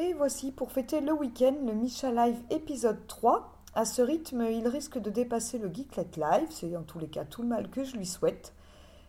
Et 0.00 0.12
voici 0.12 0.52
pour 0.52 0.70
fêter 0.70 1.00
le 1.00 1.12
week-end 1.12 1.56
le 1.66 1.72
Micha 1.72 2.12
Live 2.12 2.40
épisode 2.50 3.04
3. 3.08 3.50
À 3.74 3.84
ce 3.84 4.00
rythme, 4.00 4.42
il 4.48 4.68
risque 4.68 4.96
de 4.96 5.10
dépasser 5.10 5.58
le 5.58 5.74
Geeklet 5.74 6.10
Live, 6.16 6.46
c'est 6.50 6.76
en 6.76 6.84
tous 6.84 7.00
les 7.00 7.08
cas 7.08 7.24
tout 7.24 7.42
le 7.42 7.48
mal 7.48 7.68
que 7.68 7.82
je 7.82 7.96
lui 7.96 8.06
souhaite. 8.06 8.54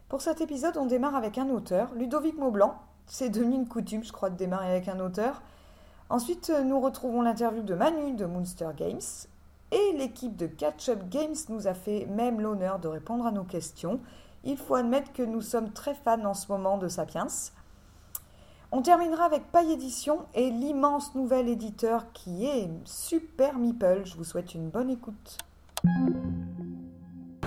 Pour 0.07 0.21
cet 0.21 0.41
épisode, 0.41 0.77
on 0.77 0.87
démarre 0.87 1.15
avec 1.15 1.37
un 1.37 1.51
auteur, 1.51 1.93
Ludovic 1.93 2.39
Maublanc. 2.39 2.73
C'est 3.05 3.29
devenu 3.29 3.53
une 3.53 3.67
coutume, 3.67 4.03
je 4.03 4.11
crois, 4.11 4.31
de 4.31 4.35
démarrer 4.35 4.71
avec 4.71 4.87
un 4.87 4.99
auteur. 4.99 5.43
Ensuite, 6.09 6.51
nous 6.65 6.79
retrouvons 6.79 7.21
l'interview 7.21 7.61
de 7.61 7.75
Manu 7.75 8.15
de 8.15 8.25
Monster 8.25 8.69
Games. 8.75 8.97
Et 9.71 9.95
l'équipe 9.95 10.35
de 10.35 10.47
Catch 10.47 10.89
Up 10.89 11.07
Games 11.07 11.35
nous 11.49 11.67
a 11.67 11.75
fait 11.75 12.07
même 12.07 12.41
l'honneur 12.41 12.79
de 12.79 12.87
répondre 12.87 13.27
à 13.27 13.31
nos 13.31 13.43
questions. 13.43 13.99
Il 14.43 14.57
faut 14.57 14.73
admettre 14.73 15.13
que 15.13 15.21
nous 15.21 15.41
sommes 15.41 15.71
très 15.71 15.93
fans 15.93 16.25
en 16.25 16.33
ce 16.33 16.51
moment 16.51 16.79
de 16.79 16.87
Sapiens. 16.87 17.27
On 18.71 18.83
terminera 18.83 19.25
avec 19.25 19.51
Paille 19.51 19.71
Édition 19.71 20.19
et 20.35 20.51
l'immense 20.51 21.15
nouvel 21.15 21.49
éditeur 21.49 22.03
qui 22.13 22.45
est 22.45 22.69
Super 22.85 23.57
Meeple. 23.57 24.01
Je 24.05 24.15
vous 24.15 24.23
souhaite 24.23 24.53
une 24.53 24.69
bonne 24.69 24.91
écoute. 24.91 25.39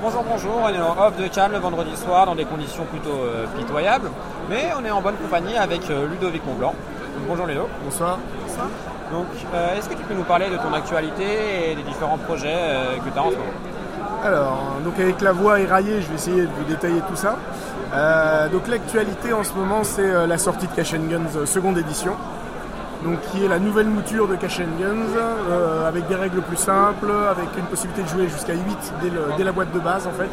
Bonjour, 0.02 0.24
bonjour, 0.28 0.52
on 0.64 0.68
est 0.68 0.80
en 0.80 0.98
off 1.00 1.16
de 1.16 1.28
Cannes 1.28 1.52
le 1.52 1.58
vendredi 1.58 1.96
soir 1.96 2.26
dans 2.26 2.34
des 2.34 2.44
conditions 2.44 2.84
plutôt 2.86 3.10
euh, 3.10 3.46
pitoyables, 3.56 4.10
mais 4.50 4.70
on 4.76 4.84
est 4.84 4.90
en 4.90 5.00
bonne 5.00 5.14
compagnie 5.14 5.56
avec 5.56 5.88
euh, 5.90 6.08
Ludovic 6.08 6.44
Montblanc. 6.44 6.74
Bonjour 7.28 7.46
Ludo. 7.46 7.68
Bonsoir. 7.84 8.18
Donc, 9.12 9.26
euh, 9.54 9.78
est-ce 9.78 9.88
que 9.88 9.94
tu 9.94 10.02
peux 10.02 10.14
nous 10.14 10.24
parler 10.24 10.50
de 10.50 10.56
ton 10.56 10.72
actualité 10.72 11.70
et 11.70 11.76
des 11.76 11.84
différents 11.84 12.18
projets 12.18 12.48
euh, 12.52 12.96
que 12.96 13.10
tu 13.10 13.16
as 13.16 13.22
en 13.22 13.30
ce 13.30 13.36
moment? 13.36 13.52
Alors, 14.24 14.58
donc 14.84 14.98
avec 14.98 15.20
la 15.20 15.32
voix 15.32 15.60
éraillée, 15.60 16.00
je 16.00 16.08
vais 16.08 16.14
essayer 16.14 16.42
de 16.42 16.50
vous 16.58 16.64
détailler 16.64 17.00
tout 17.08 17.16
ça. 17.16 17.36
Euh, 17.94 18.48
donc 18.48 18.68
l'actualité 18.68 19.32
en 19.32 19.44
ce 19.44 19.52
moment, 19.52 19.84
c'est 19.84 20.02
euh, 20.02 20.26
la 20.26 20.38
sortie 20.38 20.66
de 20.66 20.72
Cash 20.72 20.94
Guns 20.94 21.20
euh, 21.36 21.46
seconde 21.46 21.78
édition. 21.78 22.12
Donc 23.04 23.20
qui 23.32 23.44
est 23.44 23.48
la 23.48 23.58
nouvelle 23.58 23.88
mouture 23.88 24.28
de 24.28 24.36
Cash 24.36 24.60
Guns, 24.60 25.16
euh, 25.50 25.88
avec 25.88 26.06
des 26.08 26.14
règles 26.14 26.40
plus 26.40 26.56
simples, 26.56 27.10
avec 27.30 27.48
une 27.58 27.64
possibilité 27.64 28.02
de 28.02 28.08
jouer 28.08 28.28
jusqu'à 28.28 28.54
8 28.54 28.92
dès, 29.02 29.10
le- 29.10 29.26
dès 29.36 29.44
la 29.44 29.52
boîte 29.52 29.72
de 29.72 29.80
base 29.80 30.06
en 30.06 30.12
fait. 30.12 30.30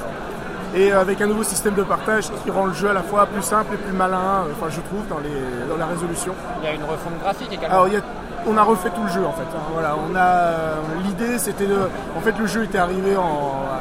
Et 0.76 0.92
avec 0.92 1.20
un 1.20 1.26
nouveau 1.26 1.42
système 1.44 1.74
de 1.74 1.82
partage 1.82 2.30
qui 2.44 2.52
rend 2.52 2.68
le 2.68 2.74
jeu 2.74 2.90
à 2.92 2.94
la 2.94 3.02
fois 3.02 3.26
plus 3.26 3.42
simple 3.42 3.74
et 3.74 3.78
plus 3.78 3.92
malin, 3.92 4.44
enfin 4.52 4.68
je 4.70 4.80
trouve, 4.82 5.06
dans, 5.10 5.18
les, 5.18 5.68
dans 5.68 5.78
la 5.78 5.88
résolution. 5.88 6.34
Il 6.62 6.66
y 6.66 6.72
a 6.72 6.76
une 6.76 6.84
refonte 6.84 7.20
graphique 7.24 7.52
également. 7.52 7.74
Alors, 7.76 7.88
il 7.88 7.96
y 7.96 7.98
a- 7.98 8.02
on 8.48 8.56
a 8.56 8.62
refait 8.64 8.92
tout 8.92 9.04
le 9.04 9.10
jeu 9.10 9.26
en 9.26 9.34
fait. 9.34 9.48
Voilà, 9.74 9.96
on 9.98 10.16
a 10.16 11.02
l'idée, 11.04 11.40
c'était 11.40 11.66
de, 11.66 11.76
en 12.16 12.22
fait, 12.22 12.38
le 12.40 12.46
jeu 12.46 12.64
était 12.66 12.78
arrivé 12.78 13.18
en, 13.18 13.22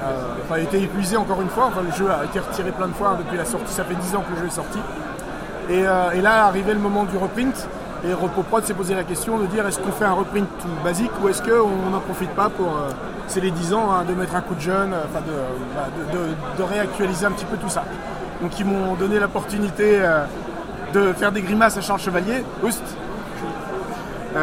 euh, 0.03 0.35
il 0.57 0.65
était 0.65 0.81
épuisé 0.81 1.17
encore 1.17 1.43
une 1.43 1.49
fois. 1.51 1.71
Le 1.85 1.93
jeu 1.97 2.11
a 2.11 2.25
été 2.25 2.39
retiré 2.41 2.71
plein 2.71 2.89
de 2.89 2.95
fois 2.95 3.11
hein, 3.11 3.17
depuis 3.19 3.37
la 3.37 3.45
sortie. 3.45 3.73
Ça 3.73 3.85
fait 3.85 3.95
10 3.95 4.17
ans 4.17 4.23
que 4.27 4.33
le 4.35 4.41
jeu 4.41 4.47
est 4.47 4.55
sorti. 4.57 4.79
Et, 5.69 5.87
euh, 5.87 6.23
là, 6.23 6.47
arrivé 6.47 6.73
le 6.73 6.79
moment 6.81 7.05
du 7.05 7.17
reprint. 7.17 7.69
Et 8.09 8.15
RepoProd 8.15 8.65
s'est 8.65 8.75
posé 8.75 8.95
la 8.95 9.03
question 9.03 9.39
de 9.39 9.47
dire 9.47 9.67
est-ce 9.67 9.81
qu'on 9.81 9.91
fait 9.91 10.05
un 10.05 10.13
reprint 10.13 10.47
tout 10.61 10.69
basique 10.85 11.11
ou 11.23 11.29
est-ce 11.29 11.43
qu'on 11.43 11.91
n'en 11.91 11.99
profite 12.01 12.31
pas 12.31 12.49
pour, 12.49 12.69
euh, 12.69 12.91
c'est 13.27 13.41
les 13.41 13.51
10 13.51 13.75
ans, 13.75 13.91
hein, 13.93 14.05
de 14.09 14.15
mettre 14.15 14.37
un 14.37 14.41
coup 14.41 14.55
de 14.55 14.61
jeune, 14.61 14.93
euh, 14.95 15.03
bah, 15.13 15.21
de- 16.57 16.63
réactualiser 16.63 17.27
un 17.27 17.33
petit 17.33 17.45
peu 17.45 17.57
tout 17.57 17.69
ça. 17.69 17.83
Donc 18.41 18.57
ils 18.61 18.65
m'ont 18.65 18.95
donné 18.95 19.19
l'opportunité 19.19 20.01
de 20.95 21.13
faire 21.15 21.33
des 21.33 21.43
grimaces 21.43 21.77
à 21.77 21.81
Charles 21.81 21.99
Chevalier. 21.99 22.45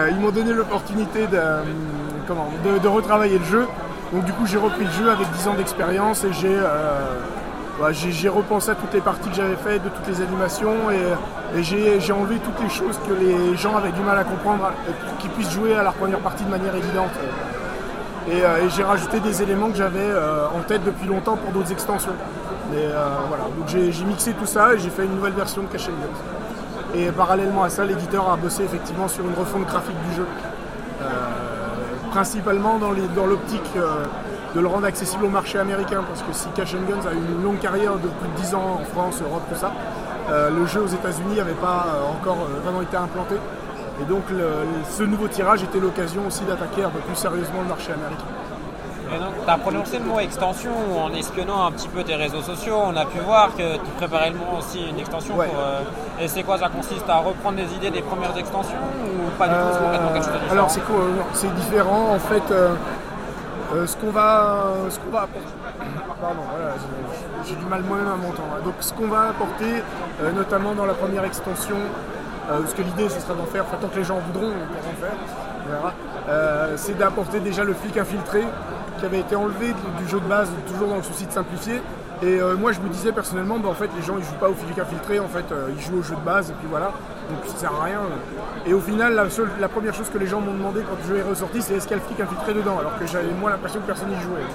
Ils 0.10 0.20
m'ont 0.20 0.32
donné 0.32 0.52
l'opportunité 0.52 1.28
de 1.28 2.88
retravailler 2.88 3.38
le 3.40 3.46
jeu. 3.46 3.68
Donc 4.16 4.24
du 4.24 4.32
coup 4.32 4.46
j'ai 4.46 4.58
repris 4.58 4.86
le 4.86 4.92
jeu 4.92 5.12
avec 5.12 5.30
10 5.30 5.48
ans 5.50 5.56
d'expérience 5.56 6.24
et 6.24 6.32
j'ai 6.32 6.56
euh, 6.58 7.20
ouais, 7.82 7.94
j'ai- 7.94 8.30
repensé 8.30 8.70
à 8.70 8.76
toutes 8.76 8.94
les 8.94 9.02
parties 9.02 9.28
que 9.28 9.36
j'avais 9.36 9.58
faites, 9.58 9.84
de 9.84 9.90
toutes 9.90 10.08
les 10.08 10.22
animations 10.22 10.90
et, 10.90 11.62
j'ai 11.62 12.14
enlevé 12.14 12.38
toutes 12.40 12.62
les 12.62 12.70
choses 12.70 12.98
que 13.06 13.14
les 13.14 13.58
gens 13.58 13.76
avaient 13.76 13.92
du 13.92 14.00
mal 14.00 14.18
à 14.18 14.24
comprendre, 14.24 14.72
qu'ils 15.20 15.32
puissent 15.32 15.52
jouer 15.52 15.76
à 15.76 15.84
leur 15.84 15.94
première 15.96 16.20
partie 16.20 16.46
de 16.46 16.50
manière 16.50 16.74
évidente. 16.76 17.12
Et, 18.32 18.42
euh, 18.42 18.66
et 18.66 18.70
j'ai 18.70 18.84
rajouté 18.84 19.20
des 19.20 19.42
éléments 19.44 19.70
que 19.70 19.76
j'avais 19.78 20.00
euh, 20.00 20.48
en 20.48 20.62
tête 20.62 20.86
depuis 20.86 21.08
longtemps 21.10 21.36
pour 21.36 21.52
d'autres 21.52 21.74
extensions. 21.74 22.14
Donc 22.72 23.68
j'ai 23.68 24.06
mixé 24.06 24.32
tout 24.32 24.46
ça 24.46 24.76
et 24.76 24.80
j'ai 24.80 24.90
fait 24.90 25.04
une 25.04 25.16
nouvelle 25.16 25.34
version 25.34 25.62
de 25.64 25.68
Cash 25.68 25.88
Guns. 25.88 26.98
Et 26.98 27.12
parallèlement 27.12 27.64
à 27.64 27.70
ça, 27.70 27.84
l'éditeur 27.84 28.32
a 28.32 28.38
bossé 28.38 28.64
effectivement 28.64 29.10
sur 29.10 29.26
une 29.26 29.36
refonte 29.36 29.66
graphique 29.66 29.98
du 30.10 30.16
jeu. 30.16 30.26
Principalement 32.16 32.80
dans 32.80 33.26
l'optique 33.26 33.72
euh, 33.76 34.06
de 34.56 34.62
le 34.62 34.68
rendre 34.68 34.86
accessible 34.86 35.26
au 35.26 35.30
marché 35.30 35.60
américain, 35.60 36.02
parce 36.08 36.22
que 36.22 36.32
si 36.32 36.48
Cash 36.56 36.74
and 36.74 36.90
Guns 36.90 37.06
a 37.06 37.12
eu 37.12 37.18
une 37.18 37.44
longue 37.44 37.60
carrière 37.60 37.96
de 37.96 38.08
plus 38.08 38.30
de 38.30 38.36
10 38.38 38.56
ans 38.56 38.80
en 38.80 38.86
France, 38.86 39.22
Europe, 39.22 39.44
tout 39.50 39.60
ça, 39.60 39.74
euh, 40.30 40.50
le 40.50 40.66
jeu 40.66 40.80
aux 40.80 40.88
États-Unis 40.88 41.36
n'avait 41.36 41.52
pas 41.52 41.88
euh, 41.90 42.14
encore 42.18 42.38
vraiment 42.64 42.82
été 42.82 42.96
implanté. 42.96 43.36
Et 44.02 44.06
donc 44.06 44.24
ce 44.90 45.04
nouveau 45.04 45.30
tirage 45.30 45.64
était 45.64 45.80
l'occasion 45.80 46.28
aussi 46.28 46.44
d'attaquer 46.44 46.84
un 46.84 46.90
peu 46.90 47.00
plus 47.00 47.16
sérieusement 47.16 47.62
le 47.62 47.70
marché 47.70 47.94
américain. 47.94 48.26
Et 49.14 49.18
donc, 49.20 49.34
tu 49.46 49.50
as 49.52 49.58
prononcé 49.58 50.00
le 50.00 50.06
mot 50.06 50.20
extension 50.20 50.72
en 51.04 51.14
espionnant 51.14 51.66
un 51.68 51.72
petit 51.72 51.88
peu 51.88 52.04
tes 52.04 52.16
réseaux 52.16 52.42
sociaux. 52.42 52.76
On 52.86 52.96
a 52.98 53.06
pu 53.06 53.20
voir 53.20 53.50
que 53.56 53.76
tu 53.76 53.92
préparais 53.98 54.32
le 54.32 54.38
mot 54.38 54.58
aussi 54.60 54.84
une 54.90 55.00
extension. 55.00 55.36
Ouais. 55.36 55.48
Pour, 55.48 55.60
euh, 55.60 55.80
et 56.24 56.28
c'est 56.28 56.44
quoi 56.44 56.58
Ça 56.58 56.70
consiste 56.70 57.08
à 57.10 57.18
reprendre 57.18 57.58
des 57.58 57.72
idées 57.76 57.92
des 57.92 58.02
premières 58.02 58.36
extensions 58.38 58.78
ou 59.04 59.30
pas 59.38 59.48
du 59.48 59.54
tout 59.54 59.60
C'est 59.74 59.84
complètement 59.84 60.12
quelque 60.14 60.26
chose 60.26 60.34
de 60.34 60.40
différent 60.40 60.54
alors 60.54 60.70
c'est 60.72 60.82
quoi 60.86 60.96
non, 60.96 61.26
C'est 61.34 61.56
différent 61.56 62.16
en 62.16 62.20
fait. 62.20 62.52
euh, 62.52 62.74
euh, 63.74 63.88
ce 63.88 63.96
qu'on 63.98 64.12
va, 64.12 64.66
ce 64.90 65.00
qu'on 65.00 65.12
va 65.12 65.22
apporter. 65.24 65.48
Pardon, 66.22 66.42
voilà, 66.50 66.74
j'ai- 66.76 67.50
j'ai 67.50 67.56
du 67.56 67.66
mal 67.66 67.82
moi-même 67.84 68.08
à 68.08 68.16
m'entendre. 68.16 68.62
Donc 68.64 68.76
ce 68.80 68.94
qu'on 68.94 69.08
va 69.08 69.30
apporter, 69.30 69.84
euh, 70.22 70.32
notamment 70.32 70.74
dans 70.74 70.86
la 70.86 70.94
première 70.94 71.24
extension, 71.26 71.76
euh, 72.50 72.60
parce 72.60 72.74
que 72.74 72.82
l'idée 72.84 73.10
ce 73.10 73.20
sera 73.20 73.34
d'en 73.34 73.46
faire, 73.46 73.64
enfin, 73.68 73.78
tant 73.82 73.88
que 73.88 73.98
les 73.98 74.04
gens 74.04 74.18
voudront, 74.32 74.52
on 74.52 74.68
pourra 74.68 74.90
en 74.90 75.02
faire. 75.02 75.18
on 75.68 75.72
verra. 75.72 75.94
Euh, 76.30 76.74
c'est 76.78 76.98
d'apporter 76.98 77.40
déjà 77.40 77.64
le 77.64 77.74
flic 77.74 77.98
infiltré 77.98 78.44
qui 79.00 79.06
avait 79.06 79.20
été 79.20 79.36
enlevé 79.36 79.74
du, 80.00 80.08
jeu 80.08 80.20
de 80.20 80.28
base, 80.28 80.50
toujours 80.68 80.88
dans 80.88 80.98
le 80.98 81.04
souci 81.04 81.26
de 81.26 81.32
simplifier. 81.32 81.82
Et 82.24 82.40
euh, 82.40 82.56
moi 82.56 82.72
je 82.72 82.80
me 82.80 82.88
disais 82.90 83.12
personnellement, 83.12 83.60
bah, 83.60 83.70
en 83.70 83.74
fait 83.74 83.90
les 83.98 84.02
gens 84.02 84.16
ils 84.18 84.24
jouent 84.24 84.40
pas 84.40 84.50
au 84.50 84.54
flic 84.54 84.80
infiltré, 84.80 85.20
en 85.20 85.28
fait 85.28 85.52
euh, 85.52 85.68
ils 85.76 85.82
jouent 85.82 86.00
au 86.00 86.02
jeu 86.02 86.16
de 86.16 86.22
base 86.22 86.50
et 86.50 86.54
puis 86.54 86.68
voilà, 86.70 86.94
donc 87.30 87.40
ça 87.46 87.58
sert 87.58 87.74
à 87.74 87.84
rien. 87.84 88.00
Et 88.66 88.74
au 88.74 88.80
final 88.80 89.16
la, 89.16 89.30
seule, 89.30 89.50
la 89.60 89.68
première 89.68 89.94
chose 89.94 90.10
que 90.10 90.18
les 90.18 90.28
gens 90.28 90.40
m'ont 90.40 90.54
demandé 90.54 90.82
quand 90.90 90.96
le 91.04 91.16
jeu 91.16 91.20
est 91.20 91.30
ressorti 91.30 91.62
c'est 91.62 91.74
est-ce 91.74 91.88
qu'il 91.88 91.98
y 91.98 92.00
a 92.00 92.02
le 92.02 92.08
flic 92.08 92.20
infiltré 92.22 92.54
dedans, 92.54 92.80
alors 92.80 92.98
que 92.98 93.06
j'avais 93.06 93.34
moi 93.40 93.50
l'impression 93.50 93.82
que 93.82 93.86
personne 93.86 94.10
n'y 94.10 94.22
jouait. 94.22 94.48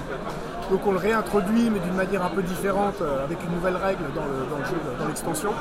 Donc 0.71 0.87
on 0.87 0.91
le 0.91 0.97
réintroduit 0.97 1.69
mais 1.69 1.79
d'une 1.79 1.93
manière 1.93 2.25
un 2.25 2.29
peu 2.29 2.41
différente 2.41 2.95
euh, 3.01 3.23
avec 3.23 3.37
une 3.43 3.53
nouvelle 3.53 3.77
règle 3.77 4.05
dans 4.15 4.25
le, 4.25 4.49
dans 4.49 4.57
le 4.57 4.65
jeu, 4.65 4.77
dans 4.99 5.07
l'extension. 5.07 5.51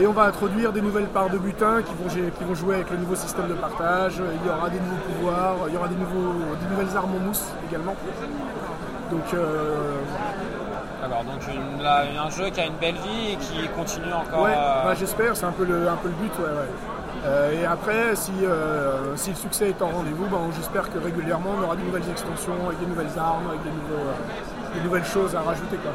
Et 0.00 0.06
on 0.06 0.12
va 0.12 0.22
introduire 0.24 0.72
des 0.72 0.80
nouvelles 0.80 1.08
parts 1.08 1.28
de 1.28 1.36
butin 1.36 1.82
qui 1.82 1.92
vont, 1.94 2.08
gé- 2.08 2.30
qui 2.30 2.44
vont 2.44 2.54
jouer 2.54 2.76
avec 2.76 2.90
le 2.90 2.96
nouveau 2.96 3.14
système 3.14 3.48
de 3.48 3.52
partage. 3.54 4.14
Il 4.16 4.46
y 4.46 4.50
aura 4.50 4.70
des 4.70 4.80
nouveaux 4.80 5.02
pouvoirs, 5.12 5.56
il 5.68 5.74
y 5.74 5.76
aura 5.76 5.88
des, 5.88 5.94
nouveaux, 5.96 6.32
des 6.58 6.68
nouvelles 6.74 6.96
armes 6.96 7.14
en 7.16 7.18
mousse 7.26 7.44
également. 7.68 7.94
Donc 9.10 9.34
euh, 9.34 9.76
Alors, 11.04 11.22
donc 11.24 11.42
une- 11.52 11.82
là, 11.82 12.04
un 12.24 12.30
jeu 12.30 12.48
qui 12.48 12.60
a 12.60 12.66
une 12.66 12.76
belle 12.80 12.94
vie 12.94 13.32
et 13.32 13.36
qui 13.36 13.68
continue 13.76 14.12
encore. 14.12 14.42
ouais, 14.44 14.54
à- 14.54 14.84
bah, 14.86 14.94
j'espère, 14.98 15.36
c'est 15.36 15.44
un 15.46 15.52
peu 15.52 15.64
le, 15.64 15.86
un 15.88 15.96
peu 15.96 16.08
le 16.08 16.14
but. 16.14 16.32
Ouais, 16.38 16.44
ouais. 16.44 16.70
Euh, 17.26 17.60
et 17.60 17.66
après, 17.66 18.16
si, 18.16 18.32
euh, 18.42 19.14
si 19.16 19.30
le 19.30 19.36
succès 19.36 19.68
est 19.68 19.82
en 19.82 19.88
rendez-vous, 19.88 20.24
ben, 20.28 20.38
j'espère 20.56 20.90
que 20.90 20.98
régulièrement 20.98 21.50
on 21.60 21.62
aura 21.64 21.76
de 21.76 21.82
nouvelles 21.82 22.08
extensions, 22.10 22.54
avec 22.66 22.80
des 22.80 22.86
nouvelles 22.86 23.12
armes, 23.18 23.48
avec 23.50 23.62
des, 23.62 23.68
nouveaux, 23.70 24.08
euh, 24.08 24.74
des 24.78 24.80
nouvelles 24.80 25.04
choses 25.04 25.36
à 25.36 25.40
rajouter. 25.42 25.76
Quoi. 25.76 25.92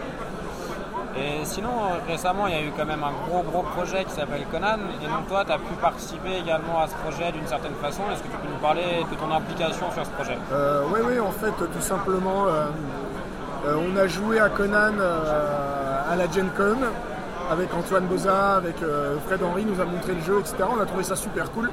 Et 1.18 1.46
sinon, 1.46 1.70
récemment, 2.08 2.48
il 2.48 2.54
y 2.54 2.58
a 2.58 2.62
eu 2.62 2.72
quand 2.76 2.86
même 2.86 3.04
un 3.04 3.14
gros 3.30 3.42
gros 3.42 3.64
projet 3.64 4.04
qui 4.04 4.12
s'appelle 4.12 4.46
Conan. 4.52 4.80
Et 5.02 5.08
donc, 5.08 5.28
toi, 5.30 5.46
tu 5.46 5.52
as 5.54 5.58
pu 5.58 5.74
participer 5.82 6.40
également 6.44 6.82
à 6.82 6.88
ce 6.88 6.96
projet 6.96 7.32
d'une 7.32 7.48
certaine 7.48 7.76
façon. 7.76 8.04
Est-ce 8.12 8.22
que 8.22 8.28
tu 8.28 8.38
peux 8.38 8.50
nous 8.52 8.60
parler 8.60 9.06
de 9.10 9.16
ton 9.16 9.34
implication 9.34 9.90
sur 9.94 10.06
ce 10.06 10.12
projet? 10.12 10.38
Euh, 10.52 10.84
oui, 10.94 11.00
oui, 11.08 11.20
en 11.20 11.32
fait, 11.32 11.54
tout 11.56 11.82
simplement, 11.82 12.48
euh, 12.48 12.66
euh, 13.66 13.76
on 13.88 13.96
a 13.96 14.08
joué 14.08 14.40
à 14.40 14.50
Conan 14.50 15.00
à 15.00 16.16
la 16.18 16.30
Gen 16.30 16.50
Con 16.56 16.78
avec 17.50 17.74
Antoine 17.74 18.06
Boza, 18.06 18.56
avec 18.58 18.78
Fred 19.28 19.42
Henry, 19.42 19.66
nous 19.66 19.80
a 19.80 19.86
montré 19.86 20.14
le 20.14 20.22
jeu, 20.22 20.40
etc. 20.40 20.56
On 20.70 20.82
a 20.82 20.86
trouvé 20.86 21.04
ça 21.04 21.16
super 21.16 21.52
cool. 21.52 21.70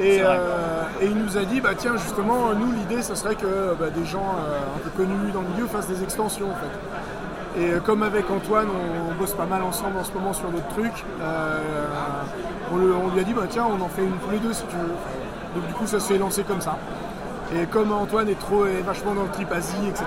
Et, 0.00 0.20
euh, 0.22 0.82
et 1.02 1.06
il 1.06 1.16
nous 1.16 1.36
a 1.36 1.44
dit, 1.44 1.60
bah 1.60 1.70
tiens, 1.76 1.96
justement, 1.96 2.52
nous, 2.54 2.72
l'idée, 2.72 3.02
ça 3.02 3.14
serait 3.14 3.34
que 3.34 3.74
bah, 3.78 3.90
des 3.94 4.04
gens 4.06 4.34
euh, 4.38 4.58
un 4.76 4.78
peu 4.78 4.90
connus 4.90 5.30
dans 5.32 5.42
le 5.42 5.48
milieu 5.48 5.66
fassent 5.66 5.88
des 5.88 6.02
extensions, 6.02 6.46
en 6.46 6.54
fait. 6.54 7.60
Et 7.60 7.72
euh, 7.72 7.80
comme 7.80 8.02
avec 8.02 8.30
Antoine, 8.30 8.68
on, 8.68 9.10
on 9.10 9.14
bosse 9.16 9.34
pas 9.34 9.44
mal 9.46 9.62
ensemble 9.62 9.98
en 9.98 10.04
ce 10.04 10.12
moment 10.12 10.32
sur 10.32 10.46
trucs, 10.70 11.04
euh, 11.20 11.58
on, 12.72 12.76
le- 12.76 12.94
on 12.94 13.08
lui 13.12 13.20
a 13.20 13.24
dit, 13.24 13.34
bah 13.34 13.42
tiens, 13.48 13.66
on 13.66 13.80
en 13.84 13.88
fait 13.88 14.02
une 14.02 14.12
tous 14.24 14.30
les 14.30 14.38
deux 14.38 14.52
si 14.52 14.62
tu 14.64 14.76
veux. 14.76 14.92
Donc 15.54 15.66
du 15.66 15.74
coup, 15.74 15.86
ça 15.86 16.00
s'est 16.00 16.16
lancé 16.16 16.44
comme 16.44 16.60
ça. 16.60 16.76
Et 17.52 17.66
comme 17.66 17.90
Antoine 17.92 18.28
est 18.28 18.38
trop 18.38 18.64
est 18.64 18.80
vachement 18.82 19.12
dans 19.12 19.24
le 19.24 19.28
trip 19.30 19.50
Asie, 19.52 19.74
etc., 19.88 20.04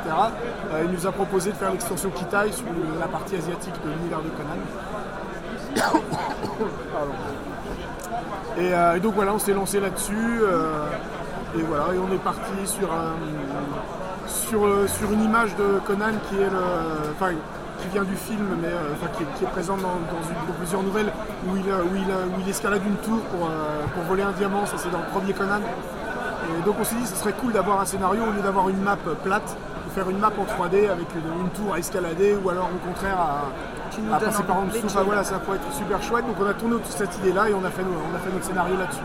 il 0.86 0.92
nous 0.92 1.06
a 1.06 1.12
proposé 1.12 1.52
de 1.52 1.56
faire 1.58 1.72
l'extension 1.72 2.10
Kitai 2.10 2.54
sur 2.54 2.64
la 2.98 3.08
partie 3.08 3.36
asiatique 3.36 3.74
de 3.86 3.90
l'univers 3.92 4.20
de 4.20 4.30
Conan. 4.30 4.58
Pardon. 6.94 7.12
Et, 8.58 8.74
euh, 8.74 8.96
et 8.96 9.00
donc 9.00 9.16
voilà, 9.16 9.34
on 9.34 9.40
s'est 9.40 9.54
lancé 9.54 9.80
là-dessus. 9.80 10.42
euh, 10.42 10.86
et 11.58 11.62
voilà, 11.62 11.94
et 11.94 12.00
on 12.00 12.12
est 12.14 12.24
parti 12.24 12.66
sur, 12.66 12.90
sur, 14.26 14.66
euh, 14.66 14.88
sur 14.88 15.12
une 15.12 15.24
image 15.24 15.56
de 15.56 15.80
Conan 15.86 16.14
qui 16.28 16.38
est 16.38 16.50
le, 16.50 17.12
enfin, 17.12 17.32
qui 17.80 17.88
vient 17.90 18.04
du 18.04 18.16
film, 18.16 18.58
mais 18.60 18.70
qui, 19.18 19.44
est, 19.44 19.48
présent 19.48 19.78
dans, 19.78 20.00
plusieurs 20.58 20.82
nouvelles, 20.82 21.12
où 21.48 21.56
il, 21.56 21.64
où 21.64 22.40
il, 22.40 22.50
escalade 22.50 22.82
une 22.88 22.96
tour 22.98 23.20
pour, 23.26 23.52
pour 23.94 24.04
voler 24.06 24.24
un 24.24 24.32
diamant, 24.32 24.66
ça 24.66 24.78
c'est 24.78 24.90
dans 24.90 25.00
le 25.00 25.12
premier 25.12 25.34
Conan. 25.34 25.62
Et 26.60 26.66
donc 26.66 26.76
on 26.80 26.84
s'est 26.84 26.96
dit 26.96 27.06
ce 27.06 27.16
serait 27.16 27.34
cool 27.34 27.54
d'avoir 27.54 27.82
un 27.82 27.86
scénario 27.86 28.24
au 28.24 28.32
lieu 28.32 28.42
d'avoir 28.42 28.70
une 28.70 28.82
map 28.82 28.98
plate, 29.24 29.56
de 29.86 29.92
faire 29.92 30.10
une 30.10 30.18
map 30.18 30.32
en 30.38 30.44
3D 30.44 30.90
avec 30.90 31.08
une, 31.14 31.50
tour 31.50 31.74
à 31.74 31.80
escalader 31.80 32.36
ou 32.44 32.50
alors 32.50 32.70
au 32.74 32.88
contraire 32.88 33.20
à, 33.20 33.44
passer 34.02 34.44
par 34.44 34.58
en 34.58 34.66
dessous. 34.66 34.88
voilà, 35.06 35.24
ça 35.24 35.40
pourrait 35.40 35.58
être 35.58 35.74
super 35.74 36.02
chouette. 36.02 36.26
Donc 36.26 36.36
on 36.40 36.46
a 36.48 36.54
tourné 36.54 36.76
toute 36.76 36.86
cette 36.88 37.16
idée 37.18 37.34
là 37.34 37.50
et 37.50 37.54
on 37.54 37.64
a 37.64 37.70
fait, 37.70 37.84
on 37.84 38.16
a 38.16 38.20
fait 38.20 38.32
notre 38.32 38.46
scénario 38.46 38.78
là-dessus. 38.78 39.02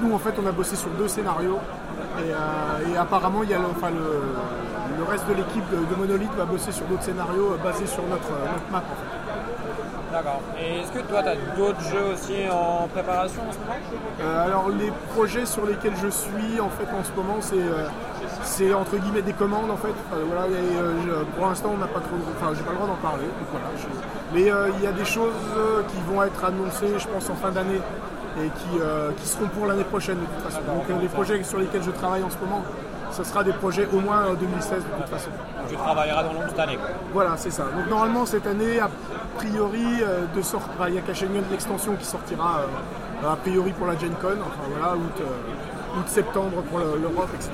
Nous 0.00 0.14
en 0.14 0.18
fait 0.18 0.34
on 0.42 0.46
a 0.46 0.52
bossé 0.52 0.76
sur 0.76 0.90
deux 0.90 1.08
scénarios 1.08 1.58
et, 2.20 2.30
euh, 2.30 3.00
apparemment 3.00 3.42
il 3.42 3.50
y 3.50 3.54
a 3.54 3.58
le, 3.58 3.64
le, 3.64 5.04
reste 5.04 5.26
de 5.28 5.34
l'équipe 5.34 5.64
de, 5.70 5.96
Monolith 5.96 6.32
va 6.36 6.44
bosser 6.44 6.72
sur 6.72 6.86
d'autres 6.86 7.02
scénarios 7.02 7.52
euh, 7.52 7.56
basés 7.62 7.86
sur 7.86 8.02
notre, 8.04 8.30
notre 8.30 8.70
map 8.70 8.78
en 8.78 8.80
fait. 8.80 9.18
D'accord. 10.12 10.40
Et 10.58 10.80
est-ce 10.80 10.90
que 10.90 11.00
toi, 11.00 11.22
tu 11.22 11.28
as 11.28 11.36
d'autres 11.56 11.82
jeux 11.82 12.14
aussi 12.14 12.48
en 12.50 12.88
préparation 12.88 13.42
en 13.46 13.52
ce 13.52 13.58
moment? 13.58 13.76
Euh, 14.22 14.46
Alors, 14.46 14.70
les 14.70 14.90
projets 15.14 15.44
sur 15.44 15.66
lesquels 15.66 15.96
je 16.02 16.08
suis 16.08 16.60
en 16.60 16.70
fait 16.70 16.88
en 16.98 17.04
ce 17.04 17.12
moment, 17.12 17.36
c'est 17.40 17.56
c'est 18.42 18.72
entre 18.72 18.96
guillemets 18.96 19.22
des 19.22 19.32
commandes 19.32 19.70
en 19.70 19.76
fait. 19.76 19.94
voilà, 20.26 20.46
pour 21.36 21.46
l'instant, 21.46 21.70
on 21.74 21.78
n'a 21.78 21.86
pas 21.86 22.00
trop, 22.00 22.16
enfin, 22.36 22.52
j'ai 22.56 22.62
pas 22.62 22.70
le 22.70 22.76
droit 22.76 22.88
d'en 22.88 23.08
parler. 23.08 23.26
mais 24.34 24.42
il 24.42 24.84
y 24.84 24.86
a 24.86 24.92
des 24.92 25.04
choses 25.04 25.34
qui 25.88 26.12
vont 26.12 26.22
être 26.22 26.44
annoncées, 26.44 26.98
je 26.98 27.08
pense, 27.08 27.28
en 27.30 27.34
fin 27.34 27.50
d'année 27.50 27.80
et 28.40 28.48
qui, 28.48 28.78
qui 29.16 29.28
seront 29.28 29.48
pour 29.48 29.66
l'année 29.66 29.84
prochaine 29.84 30.18
de 30.18 30.24
toute 30.24 30.52
façon. 30.52 30.62
Donc, 30.66 31.02
les 31.02 31.08
projets 31.08 31.42
sur 31.42 31.58
lesquels 31.58 31.82
je 31.82 31.90
travaille 31.90 32.22
en 32.22 32.30
ce 32.30 32.38
moment, 32.38 32.62
ce 33.12 33.24
sera 33.24 33.42
des 33.42 33.52
projets 33.52 33.88
au 33.92 34.00
moins 34.00 34.34
2016 34.38 34.84
de 34.84 35.02
toute 35.02 35.08
façon. 35.08 35.30
Tu 35.68 35.76
travailleras 35.76 36.22
dans 36.22 36.32
l'ombre 36.32 36.46
cette 36.48 36.58
année. 36.58 36.78
Voilà, 37.12 37.36
c'est 37.36 37.50
ça. 37.50 37.64
Donc 37.64 37.88
normalement 37.88 38.26
cette 38.26 38.46
année, 38.46 38.80
a 38.80 38.88
priori, 39.36 40.02
euh, 40.02 40.24
de 40.34 40.42
sorte, 40.42 40.68
bah, 40.78 40.88
il 40.88 40.94
y 40.94 40.98
a 40.98 41.00
de 41.00 41.50
l'extension 41.50 41.94
qui 41.96 42.04
sortira 42.04 42.60
euh, 42.60 43.32
a 43.32 43.36
priori 43.36 43.72
pour 43.72 43.86
la 43.86 43.98
Gen 43.98 44.12
Con, 44.20 44.36
enfin 44.40 44.68
voilà, 44.70 44.94
août, 44.94 45.20
euh, 45.20 46.00
septembre 46.06 46.62
pour 46.70 46.78
l'Europe, 46.78 47.30
etc. 47.34 47.50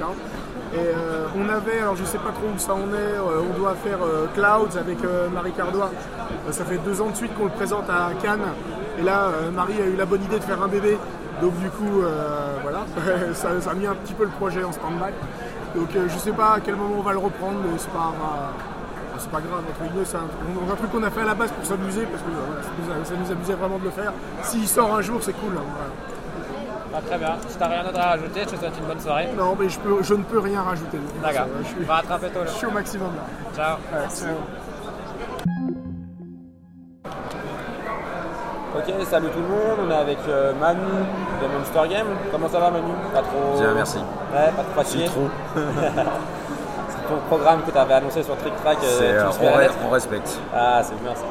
Et 0.74 1.38
on 1.38 1.48
avait, 1.48 1.78
alors 1.80 1.96
je 1.96 2.04
sais 2.04 2.18
pas 2.18 2.30
trop 2.30 2.48
où 2.54 2.58
ça 2.58 2.74
en 2.74 2.92
est, 2.92 3.18
on 3.18 3.58
doit 3.58 3.74
faire 3.74 3.98
Clouds 4.34 4.76
avec 4.78 4.98
Marie 5.32 5.52
Cardois. 5.52 5.90
ça 6.50 6.64
fait 6.64 6.78
deux 6.78 7.00
ans 7.00 7.10
de 7.10 7.16
suite 7.16 7.34
qu'on 7.34 7.44
le 7.44 7.50
présente 7.50 7.88
à 7.88 8.10
Cannes. 8.20 8.52
Et 8.98 9.02
là, 9.02 9.30
Marie 9.52 9.80
a 9.80 9.86
eu 9.86 9.96
la 9.96 10.04
bonne 10.04 10.22
idée 10.22 10.38
de 10.38 10.44
faire 10.44 10.60
un 10.62 10.68
bébé. 10.68 10.98
Donc 11.40 11.56
du 11.60 11.68
coup, 11.70 12.02
voilà, 12.62 12.86
ça, 13.34 13.50
a 13.70 13.74
mis 13.74 13.86
un 13.86 13.94
petit 13.94 14.14
peu 14.14 14.24
le 14.24 14.30
projet 14.30 14.64
en 14.64 14.72
stand-by. 14.72 15.12
Donc 15.76 15.88
je 15.92 16.08
je 16.08 16.18
sais 16.18 16.32
pas 16.32 16.54
à 16.54 16.60
quel 16.60 16.76
moment 16.76 16.96
on 16.98 17.02
va 17.02 17.12
le 17.12 17.18
reprendre, 17.18 17.58
mais 17.64 17.78
c'est 17.78 17.90
pas, 17.90 18.12
c'est 19.18 19.30
pas 19.30 19.40
grave, 19.40 19.62
c'est 20.04 20.16
un, 20.16 20.76
truc 20.76 20.90
qu'on 20.90 21.02
a 21.02 21.10
fait 21.10 21.20
à 21.20 21.24
la 21.24 21.34
base 21.34 21.50
pour 21.52 21.64
s'amuser, 21.64 22.06
parce 22.06 22.22
que 22.22 23.08
ça, 23.08 23.14
nous 23.14 23.32
amusait 23.32 23.54
vraiment 23.54 23.78
de 23.78 23.84
le 23.84 23.90
faire. 23.90 24.12
S'il 24.42 24.66
sort 24.66 24.94
un 24.94 25.02
jour, 25.02 25.20
c'est 25.22 25.32
cool. 25.32 25.52
Hein, 25.56 26.13
ah, 26.94 27.00
très 27.04 27.18
bien. 27.18 27.36
Si 27.48 27.56
t'as 27.56 27.66
rien 27.68 27.82
d'autre 27.82 27.98
à 27.98 28.10
rajouter, 28.10 28.40
je 28.40 28.50
te 28.50 28.56
souhaite 28.56 28.78
une 28.78 28.86
bonne 28.86 29.00
soirée. 29.00 29.28
Non, 29.36 29.56
mais 29.58 29.68
je, 29.68 29.78
peux, 29.80 30.02
je 30.02 30.14
ne 30.14 30.22
peux 30.22 30.38
rien 30.38 30.62
rajouter. 30.62 30.98
D'accord. 31.22 31.46
Je 31.80 31.84
va 31.84 31.94
rattraper 31.94 32.28
toi. 32.28 32.42
Je 32.46 32.52
suis 32.52 32.66
au 32.66 32.70
maximum 32.70 33.10
là. 33.16 33.22
Ciao. 33.56 33.78
Ok, 38.76 38.92
salut 39.08 39.28
tout 39.28 39.38
le 39.38 39.46
monde, 39.46 39.86
on 39.86 39.90
est 39.90 39.94
avec 39.94 40.18
euh, 40.28 40.52
Manu 40.60 40.80
de 40.80 41.46
Monster 41.46 41.94
Game. 41.94 42.06
Comment 42.32 42.48
ça 42.48 42.58
va 42.58 42.70
Manu? 42.70 42.90
Pas 43.12 43.22
trop. 43.22 43.60
Bien, 43.60 43.72
merci. 43.72 43.98
Ouais, 43.98 44.50
pas 44.56 44.62
trop 44.62 44.74
fatigué? 44.74 45.04
trop. 45.04 45.28
c'est 45.54 47.08
ton 47.08 47.20
programme 47.28 47.62
que 47.62 47.70
tu 47.70 47.78
avais 47.78 47.94
annoncé 47.94 48.24
sur 48.24 48.36
Trick 48.36 48.54
Track. 48.56 48.78
Euh, 48.82 49.30
on, 49.40 49.86
on, 49.86 49.90
respecte. 49.90 50.40
Ah, 50.52 50.80
c'est 50.82 51.00
bien 51.00 51.14
ça. 51.14 51.22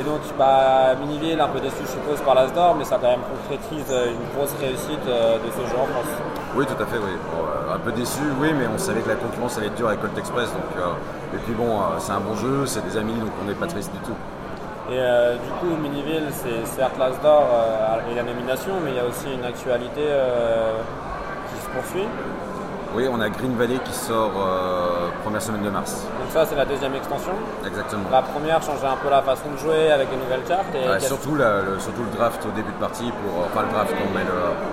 Et 0.00 0.04
donc, 0.04 0.20
bah, 0.38 0.94
Miniville, 1.00 1.40
un 1.40 1.48
peu 1.48 1.60
déçu, 1.60 1.82
je 1.82 1.90
suppose, 1.90 2.20
par 2.24 2.34
l'Asdor, 2.34 2.76
mais 2.76 2.84
ça 2.84 2.98
quand 3.00 3.08
même 3.08 3.26
concrétise 3.26 3.86
euh, 3.90 4.12
une 4.12 4.36
grosse 4.36 4.54
réussite 4.60 5.04
de 5.04 5.50
ce 5.50 5.70
jeu 5.70 5.76
en 5.76 5.86
France. 5.86 6.12
Oui, 6.54 6.64
tout 6.66 6.82
à 6.82 6.86
fait, 6.86 6.98
oui. 6.98 7.14
un 7.72 7.78
peu 7.78 7.92
déçu, 7.92 8.22
oui, 8.40 8.52
mais 8.56 8.66
on 8.72 8.78
savait 8.78 9.00
que 9.00 9.08
la 9.08 9.16
concurrence 9.16 9.58
allait 9.58 9.66
être 9.66 9.74
dure 9.74 9.88
avec 9.88 10.00
Colt 10.00 10.16
Express. 10.16 10.48
Donc, 10.52 10.84
et 11.34 11.38
puis 11.38 11.54
bon, 11.54 11.80
c'est 11.98 12.12
un 12.12 12.20
bon 12.20 12.34
jeu, 12.36 12.66
c'est 12.66 12.84
des 12.84 12.96
amis, 12.96 13.14
donc 13.14 13.30
on 13.42 13.46
n'est 13.46 13.54
pas 13.54 13.66
triste 13.66 13.92
du 13.92 13.98
tout. 13.98 14.16
Et 14.90 14.96
euh, 14.96 15.34
du 15.34 15.50
coup, 15.60 15.76
Miniville, 15.76 16.28
c'est 16.32 16.64
certes 16.64 16.96
l'As 16.98 17.20
d'or 17.22 17.44
euh, 17.52 18.10
et 18.10 18.14
la 18.14 18.22
nomination, 18.22 18.72
mais 18.82 18.92
il 18.92 18.96
y 18.96 18.98
a 18.98 19.04
aussi 19.04 19.26
une 19.30 19.44
actualité 19.44 20.00
euh, 20.00 20.80
qui 21.52 21.60
se 21.60 21.68
poursuit. 21.68 22.08
Oui, 22.94 23.06
on 23.10 23.20
a 23.20 23.28
Green 23.28 23.54
Valley 23.56 23.78
qui 23.84 23.92
sort 23.92 24.32
première 25.22 25.42
semaine 25.42 25.62
de 25.62 25.70
mars. 25.70 26.06
Donc 26.20 26.30
ça, 26.30 26.46
c'est 26.46 26.56
la 26.56 26.64
deuxième 26.64 26.94
extension. 26.94 27.32
Exactement. 27.66 28.04
La 28.10 28.22
première 28.22 28.62
changeait 28.62 28.86
un 28.86 28.96
peu 28.96 29.10
la 29.10 29.22
façon 29.22 29.50
de 29.52 29.58
jouer 29.58 29.90
avec 29.92 30.08
des 30.10 30.16
nouvelles 30.16 30.44
cartes. 30.48 30.74
Et 30.74 31.00
surtout, 31.00 31.34
le, 31.34 31.78
surtout 31.78 32.02
le 32.02 32.16
draft 32.16 32.44
au 32.46 32.50
début 32.50 32.72
de 32.72 32.78
partie, 32.80 33.10
pour, 33.10 33.44
enfin 33.44 33.62
le 33.66 33.72
draft, 33.72 33.94
mais 34.14 34.24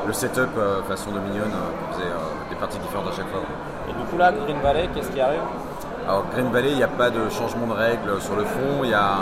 le, 0.07 0.13
setup 0.13 0.49
façon 0.87 1.11
Dominion, 1.11 1.43
qui 1.43 1.97
faisait 1.97 2.11
des 2.49 2.55
parties 2.55 2.79
différentes 2.79 3.09
à 3.09 3.15
chaque 3.15 3.29
fois. 3.29 3.41
Et 3.89 3.93
du 3.93 4.05
coup 4.05 4.17
là, 4.17 4.31
Green 4.31 4.61
Valley, 4.61 4.89
qu'est-ce 4.93 5.11
qui 5.11 5.19
arrive? 5.19 5.41
Alors 6.07 6.23
Green 6.31 6.51
Valley, 6.51 6.69
il 6.69 6.77
n'y 6.77 6.83
a 6.83 6.87
pas 6.87 7.09
de 7.09 7.29
changement 7.29 7.65
de 7.65 7.73
règles 7.73 8.21
sur 8.21 8.35
le 8.35 8.43
fond. 8.43 8.83
Il 8.83 8.91
y 8.91 8.93
a 8.93 9.17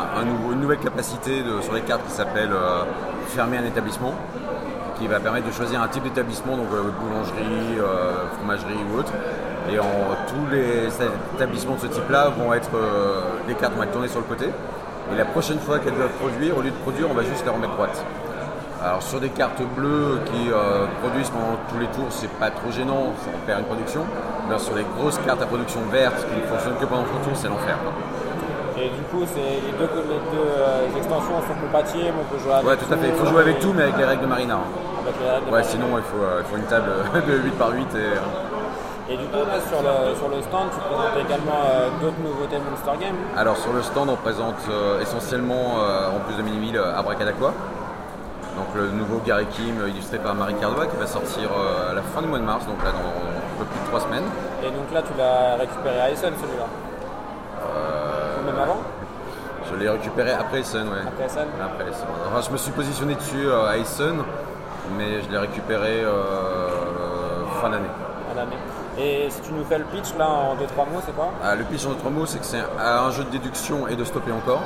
une 0.52 0.60
nouvelle 0.60 0.80
capacité 0.80 1.42
sur 1.62 1.74
les 1.74 1.82
cartes 1.82 2.06
qui 2.06 2.12
s'appelle 2.12 2.52
euh, 2.52 2.84
fermer 3.28 3.58
un 3.58 3.64
établissement, 3.64 4.14
qui 5.04 5.10
va 5.10 5.20
permettre 5.20 5.48
de 5.48 5.52
choisir 5.52 5.82
un 5.82 5.88
type 5.90 6.04
d'établissement, 6.04 6.56
donc 6.56 6.68
euh, 6.72 6.84
boulangerie, 6.98 7.78
euh, 7.78 8.26
fromagerie 8.38 8.80
ou 8.90 9.00
autre. 9.00 9.12
Et 9.70 9.76
tous 9.76 10.52
les 10.52 10.88
établissements 11.36 11.76
de 11.76 11.82
ce 11.82 11.88
type-là 11.88 12.30
vont 12.30 12.54
être 12.54 12.70
les 13.48 13.54
cartes 13.56 13.74
vont 13.76 13.84
être 13.84 13.92
tournées 13.92 14.10
sur 14.10 14.20
le 14.20 14.26
côté. 14.26 14.46
Et 15.12 15.18
la 15.18 15.26
prochaine 15.26 15.60
fois 15.60 15.80
qu'elles 15.80 15.96
doivent 15.96 16.18
produire, 16.20 16.58
au 16.58 16.62
lieu 16.62 16.72
de 16.72 16.76
produire, 16.76 17.10
on 17.10 17.14
va 17.14 17.24
juste 17.24 17.46
les 17.46 17.52
remettre 17.52 17.74
droite. 17.74 18.04
Alors 18.84 19.02
sur 19.02 19.22
des 19.22 19.30
cartes 19.30 19.62
bleues 19.78 20.20
qui 20.26 20.52
euh, 20.52 20.86
produisent 21.02 21.30
pendant 21.30 21.56
tous 21.70 21.80
les 21.80 21.88
tours, 21.88 22.08
c'est 22.10 22.32
pas 22.40 22.52
trop 22.52 22.70
gênant, 22.72 23.14
ça 23.24 23.32
perd 23.46 23.60
une 23.60 23.66
production. 23.66 24.06
Mais 24.50 24.60
sur 24.60 24.76
les 24.76 24.84
grosses 24.98 25.20
cartes 25.26 25.42
à 25.42 25.46
production 25.46 25.80
verte 25.92 26.26
qui 26.28 26.36
ne 26.36 26.46
fonctionnent 26.46 26.78
que 26.78 26.86
pendant 26.86 27.04
le 27.04 27.24
tour, 27.24 27.32
c'est 27.34 27.48
l'enfer. 27.48 27.78
Et 28.78 28.90
du 28.90 29.04
coup, 29.12 29.22
les 29.22 29.72
deux, 29.78 29.90
les 30.10 30.22
deux 30.34 30.50
euh, 30.58 30.98
extensions 30.98 31.40
sont 31.48 31.58
compatibles, 31.62 32.14
on 32.20 32.34
peut 32.34 32.42
jouer 32.42 32.54
avec 32.54 32.66
Ouais, 32.68 32.78
tout 32.78 32.94
à 32.94 32.98
fait. 32.98 33.08
Il 33.10 33.14
faut 33.16 33.26
jouer 33.26 33.42
avec 33.42 33.60
tout, 33.60 33.74
mais 33.74 33.84
avec 33.84 33.98
les 33.98 34.06
règles 34.06 34.24
de 34.24 34.28
Marina. 34.28 34.56
Hein. 34.56 35.52
ouais, 35.52 35.64
sinon 35.64 35.88
il 35.98 36.04
faut, 36.04 36.24
euh, 36.24 36.42
il 36.42 36.46
faut, 36.50 36.58
une 36.58 36.66
table 36.66 36.92
de 37.28 37.34
8 37.38 37.52
par 37.52 37.72
8 37.72 37.82
et. 37.96 39.12
Et 39.12 39.18
du 39.18 39.26
coup, 39.26 39.44
sur, 39.68 39.82
le, 39.84 40.16
sur 40.16 40.30
le 40.30 40.42
stand, 40.42 40.70
tu 40.72 40.80
présentes 40.80 41.18
également 41.20 41.60
d'autres 42.00 42.22
nouveautés 42.24 42.56
Monster 42.58 43.06
Game 43.06 43.16
Alors, 43.36 43.58
sur 43.58 43.74
le 43.74 43.84
stand, 43.84 44.10
on 44.10 44.16
présente 44.16 44.56
essentiellement, 45.02 45.76
en 45.76 46.20
plus 46.26 46.38
de 46.38 46.42
Minimil, 46.42 46.78
Abracadaqua, 46.78 47.52
donc 48.56 48.68
le 48.76 48.90
nouveau 48.90 49.20
Gary 49.26 49.46
Kim 49.48 49.82
illustré 49.88 50.20
par 50.20 50.36
Marie 50.36 50.54
Cardois 50.56 50.86
qui 50.86 50.96
va 50.98 51.08
sortir 51.08 51.50
euh, 51.58 51.92
à 51.92 51.94
la 51.96 52.02
fin 52.02 52.22
du 52.22 52.28
mois 52.28 52.38
de 52.38 52.44
mars, 52.44 52.66
donc 52.68 52.78
là 52.84 52.92
dans 52.92 53.00
un 53.00 53.58
peu 53.58 53.66
plus 53.66 53.80
de 53.80 53.86
trois 53.88 54.00
semaines. 54.00 54.30
Et 54.62 54.70
donc 54.70 54.92
là 54.94 55.02
tu 55.02 55.14
l'as 55.18 55.56
récupéré 55.56 56.00
à 56.00 56.12
Essen 56.12 56.34
celui-là 56.40 56.68
euh, 57.66 57.93
Même 58.54 58.62
avant 58.62 58.82
Je 59.70 59.76
l'ai 59.76 59.90
récupéré 59.90 60.32
après 60.32 60.60
Essen, 60.60 60.88
ouais. 60.88 61.00
Après 61.08 61.26
Essen 61.26 61.48
Après 61.62 61.90
Essen. 61.90 62.08
Enfin, 62.28 62.42
je 62.42 62.52
me 62.52 62.58
suis 62.58 62.72
positionné 62.72 63.16
dessus 63.16 63.48
euh, 63.48 63.68
à 63.68 63.78
Essen, 63.78 64.24
mais 64.98 65.22
je 65.22 65.30
l'ai 65.30 65.38
récupéré 65.38 66.04
fin 67.62 67.70
d'année. 67.70 67.88
Fin 68.30 68.36
d'année. 68.36 68.58
Et 68.98 69.30
si 69.30 69.42
tu 69.42 69.54
nous 69.54 69.64
fais 69.64 69.80
le 69.80 69.86
pitch 69.86 70.16
là 70.20 70.30
en 70.30 70.56
2-3 70.56 70.58
mots, 70.92 71.02
c'est 71.04 71.16
quoi? 71.16 71.32
Ah, 71.44 71.56
Le 71.56 71.64
pitch 71.64 71.86
en 71.86 71.94
2-3 71.94 72.12
mots, 72.12 72.26
c'est 72.26 72.40
que 72.40 72.46
c'est 72.46 72.62
un, 72.80 73.10
jeu 73.12 73.24
de 73.24 73.30
déduction 73.30 73.88
et 73.88 73.96
de 73.96 74.04
stopper 74.04 74.32
encore 74.32 74.62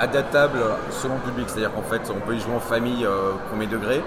adaptable 0.00 0.58
selon 0.90 1.14
le 1.14 1.20
public. 1.20 1.48
C'est-à-dire 1.48 1.72
qu'en 1.72 1.82
fait, 1.82 2.00
on 2.10 2.20
peut 2.26 2.34
y 2.34 2.40
jouer 2.40 2.54
en 2.56 2.60
famille 2.60 3.04
euh, 3.04 3.32
premier 3.50 3.66
degré. 3.66 4.02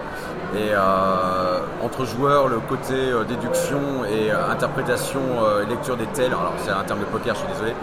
Et 0.56 0.72
euh, 0.72 1.60
entre 1.82 2.06
joueurs, 2.06 2.48
le 2.48 2.60
côté 2.60 2.94
euh, 2.94 3.24
déduction 3.24 4.04
et 4.06 4.32
interprétation, 4.32 5.22
lecture 5.70 5.96
des 5.96 6.08
tels, 6.08 6.28
alors 6.28 6.54
c'est 6.58 6.72
un 6.72 6.84
terme 6.84 7.00
de 7.00 7.06
poker, 7.06 7.36
je 7.36 7.40
suis 7.40 7.48
désolé, 7.50 7.74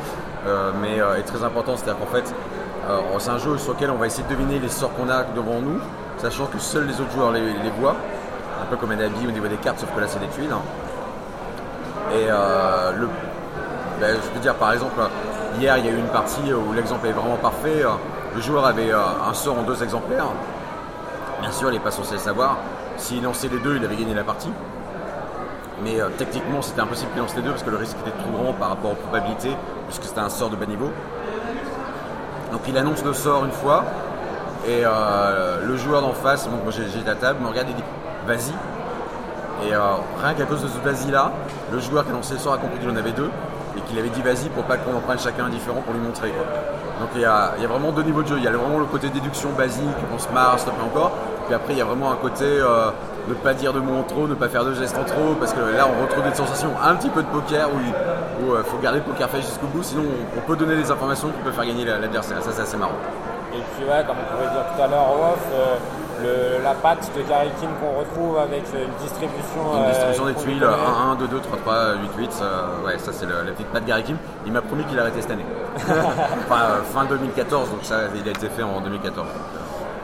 mais 0.83 0.99
est 1.19 1.23
très 1.23 1.43
important. 1.45 1.77
C'est-à-dire 1.77 1.99
qu'en 1.99 2.13
fait, 2.13 2.35
c'est 3.19 3.31
un 3.31 3.39
jeu 3.39 3.57
sur 3.59 3.75
lequel 3.75 3.91
on 3.91 3.97
va 3.97 4.07
essayer 4.07 4.25
de 4.25 4.29
deviner 4.29 4.59
les 4.59 4.69
sorts 4.69 4.93
qu'on 4.95 5.09
a 5.09 5.25
devant 5.25 5.61
nous, 5.61 5.81
sachant 6.19 6.47
que 6.47 6.59
seuls 6.59 6.87
les 6.87 7.01
autres 7.01 7.13
joueurs 7.13 7.33
les, 7.33 7.71
voient. 7.79 7.97
Un 8.63 8.67
peu 8.67 8.77
comme 8.77 8.91
un 8.91 8.99
habit 8.99 9.27
au 9.27 9.31
niveau 9.31 9.49
des 9.49 9.57
cartes, 9.57 9.79
sauf 9.79 9.89
que 9.95 10.01
là 10.01 10.07
c'est 10.09 10.19
des 10.19 10.29
tuiles. 10.29 10.53
Hein. 10.53 10.63
Et 12.13 12.27
le, 12.27 13.09
ben, 14.01 14.17
je 14.23 14.29
peux 14.31 14.41
dire 14.41 14.55
par 14.55 14.73
exemple, 14.73 15.01
Hier, 15.59 15.77
il 15.79 15.85
y 15.85 15.89
a 15.89 15.93
eu 15.93 15.99
une 15.99 16.09
partie 16.09 16.53
où 16.53 16.73
l'exemple 16.73 17.07
est 17.09 17.13
vraiment 17.13 17.37
parfait. 17.37 17.83
Le 18.35 18.41
joueur 18.41 18.65
avait 18.65 18.93
euh, 18.93 19.01
un 19.29 19.35
sort 19.35 19.59
en 19.59 19.63
deux 19.63 19.83
exemplaires. 19.83 20.29
Bien 21.41 21.51
sûr, 21.51 21.71
il 21.71 21.75
n'est 21.75 21.81
pas 21.81 21.91
censé 21.91 22.15
le 22.15 22.21
savoir. 22.21 22.57
S'il 22.97 23.23
lançait 23.23 23.49
les 23.49 23.59
deux, 23.59 23.77
il 23.77 23.85
avait 23.85 23.97
gagné 23.97 24.15
la 24.15 24.23
partie. 24.23 24.53
Mais 25.83 26.01
euh, 26.01 26.09
techniquement, 26.17 26.63
c'était 26.63 26.81
impossible 26.81 27.11
qu'il 27.13 27.21
lance 27.21 27.35
les 27.35 27.43
deux 27.43 27.51
parce 27.51 27.63
que 27.63 27.71
le 27.71 27.77
risque 27.77 27.97
était 28.07 28.17
trop 28.17 28.31
grand 28.31 28.53
par 28.53 28.69
rapport 28.69 28.93
aux 28.93 28.97
probabilités, 28.97 29.57
puisque 29.89 30.05
c'était 30.05 30.21
un 30.21 30.29
sort 30.29 30.51
de 30.51 30.57
bas 30.57 30.67
niveau. 30.67 30.91
Donc 32.53 32.61
il 32.69 32.77
annonce 32.79 33.05
le 33.05 33.13
sort 33.13 33.45
une 33.45 33.53
fois, 33.53 33.85
et 34.67 34.83
euh, 34.85 35.67
le 35.67 35.77
joueur 35.77 36.03
d'en 36.03 36.13
face, 36.13 36.49
moi 36.49 36.73
j'ai 36.73 36.85
la 37.07 37.15
table, 37.15 37.41
me 37.43 37.49
regarde 37.49 37.69
et 37.71 37.75
dit 37.75 37.85
vas-y. 38.27 38.53
Et 39.69 39.73
rien 39.75 40.35
qu'à 40.35 40.45
cause 40.47 40.63
de 40.63 40.69
ce 40.69 40.79
vas-y 40.79 41.11
là, 41.11 41.33
le 41.71 41.79
joueur 41.79 42.05
qui 42.05 42.11
a 42.11 42.15
lancé 42.15 42.35
le 42.35 42.41
sort 42.41 42.55
a 42.55 42.59
compris 42.59 42.79
qu'il 42.79 42.91
en 42.91 42.97
avait 42.97 43.13
deux, 43.13 43.31
qu'il 43.91 43.99
avait 43.99 44.09
dit 44.09 44.23
vas-y 44.23 44.49
pour 44.49 44.65
pas 44.65 44.77
qu'on 44.77 44.97
en 44.97 45.01
prenne 45.01 45.19
chacun 45.19 45.47
un 45.47 45.51
différent 45.51 45.83
pour 45.83 45.93
lui 45.93 46.01
montrer. 46.01 46.33
Donc 47.01 47.11
il 47.15 47.23
y, 47.23 47.25
a, 47.25 47.55
il 47.59 47.67
vraiment 47.67 47.93
deux 47.93 48.03
niveaux 48.03 48.23
de 48.23 48.29
jeu. 48.29 48.37
Il 48.39 48.45
y 48.45 48.49
a 48.49 48.53
vraiment 48.53 48.79
le 48.79 48.85
côté 48.85 49.09
déduction 49.09 49.51
basique, 49.51 49.83
on 50.15 50.19
se 50.19 50.29
marre, 50.31 50.59
stop 50.59 50.75
et 50.79 50.85
encore. 50.85 51.13
Puis 51.47 51.55
après 51.55 51.73
il 51.75 51.79
y 51.79 51.83
a 51.83 51.85
vraiment 51.85 52.13
un 52.13 52.17
côté 52.17 52.45
euh, 52.45 52.91
ne 53.29 53.35
pas 53.35 53.55
dire 53.55 53.73
de 53.73 53.81
mots 53.81 53.99
en 53.99 54.03
trop, 54.03 54.29
ne 54.29 54.35
pas 54.35 54.49
faire 54.49 54.65
de 54.65 54.75
gestes 54.75 54.97
en 54.97 55.05
trop, 55.05 55.35
parce 55.39 55.53
que 55.53 55.61
là 55.61 55.87
on 55.89 56.03
retrouve 56.03 56.25
des 56.25 56.35
sensations 56.35 56.71
un 56.83 56.95
petit 56.95 57.11
peu 57.11 57.23
de 57.23 57.29
poker 57.29 57.69
où 57.71 58.57
il 58.57 58.65
faut 58.65 58.79
garder 58.79 58.99
le 58.99 59.05
poker 59.05 59.29
face 59.29 59.47
jusqu'au 59.47 59.67
bout, 59.67 59.83
sinon 59.83 60.05
on, 60.37 60.41
peut 60.41 60.57
donner 60.57 60.77
des 60.77 60.91
informations 60.91 61.29
qui 61.29 61.41
peuvent 61.43 61.55
faire 61.55 61.67
gagner 61.67 61.85
l'adversaire. 61.85 62.43
Ça 62.43 62.51
c'est 62.53 62.63
assez 62.63 62.77
marrant. 62.77 63.01
Et 63.53 63.63
puis 63.77 63.85
comme 64.07 64.17
on 64.21 64.37
pouvait 64.37 64.51
dire 64.51 64.65
tout 64.75 64.83
à 64.83 64.87
l'heure 64.87 65.11
off, 65.11 65.47
euh, 65.53 65.77
le, 66.23 66.63
la 66.63 66.75
patte 66.75 67.11
de 67.17 67.23
Gary 67.23 67.51
Kim 67.61 67.71
qu'on 67.81 67.99
retrouve 67.99 68.39
avec 68.39 68.63
une 68.73 68.93
distribution. 69.03 69.61
Une 69.77 69.91
distribution 69.91 70.27
des 70.27 70.35
tuiles, 70.35 70.65
1, 70.65 71.13
1, 71.13 71.15
2, 71.17 71.29
2, 71.29 71.41
3, 71.41 71.59
3, 71.59 71.95
8, 71.95 72.11
8. 72.19 72.43
ouais, 72.87 72.99
ça 72.99 73.13
c'est 73.13 73.27
la 73.27 73.53
petite 73.53 73.69
patte 73.69 73.85
Gary 73.85 74.03
Kim. 74.03 74.17
Il 74.47 74.53
m'a 74.53 74.63
promis 74.63 74.85
qu'il 74.85 74.99
arrêtait 74.99 75.21
cette 75.23 75.31
année. 75.33 75.47
enfin, 75.77 76.63
euh, 76.71 76.83
fin 76.93 77.05
2014, 77.05 77.71
donc 77.71 77.81
ça 77.83 78.09
il 78.15 78.27
a 78.27 78.31
été 78.31 78.49
fait 78.49 78.63
en 78.63 78.81
2014. 78.81 79.27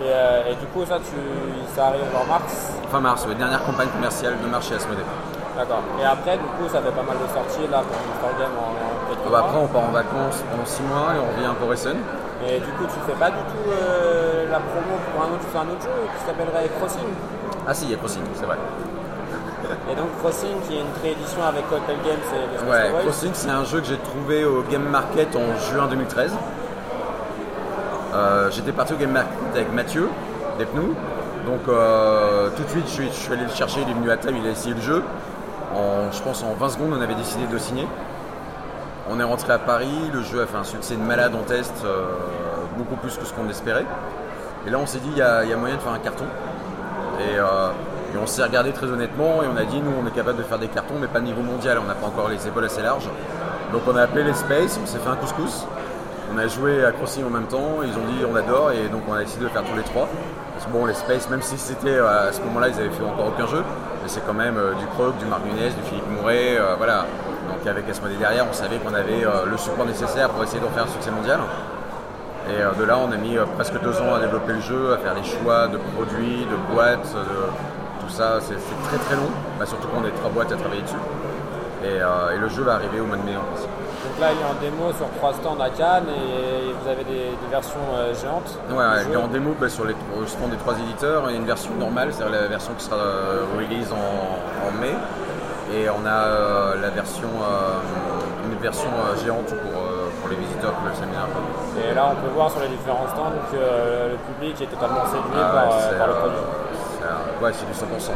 Et, 0.02 0.04
euh, 0.04 0.50
et, 0.50 0.54
du 0.56 0.66
coup, 0.66 0.84
ça, 0.84 0.98
tu, 0.98 1.16
ça 1.74 1.86
arrive 1.86 2.04
en 2.14 2.26
mars 2.26 2.74
Fin 2.90 3.00
mars, 3.00 3.24
oui, 3.26 3.34
dernière 3.34 3.64
campagne 3.64 3.88
commerciale 3.88 4.34
de 4.44 4.46
marché 4.46 4.74
à 4.74 4.76
Asmodée. 4.76 5.00
D'accord. 5.56 5.80
Et 5.98 6.04
après, 6.04 6.36
du 6.36 6.44
coup, 6.44 6.68
ça 6.68 6.82
fait 6.82 6.92
pas 6.92 7.02
mal 7.02 7.16
de 7.16 7.26
sorties 7.32 7.66
là 7.70 7.80
pour 7.80 8.28
Game 8.38 8.52
en, 8.60 9.26
en 9.26 9.30
bah 9.30 9.38
Après, 9.40 9.58
on 9.58 9.66
part 9.66 9.84
en 9.84 9.92
vacances 9.92 10.44
pendant 10.50 10.66
6 10.66 10.82
mois 10.82 11.14
et 11.16 11.18
on 11.18 11.34
revient 11.34 11.54
pour 11.58 11.72
Essen. 11.72 11.96
Et 12.44 12.60
du 12.60 12.70
coup, 12.72 12.84
tu 12.84 13.00
fais 13.06 13.18
pas 13.18 13.30
du 13.30 13.38
tout 13.38 13.70
euh, 13.70 14.50
la 14.50 14.60
promo 14.60 14.98
pour 15.12 15.22
un 15.22 15.32
autre, 15.32 15.40
tu 15.40 15.50
fais 15.50 15.58
un 15.58 15.70
autre 15.70 15.82
jeu 15.82 16.08
qui 16.16 16.26
s'appellerait 16.26 16.68
Crossing? 16.78 17.08
Ah 17.66 17.72
si, 17.74 17.84
il 17.86 17.90
y 17.92 17.94
a 17.94 17.96
Crossing, 17.96 18.22
c'est 18.34 18.44
vrai. 18.44 18.58
Et 19.90 19.94
donc 19.96 20.08
Crossing 20.18 20.60
qui 20.68 20.76
est 20.76 20.80
une 20.80 21.02
réédition 21.02 21.42
avec 21.42 21.64
Hotel 21.72 21.96
Games 22.04 22.18
et 22.34 22.70
Ouais, 22.70 23.02
Crossing 23.02 23.30
c'est 23.32 23.50
un 23.50 23.64
jeu 23.64 23.80
que 23.80 23.86
j'ai 23.86 23.98
trouvé 23.98 24.44
au 24.44 24.62
Game 24.62 24.88
Market 24.88 25.34
en 25.34 25.56
juin 25.72 25.86
2013. 25.88 26.32
Euh, 28.14 28.50
J'étais 28.50 28.72
parti 28.72 28.92
au 28.92 28.96
Game 28.96 29.10
Market 29.10 29.32
avec 29.54 29.72
Mathieu 29.72 30.08
Depnou. 30.58 30.94
Donc 31.46 31.60
euh, 31.68 32.50
tout 32.56 32.62
de 32.62 32.68
suite 32.68 32.86
je 32.86 32.92
suis, 32.92 33.06
je 33.08 33.12
suis, 33.12 33.32
allé 33.32 33.44
le 33.44 33.50
chercher, 33.50 33.80
il 33.82 33.90
est 33.90 33.94
venu 33.94 34.10
à 34.10 34.16
table, 34.16 34.36
il 34.40 34.46
a 34.46 34.50
essayé 34.50 34.74
le 34.74 34.80
jeu. 34.80 35.02
En, 35.74 36.10
je 36.12 36.22
pense 36.22 36.42
en 36.42 36.54
20 36.54 36.68
secondes 36.70 36.92
on 36.96 37.00
avait 37.00 37.14
décidé 37.14 37.46
de 37.46 37.52
le 37.52 37.58
signer. 37.58 37.86
On 39.08 39.20
est 39.20 39.24
rentré 39.24 39.52
à 39.52 39.58
Paris, 39.58 40.10
le 40.12 40.22
jeu 40.22 40.42
a 40.42 40.46
fait 40.46 40.56
un 40.56 40.64
succès 40.64 40.96
de 40.96 41.00
malade 41.00 41.32
en 41.36 41.42
test, 41.44 41.72
euh, 41.84 42.06
beaucoup 42.76 42.96
plus 42.96 43.16
que 43.16 43.24
ce 43.24 43.32
qu'on 43.32 43.48
espérait. 43.48 43.86
Et 44.66 44.70
là 44.70 44.78
on 44.80 44.86
s'est 44.86 44.98
dit 44.98 45.10
il 45.12 45.18
y, 45.18 45.22
a 45.22 45.56
moyen 45.56 45.76
de 45.76 45.80
faire 45.80 45.92
un 45.92 45.98
carton. 46.00 46.24
Et, 47.20 47.38
euh, 47.38 47.70
et 48.14 48.18
on 48.18 48.26
s'est 48.26 48.42
regardé 48.42 48.72
très 48.72 48.86
honnêtement 48.86 49.44
et 49.44 49.46
on 49.46 49.56
a 49.56 49.64
dit 49.64 49.80
nous 49.80 49.92
on 50.02 50.06
est 50.08 50.10
capable 50.10 50.38
de 50.38 50.42
faire 50.42 50.58
des 50.58 50.66
cartons 50.66 50.94
mais 51.00 51.06
pas 51.06 51.20
niveau 51.20 51.42
mondial, 51.42 51.78
on 51.78 51.86
n'a 51.86 51.94
pas 51.94 52.08
encore 52.08 52.28
les 52.28 52.48
épaules 52.48 52.64
assez 52.64 52.82
larges. 52.82 53.08
Donc 53.72 53.82
on 53.86 53.94
a 53.94 54.02
appelé 54.02 54.24
les 54.24 54.34
Space, 54.34 54.78
on 54.82 54.86
s'est 54.86 54.98
fait 54.98 55.08
un 55.08 55.16
couscous. 55.16 55.66
On 56.34 56.38
a 56.38 56.48
joué 56.48 56.84
à 56.84 56.90
Crossing 56.90 57.24
en 57.24 57.30
même 57.30 57.46
temps, 57.46 57.78
ils 57.84 57.96
ont 57.96 58.06
dit 58.10 58.24
on 58.28 58.34
adore 58.34 58.72
et 58.72 58.88
donc 58.88 59.02
on 59.08 59.12
a 59.12 59.20
décidé 59.20 59.44
de 59.44 59.50
faire 59.50 59.62
tous 59.62 59.76
les 59.76 59.84
trois. 59.84 60.08
Parce 60.54 60.66
que 60.66 60.70
bon 60.72 60.84
les 60.84 60.94
Space, 60.94 61.30
même 61.30 61.42
si 61.42 61.56
c'était 61.58 61.98
à 61.98 62.32
ce 62.32 62.40
moment-là 62.40 62.68
ils 62.70 62.80
avaient 62.80 62.90
fait 62.90 63.04
encore 63.04 63.28
aucun 63.28 63.46
jeu, 63.46 63.62
mais 64.02 64.08
c'est 64.08 64.26
quand 64.26 64.34
même 64.34 64.56
euh, 64.56 64.74
du 64.74 64.86
Croc, 64.86 65.16
du 65.18 65.26
Marc 65.26 65.42
du 65.44 65.50
Philippe 65.88 66.10
Mouret, 66.10 66.58
euh, 66.58 66.74
voilà. 66.76 67.06
Donc 67.48 67.66
avec 67.66 67.88
Asmodée 67.88 68.16
derrière, 68.16 68.46
on 68.48 68.52
savait 68.52 68.78
qu'on 68.78 68.94
avait 68.94 69.24
euh, 69.24 69.46
le 69.46 69.56
support 69.56 69.86
nécessaire 69.86 70.30
pour 70.30 70.42
essayer 70.44 70.60
d'en 70.60 70.70
faire 70.70 70.84
un 70.84 70.92
succès 70.92 71.10
mondial. 71.10 71.40
Et 72.48 72.78
de 72.78 72.84
là, 72.84 72.96
on 72.96 73.10
a 73.10 73.16
mis 73.16 73.36
presque 73.56 73.80
deux 73.82 74.00
ans 74.00 74.14
à 74.14 74.20
développer 74.20 74.52
le 74.52 74.60
jeu, 74.60 74.92
à 74.92 74.98
faire 74.98 75.14
les 75.14 75.24
choix 75.24 75.66
de 75.66 75.78
produits, 75.96 76.46
de 76.46 76.72
boîtes, 76.72 77.12
de 77.12 78.06
tout 78.06 78.08
ça. 78.08 78.38
C'est 78.40 78.54
très 78.86 78.98
très 78.98 79.16
long, 79.16 79.28
bah, 79.58 79.66
surtout 79.66 79.88
qu'on 79.88 80.04
a 80.04 80.10
trois 80.10 80.30
boîtes 80.30 80.52
à 80.52 80.56
travailler 80.56 80.82
dessus. 80.82 80.94
Et, 81.82 81.96
et, 81.96 82.38
le 82.38 82.48
jeu 82.48 82.62
va 82.62 82.74
arriver 82.74 83.00
au 83.00 83.06
mois 83.06 83.16
de 83.16 83.22
mai 83.22 83.36
en 83.36 83.42
principe. 83.42 83.70
Donc 84.06 84.20
là, 84.20 84.28
il 84.32 84.40
est 84.40 84.44
en 84.44 84.54
démo 84.60 84.92
sur 84.92 85.08
trois 85.18 85.32
stands 85.34 85.58
à 85.60 85.70
Cannes 85.70 86.06
et 86.08 86.72
vous 86.72 86.88
avez 86.88 87.02
des, 87.04 87.34
des 87.34 87.50
versions 87.50 87.80
euh, 87.94 88.14
géantes 88.14 88.58
Ouais, 88.70 88.76
ouais 88.76 89.02
il 89.08 89.12
est 89.12 89.16
en 89.16 89.26
démo 89.26 89.54
bah, 89.60 89.68
sur 89.68 89.84
les 89.84 89.94
stands 90.26 90.48
des 90.48 90.56
trois 90.56 90.74
éditeurs. 90.78 91.24
Il 91.28 91.32
y 91.32 91.34
a 91.34 91.40
une 91.40 91.46
version 91.46 91.74
normale, 91.74 92.12
c'est-à-dire 92.12 92.40
la 92.40 92.46
version 92.46 92.72
qui 92.74 92.84
sera 92.84 92.96
euh, 92.96 93.44
release 93.56 93.92
en, 93.92 94.68
en, 94.68 94.80
mai. 94.80 94.94
Et 95.72 95.88
on 95.90 96.06
a 96.06 96.10
euh, 96.10 96.80
la 96.80 96.90
version, 96.90 97.28
une 98.44 98.58
version 98.58 98.88
géante 99.24 99.46
pour, 99.46 99.72
pour, 100.20 100.28
les 100.30 100.36
visiteurs 100.36 100.72
qui 100.76 100.84
veulent 100.84 100.94
s'amuser 100.94 101.90
Et 101.90 101.94
là, 101.94 102.12
on 102.12 102.14
peut 102.14 102.32
voir 102.34 102.50
sur 102.50 102.60
les 102.60 102.68
différents 102.68 103.08
stands 103.08 103.32
que 103.50 104.12
le 104.12 104.18
public 104.32 104.60
est 104.62 104.66
totalement 104.66 105.04
séduit 105.06 105.36
ah, 105.36 105.66
par, 105.98 106.06
le 106.06 106.14
produit. 106.14 106.38
Ouais, 107.42 107.50
c'est 107.52 107.66
du 107.66 107.72
100%. 107.72 108.10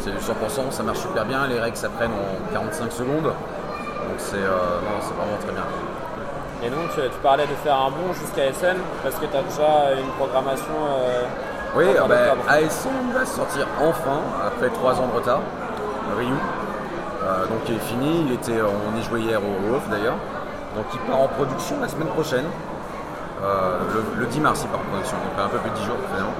C'est 0.00 0.10
du 0.10 0.18
100%, 0.18 0.70
ça 0.70 0.82
marche 0.82 1.00
super 1.00 1.24
bien. 1.24 1.46
Les 1.46 1.60
règles 1.60 1.76
s'apprennent 1.76 2.12
en 2.12 2.52
45 2.52 2.92
secondes. 2.92 3.24
Donc 3.24 4.18
c'est 4.18 4.36
euh, 4.36 4.78
vraiment 5.16 5.36
très 5.42 5.52
bien. 5.52 5.64
Et 6.62 6.70
donc 6.70 6.90
tu 6.94 7.18
parlais 7.22 7.46
de 7.46 7.54
faire 7.62 7.76
un 7.76 7.90
bond 7.90 8.12
jusqu'à 8.14 8.52
SN 8.52 8.76
parce 9.02 9.16
que 9.16 9.26
tu 9.26 9.36
as 9.36 9.42
déjà 9.42 10.00
une 10.00 10.08
programmation. 10.18 10.74
Euh, 10.88 11.24
oui, 11.76 11.86
ben, 12.08 12.36
ASN 12.48 13.12
va 13.12 13.26
sortir 13.26 13.66
enfin 13.80 14.20
après 14.46 14.70
trois 14.70 14.94
ans 14.94 15.08
de 15.08 15.16
retard. 15.16 15.40
Ryu. 16.16 16.32
Euh, 17.26 17.46
donc 17.46 17.60
il 17.68 17.74
est 17.74 17.78
fini, 17.80 18.24
il 18.28 18.32
était, 18.32 18.60
on 18.62 18.98
y 18.98 19.02
jouait 19.02 19.20
hier 19.20 19.40
au 19.40 19.74
off 19.74 19.88
d'ailleurs. 19.90 20.16
Donc 20.76 20.86
il 20.92 21.00
part 21.00 21.20
en 21.20 21.28
production 21.28 21.80
la 21.80 21.88
semaine 21.88 22.08
prochaine. 22.08 22.44
Euh, 23.42 23.78
le, 24.14 24.20
le, 24.20 24.26
10 24.26 24.40
mars 24.40 24.60
il 24.64 24.68
part 24.68 24.80
en 24.80 24.90
production, 24.90 25.16
donc 25.16 25.44
un 25.44 25.48
peu 25.48 25.58
plus 25.58 25.70
de 25.70 25.76
10 25.76 25.84
jours 25.84 25.96
finalement. 26.08 26.34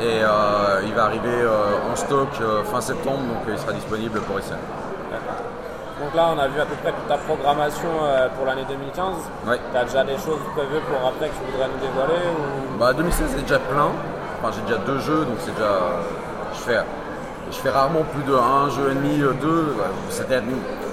Et 0.00 0.22
euh, 0.22 0.82
il 0.86 0.94
va 0.94 1.04
arriver 1.04 1.44
en 1.90 1.96
stock 1.96 2.28
fin 2.70 2.80
septembre, 2.80 3.18
donc 3.18 3.42
il 3.48 3.58
sera 3.58 3.72
disponible 3.72 4.20
pour 4.20 4.40
SN. 4.40 4.56
Donc 6.00 6.14
là, 6.14 6.30
on 6.34 6.38
a 6.38 6.48
vu 6.48 6.58
à 6.58 6.64
peu 6.64 6.74
près 6.76 6.92
toute 6.92 7.08
ta 7.08 7.18
programmation 7.18 7.90
euh, 8.02 8.28
pour 8.34 8.46
l'année 8.46 8.64
2015. 8.66 9.14
Ouais. 9.46 9.60
Tu 9.70 9.76
as 9.76 9.84
déjà 9.84 10.02
des 10.02 10.16
choses 10.16 10.40
prévues 10.56 10.80
pour 10.88 11.06
après 11.06 11.28
que 11.28 11.34
tu 11.34 11.52
voudrais 11.52 11.68
nous 11.68 11.76
dévoiler 11.76 12.24
ou... 12.32 12.78
Bah 12.78 12.94
2016 12.94 13.26
c'est 13.36 13.42
déjà 13.42 13.58
plein. 13.58 13.92
Enfin 14.40 14.50
j'ai 14.56 14.62
déjà 14.62 14.78
deux 14.78 14.98
jeux 14.98 15.26
donc 15.26 15.36
c'est 15.40 15.54
déjà. 15.54 16.00
Je 16.54 16.58
fais, 16.60 16.78
je 17.50 17.56
fais 17.56 17.70
rarement 17.70 18.02
plus 18.02 18.22
de 18.22 18.34
un 18.34 18.70
jeu 18.70 18.90
et 18.90 18.94
demi, 18.94 19.20
euh, 19.22 19.32
deux. 19.40 19.74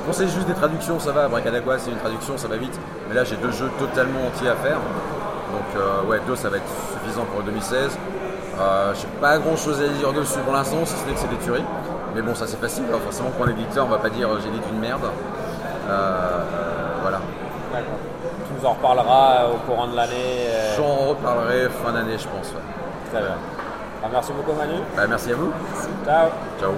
Quand 0.06 0.14
c'est 0.14 0.28
juste 0.28 0.48
des 0.48 0.54
traductions, 0.54 1.00
ça 1.00 1.12
va. 1.12 1.28
Bracadaqua 1.28 1.80
c'est 1.80 1.92
une 1.92 1.98
traduction, 1.98 2.38
ça 2.38 2.48
va 2.48 2.58
vite. 2.58 2.80
Mais 3.10 3.16
là 3.16 3.24
j'ai 3.24 3.36
deux 3.38 3.52
jeux 3.52 3.70
totalement 3.80 4.28
entiers 4.28 4.50
à 4.50 4.56
faire. 4.56 4.78
Donc 4.78 5.76
euh, 5.76 6.04
ouais, 6.10 6.20
deux 6.28 6.36
ça 6.36 6.50
va 6.50 6.58
être 6.58 6.72
suffisant 6.94 7.26
pour 7.26 7.44
2016. 7.44 7.98
Euh, 8.60 8.94
je 8.96 9.02
n'ai 9.02 9.22
pas 9.22 9.38
grand 9.38 9.56
chose 9.56 9.82
à 9.82 9.88
dire 9.88 10.14
dessus 10.14 10.40
pour 10.40 10.54
l'instant, 10.54 10.86
si 10.86 10.96
ce 10.96 11.06
n'est 11.06 11.14
que 11.14 11.20
c'est 11.20 11.30
des 11.30 11.38
tueries. 11.38 11.66
Mais 12.16 12.22
bon, 12.22 12.34
ça 12.34 12.48
c'est 12.48 12.60
facile, 12.60 12.86
hein. 12.92 12.98
forcément 13.04 13.30
pour 13.32 13.46
l'éditeur, 13.46 13.86
on 13.86 13.90
va 13.90 14.00
pas 14.00 14.10
dire 14.10 14.30
j'ai 14.42 14.50
dit 14.50 14.62
une 14.72 14.80
merde. 14.80 15.06
Euh, 15.90 16.44
voilà. 17.02 17.20
Tu 17.74 18.54
nous 18.60 18.66
en 18.66 18.74
reparleras 18.74 19.46
au 19.54 19.58
courant 19.70 19.88
de 19.88 19.96
l'année 19.96 20.48
euh... 20.50 20.76
J'en 20.78 21.10
reparlerai 21.10 21.70
fin 21.70 21.92
d'année, 21.92 22.18
je 22.18 22.28
pense. 22.28 22.48
Ouais. 22.48 23.12
Très 23.12 23.22
bien. 23.22 23.36
Ah, 24.04 24.10
merci 24.12 24.32
beaucoup, 24.32 24.54
Manu. 24.54 24.76
Bah, 24.96 25.08
merci 25.08 25.32
à 25.32 25.36
vous. 25.36 25.52
Ciao. 26.06 26.30
Ciao. 26.60 26.74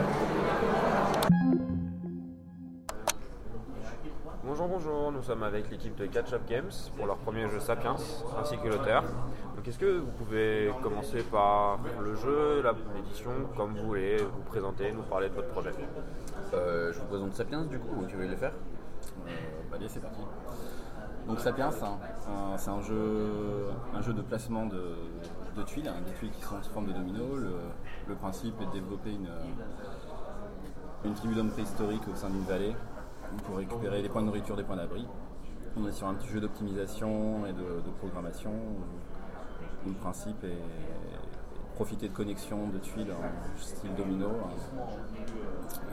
Bonjour, 4.44 4.68
bonjour, 4.68 5.12
nous 5.12 5.22
sommes 5.22 5.44
avec 5.44 5.70
l'équipe 5.70 5.96
de 5.98 6.06
Catch 6.08 6.34
Up 6.34 6.42
Games 6.50 6.72
pour 6.98 7.06
leur 7.06 7.18
premier 7.18 7.48
jeu 7.50 7.60
Sapiens 7.60 7.96
ainsi 8.42 8.58
que 8.58 8.68
l'auteur. 8.68 9.04
Donc 9.56 9.68
est-ce 9.68 9.78
que 9.78 10.00
vous 10.00 10.12
pouvez 10.12 10.72
commencer 10.82 11.22
par 11.24 11.80
le 12.02 12.16
jeu, 12.16 12.64
l'édition, 12.96 13.32
comme 13.56 13.76
vous 13.76 13.86
voulez, 13.88 14.18
vous 14.18 14.42
présenter, 14.50 14.92
nous 14.92 15.04
parler 15.04 15.30
de 15.30 15.36
votre 15.36 15.50
projet? 15.50 15.72
Euh, 16.54 16.92
Je 16.92 17.00
vous 17.00 17.06
présente 17.06 17.34
Sapiens 17.36 17.64
du 17.64 17.80
coup, 17.80 18.06
tu 18.08 18.16
veux 18.16 18.28
le 18.28 18.36
faire 18.36 18.54
euh, 19.28 19.32
bah, 19.70 19.78
Allez, 19.78 19.88
c'est 19.88 20.02
parti. 20.02 20.22
Donc 21.28 21.40
Sapiens, 21.40 21.70
hein, 21.70 22.56
c'est 22.58 22.72
un 22.72 22.82
jeu, 22.82 23.68
un 23.94 24.02
jeu 24.02 24.14
de 24.14 24.22
placement 24.22 24.66
de, 24.66 24.96
de 25.60 25.66
tuiles, 25.66 25.88
hein, 25.88 26.02
des 26.06 26.14
tuiles 26.14 26.32
qui 26.32 26.42
sont 26.42 26.62
sous 26.62 26.72
forme 26.72 26.88
de 26.88 26.94
domino. 26.94 27.36
Le, 27.36 28.16
principe 28.16 28.60
est 28.62 28.66
de 28.66 28.72
développer 28.72 29.12
une, 29.12 29.30
une 31.06 31.14
tribu 31.14 31.36
d'hommes 31.36 31.52
préhistoriques 31.52 32.08
au 32.12 32.16
sein 32.16 32.30
d'une 32.30 32.44
vallée 32.44 32.76
pour 33.46 33.58
récupérer 33.58 34.02
des 34.02 34.10
points 34.10 34.22
de 34.22 34.28
nourriture, 34.28 34.56
des 34.56 34.64
points 34.64 34.78
d'abri. 34.78 35.06
On 35.78 35.88
est 35.88 35.92
sur 35.92 36.08
un 36.08 36.16
petit 36.16 36.30
jeu 36.30 36.42
d'optimisation 36.42 37.46
et 37.46 37.54
de, 37.54 37.90
programmation 38.00 38.52
où, 38.52 39.90
le 39.90 39.94
principe 39.94 40.44
est 40.44 40.58
profiter 41.76 42.10
de 42.10 42.14
connexions 42.14 42.68
de 42.68 42.78
tuiles 42.80 43.12
en 43.12 43.62
style 43.62 43.96
domino 43.96 44.28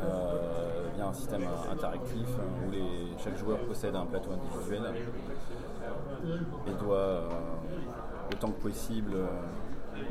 euh, 0.02 0.88
via 0.96 1.06
un 1.06 1.12
système 1.12 1.42
interactif 1.70 2.26
où 2.66 2.72
chaque 3.22 3.36
joueur 3.36 3.58
possède 3.60 3.94
un 3.94 4.06
plateau 4.06 4.30
individuel 4.32 4.82
et 6.66 6.82
doit 6.82 6.96
euh, 6.96 7.28
autant 8.32 8.50
que 8.50 8.62
possible 8.62 9.14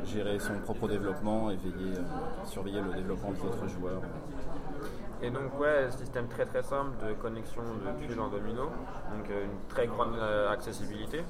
gérer 0.04 0.38
son 0.38 0.54
propre 0.60 0.88
développement 0.88 1.50
et 1.50 1.56
veiller, 1.56 1.96
euh, 1.96 2.44
surveiller 2.44 2.80
le 2.80 2.94
développement 2.94 3.30
des 3.32 3.42
autres 3.42 3.68
joueurs 3.68 4.02
Et 5.22 5.30
donc 5.30 5.58
ouais, 5.58 5.90
système 5.90 6.28
très 6.28 6.44
très 6.44 6.62
simple 6.62 6.90
de 7.06 7.14
connexion 7.14 7.62
de 7.62 8.04
tuiles 8.04 8.20
en 8.20 8.28
domino, 8.28 8.64
donc 8.64 9.30
euh, 9.30 9.44
une 9.44 9.68
très 9.68 9.86
grande 9.86 10.14
euh, 10.18 10.50
accessibilité. 10.50 11.24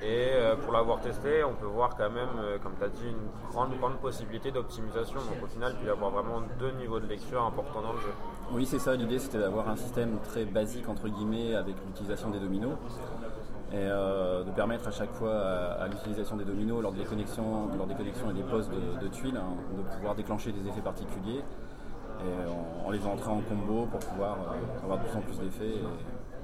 Et 0.00 0.28
euh, 0.32 0.56
pour 0.56 0.72
l'avoir 0.72 1.00
testé, 1.00 1.42
on 1.44 1.54
peut 1.54 1.66
voir 1.66 1.96
quand 1.96 2.10
même, 2.10 2.28
euh, 2.38 2.58
comme 2.62 2.74
tu 2.78 2.84
as 2.84 2.88
dit, 2.88 3.08
une 3.08 3.50
grande 3.50 3.76
grande 3.78 3.96
possibilité 3.96 4.50
d'optimisation. 4.50 5.18
Donc 5.20 5.42
au 5.42 5.46
final, 5.46 5.74
tu 5.80 5.86
vas 5.86 5.92
avoir 5.92 6.10
vraiment 6.10 6.42
deux 6.58 6.70
niveaux 6.72 7.00
de 7.00 7.06
lecture 7.06 7.42
importants 7.42 7.82
dans 7.82 7.92
le 7.92 7.98
jeu. 8.00 8.12
Oui, 8.52 8.66
c'est 8.66 8.78
ça. 8.78 8.94
L'idée, 8.94 9.18
c'était 9.18 9.38
d'avoir 9.38 9.68
un 9.68 9.76
système 9.76 10.18
très 10.28 10.44
basique 10.44 10.88
entre 10.88 11.08
guillemets 11.08 11.54
avec 11.54 11.74
l'utilisation 11.86 12.30
des 12.30 12.38
dominos 12.38 12.76
et 13.72 13.76
euh, 13.76 14.44
de 14.44 14.50
permettre 14.50 14.88
à 14.88 14.90
chaque 14.90 15.12
fois 15.12 15.34
à, 15.34 15.84
à 15.84 15.88
l'utilisation 15.88 16.36
des 16.36 16.44
dominos 16.44 16.82
lors 16.82 16.92
des 16.92 17.04
connexions, 17.04 17.68
lors 17.76 17.86
des 17.86 17.94
connexions 17.94 18.30
et 18.30 18.34
des 18.34 18.42
postes 18.42 18.70
de, 18.70 19.08
tuiles, 19.08 19.36
hein, 19.36 19.56
de 19.76 19.82
pouvoir 19.96 20.14
déclencher 20.14 20.52
des 20.52 20.68
effets 20.68 20.82
particuliers 20.82 21.42
et 22.20 22.50
en, 22.50 22.88
en 22.88 22.90
les 22.90 23.04
entrant 23.06 23.38
en 23.38 23.40
combo 23.40 23.86
pour 23.86 24.00
pouvoir 24.00 24.36
euh, 24.36 24.84
avoir 24.84 24.98
de 24.98 25.04
plus 25.04 25.16
en 25.16 25.20
plus 25.22 25.38
d'effets 25.38 25.78
et 25.78 25.84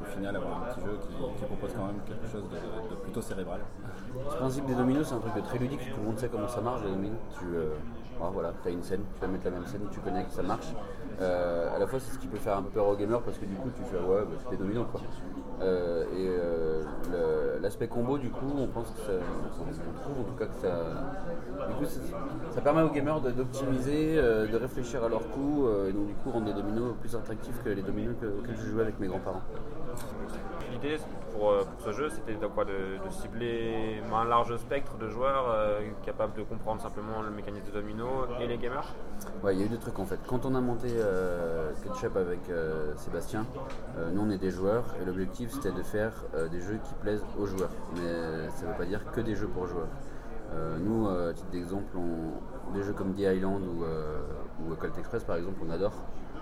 au 0.00 0.04
final 0.04 0.36
avoir 0.36 0.62
un 0.62 0.72
petit 0.72 0.80
jeu 0.80 0.98
qui, 1.02 1.44
propose 1.44 1.72
quand 1.74 1.86
même 1.86 2.00
quelque 2.06 2.26
chose 2.30 2.44
de, 2.48 2.96
plutôt 2.96 3.20
cérébral. 3.20 3.60
Le 4.14 4.36
principe 4.36 4.66
des 4.66 4.74
dominos, 4.74 5.06
c'est 5.08 5.14
un 5.14 5.18
truc 5.18 5.44
très 5.44 5.58
ludique. 5.58 5.80
Tout 5.80 6.00
le 6.00 6.06
monde 6.06 6.18
sait 6.18 6.28
comment 6.28 6.48
ça 6.48 6.60
marche. 6.60 6.82
Tu 6.82 7.44
euh, 7.46 7.74
ah, 8.22 8.30
as 8.64 8.70
une 8.70 8.82
scène, 8.82 9.02
tu 9.14 9.20
vas 9.20 9.26
mettre 9.26 9.44
la 9.44 9.50
même 9.50 9.66
scène, 9.66 9.82
tu 9.90 10.00
connectes, 10.00 10.32
ça 10.32 10.42
marche. 10.42 10.72
Euh, 11.20 11.74
à 11.74 11.78
la 11.78 11.86
fois, 11.86 11.98
c'est 11.98 12.12
ce 12.12 12.18
qui 12.18 12.28
peut 12.28 12.38
faire 12.38 12.56
un 12.56 12.62
peu 12.62 12.70
peur 12.70 12.86
aux 12.86 12.96
gamers 12.96 13.20
parce 13.22 13.38
que 13.38 13.44
du 13.44 13.54
coup, 13.56 13.70
tu 13.76 13.82
fais 13.84 13.96
ouais, 13.96 14.22
bah, 14.22 14.36
c'est 14.38 14.50
des 14.50 14.56
dominos 14.56 14.86
quoi. 14.90 15.00
Euh, 15.60 16.04
et 16.04 16.28
euh, 16.28 17.58
l'aspect 17.60 17.88
combo, 17.88 18.18
du 18.18 18.30
coup, 18.30 18.52
on 18.56 18.68
pense 18.68 18.90
que 18.90 19.00
ça, 19.00 19.12
on 19.58 20.00
trouve 20.00 20.20
en 20.20 20.24
tout 20.24 20.34
cas 20.38 20.46
que 20.46 20.54
ça, 20.54 21.66
du 21.68 21.74
coup, 21.74 21.84
ça, 21.84 22.00
ça 22.50 22.60
permet 22.60 22.82
aux 22.82 22.90
gamers 22.90 23.20
d'optimiser, 23.20 24.14
euh, 24.18 24.46
de 24.46 24.56
réfléchir 24.56 25.02
à 25.02 25.08
leur 25.08 25.28
coup, 25.30 25.66
euh, 25.66 25.88
et 25.88 25.92
donc 25.92 26.06
du 26.06 26.14
coup 26.14 26.30
rendre 26.30 26.46
les 26.46 26.52
dominos 26.52 26.94
plus 27.00 27.14
attractifs 27.16 27.60
que 27.64 27.70
les 27.70 27.82
dominos 27.82 28.14
que- 28.20 28.26
auxquels 28.26 28.56
je 28.56 28.70
jouais 28.70 28.82
avec 28.82 29.00
mes 29.00 29.08
grands-parents. 29.08 29.42
L'idée 30.70 30.98
pour, 31.32 31.56
pour 31.56 31.80
ce 31.80 31.92
jeu, 31.92 32.08
c'était 32.08 32.34
de, 32.34 32.38
de, 32.46 33.10
cibler 33.10 34.00
un 34.14 34.24
large 34.24 34.56
spectre 34.58 34.96
de 34.98 35.08
joueurs 35.08 35.56
capables 36.04 36.36
de 36.36 36.42
comprendre 36.42 36.80
simplement 36.80 37.22
le 37.22 37.30
mécanisme 37.30 37.66
de 37.66 37.80
domino 37.80 38.06
et 38.40 38.46
les 38.46 38.58
gamers? 38.58 38.94
Ouais, 39.42 39.54
il 39.54 39.60
y 39.60 39.62
a 39.62 39.66
eu 39.66 39.68
deux 39.68 39.78
trucs 39.78 39.98
en 39.98 40.04
fait. 40.04 40.18
Quand 40.26 40.44
on 40.46 40.54
a 40.54 40.60
monté 40.60 40.88
euh, 41.08 41.70
Ketchup 41.82 42.16
avec 42.16 42.40
euh, 42.50 42.92
Sébastien, 42.96 43.44
euh, 43.98 44.10
nous 44.12 44.22
on 44.22 44.30
est 44.30 44.38
des 44.38 44.50
joueurs 44.50 44.84
et 45.00 45.04
l'objectif 45.04 45.50
c'était 45.52 45.72
de 45.72 45.82
faire 45.82 46.12
des 46.50 46.60
jeux 46.60 46.78
qui 46.84 46.94
plaisent 46.94 47.24
aux 47.38 47.46
joueurs. 47.46 47.70
Mais 47.94 48.48
ça 48.56 48.66
veut 48.66 48.76
pas 48.76 48.84
dire 48.84 49.00
que 49.12 49.20
des 49.20 49.34
jeux 49.34 49.48
pour 49.48 49.66
joueurs. 49.66 49.88
Nous, 50.80 51.06
à 51.08 51.32
titre 51.34 51.50
d'exemple, 51.50 51.94
on- 51.96 52.72
des 52.72 52.82
jeux 52.82 52.92
comme 52.94 53.12
The 53.14 53.20
Island 53.20 53.62
ou, 53.66 53.84
ou 54.64 54.74
Express 54.98 55.24
par 55.24 55.36
exemple, 55.36 55.58
on 55.66 55.70
adore. 55.70 55.92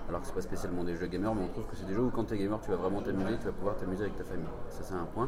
Alors 0.09 0.21
que 0.21 0.27
c'est 0.27 0.33
pas 0.33 0.41
spécialement 0.41 0.85
des 0.85 0.95
jeux 0.95 1.07
gamers, 1.07 1.35
mais 1.35 1.41
on 1.43 1.47
trouve 1.49 1.65
que 1.65 1.75
c'est 1.75 1.85
des 1.85 1.93
jeux 1.93 2.03
où 2.03 2.09
quand 2.09 2.23
t'es 2.23 2.37
gamer, 2.37 2.57
tu 2.61 2.69
vas 2.71 2.77
vraiment 2.77 3.01
t'amuser, 3.01 3.35
tu 3.39 3.45
vas 3.45 3.51
pouvoir 3.51 3.75
t'amuser 3.75 4.03
avec 4.03 4.15
ta 4.15 4.23
famille. 4.23 4.45
Ça 4.69 4.79
c'est 4.83 4.93
un 4.93 5.03
point. 5.13 5.27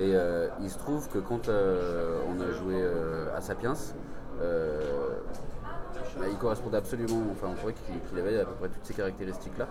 Et 0.00 0.14
il 0.60 0.70
se 0.70 0.78
trouve 0.78 1.08
que 1.08 1.18
quand 1.18 1.48
on 1.48 2.40
a 2.40 2.50
joué 2.50 2.84
à 3.36 3.40
Sapiens, 3.40 3.74
bah, 6.18 6.26
il 6.30 6.36
correspondait 6.36 6.76
absolument, 6.76 7.22
enfin 7.30 7.48
on 7.50 7.54
trouvait 7.54 7.74
qu'il 7.74 8.18
avait 8.18 8.40
à 8.40 8.44
peu 8.44 8.54
près 8.54 8.68
toutes 8.68 8.84
ces 8.84 8.94
caractéristiques-là. 8.94 9.68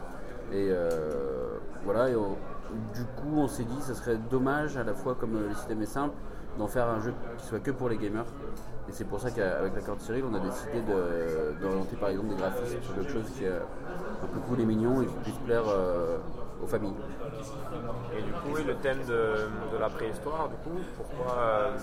Et 0.51 0.69
euh, 0.69 1.57
voilà, 1.83 2.09
du 2.09 3.03
coup 3.17 3.35
on 3.35 3.47
s'est 3.47 3.65
dit 3.65 3.81
ce 3.81 3.93
serait 3.93 4.17
dommage 4.29 4.77
à 4.77 4.83
la 4.83 4.93
fois 4.93 5.15
comme 5.15 5.33
le 5.33 5.53
système 5.55 5.81
est 5.81 5.87
simple, 5.87 6.15
d'en 6.57 6.67
faire 6.67 6.87
un 6.87 7.01
jeu 7.01 7.13
qui 7.37 7.45
soit 7.45 7.59
que 7.59 7.71
pour 7.71 7.89
les 7.89 7.97
gamers. 7.97 8.25
Et 8.89 8.91
c'est 8.93 9.03
pour 9.05 9.19
ça 9.19 9.31
qu'avec 9.31 9.75
l'accord 9.75 9.97
de 9.97 10.01
Cyril, 10.01 10.23
on 10.31 10.33
a 10.33 10.39
décidé 10.39 10.81
d'orienter 11.61 11.95
par 11.97 12.09
exemple 12.09 12.29
des 12.29 12.35
graphismes 12.35 12.81
sur 12.81 12.95
quelque 12.95 13.11
chose 13.11 13.29
qui 13.35 13.43
est 13.43 13.49
un 13.49 14.27
peu 14.33 14.39
cool 14.47 14.61
et 14.61 14.65
mignon 14.65 15.01
et 15.01 15.05
qui 15.05 15.15
puisse 15.23 15.37
plaire 15.39 15.63
euh, 15.67 16.17
aux 16.63 16.67
familles. 16.67 16.95
Et 18.17 18.21
du 18.21 18.31
coup, 18.31 18.55
oui, 18.55 18.63
le 18.65 18.75
thème 18.75 18.99
de, 19.05 19.49
de 19.73 19.77
la 19.77 19.89
préhistoire, 19.89 20.47
du 20.47 20.55
coup, 20.57 20.79
pourquoi, 20.95 21.35
euh, 21.37 21.77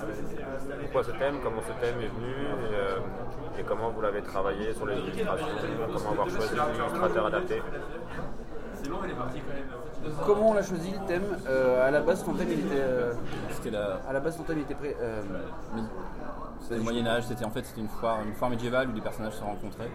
pourquoi 0.83 1.05
ce 1.05 1.11
thème, 1.13 1.37
comment 1.43 1.61
ce 1.61 1.73
thème 1.85 2.01
est 2.01 2.09
venu 2.09 2.33
et, 2.33 2.75
euh, 2.75 3.61
et 3.61 3.63
comment 3.65 3.91
vous 3.91 4.01
l'avez 4.01 4.23
travaillé 4.23 4.73
sur 4.73 4.87
les 4.87 4.97
illustrations, 4.97 5.47
comment 5.93 6.11
avoir 6.11 6.31
choisi 6.31 6.55
l'illustrateur 6.55 7.27
adapté? 7.27 7.63
Comment 10.27 10.51
on 10.51 10.57
a 10.57 10.63
choisi 10.63 10.91
le 10.91 11.07
thème 11.07 11.23
Euh, 11.49 11.87
À 11.87 11.91
la 11.91 12.01
base, 12.01 12.25
ton 12.25 12.35
thème 12.35 12.49
il 12.51 12.61
était, 12.61 12.75
euh, 12.81 13.13
C'était 13.51 13.71
la, 13.71 14.01
à 14.09 14.13
la 14.13 14.21
base, 14.21 14.37
ton 14.37 14.43
thème 14.45 14.59
il 14.59 14.63
était 14.63 14.75
prêt. 14.75 14.97
euh, 15.01 15.23
c'était 16.61 16.77
le 16.77 16.83
Moyen 16.83 17.07
Âge. 17.07 17.25
C'était 17.27 17.45
en 17.45 17.51
fait 17.51 17.65
c'était 17.65 17.81
une 17.81 17.89
foire, 17.89 18.19
une 18.27 18.35
foire 18.35 18.51
médiévale 18.51 18.89
où 18.89 18.93
des 18.93 19.01
personnages 19.01 19.35
se 19.35 19.43
rencontraient. 19.43 19.91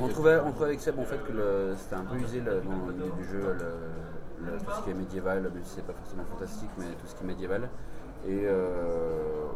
On 0.00 0.08
trouvait, 0.08 0.38
on 0.44 0.50
trouvait 0.50 0.66
avec 0.66 0.80
Seb 0.80 0.98
en 0.98 1.04
fait 1.04 1.18
que 1.26 1.32
le- 1.32 1.74
c'était 1.76 1.96
un 1.96 2.04
peu 2.04 2.16
usé 2.16 2.40
le- 2.40 2.60
dans 2.60 2.90
l'idée 2.90 3.10
du 3.18 3.24
jeu, 3.24 3.56
le- 3.58 4.46
le- 4.52 4.58
tout 4.58 4.70
ce 4.76 4.82
qui 4.82 4.90
est 4.90 4.94
médiéval, 4.94 5.42
même 5.42 5.52
si 5.64 5.74
c'est 5.76 5.86
pas 5.86 5.92
forcément 5.92 6.24
fantastique, 6.24 6.70
mais 6.78 6.84
tout 6.86 7.06
ce 7.06 7.14
qui 7.14 7.24
est 7.24 7.26
médiéval. 7.26 7.68
Et 8.26 8.42
euh, 8.46 9.46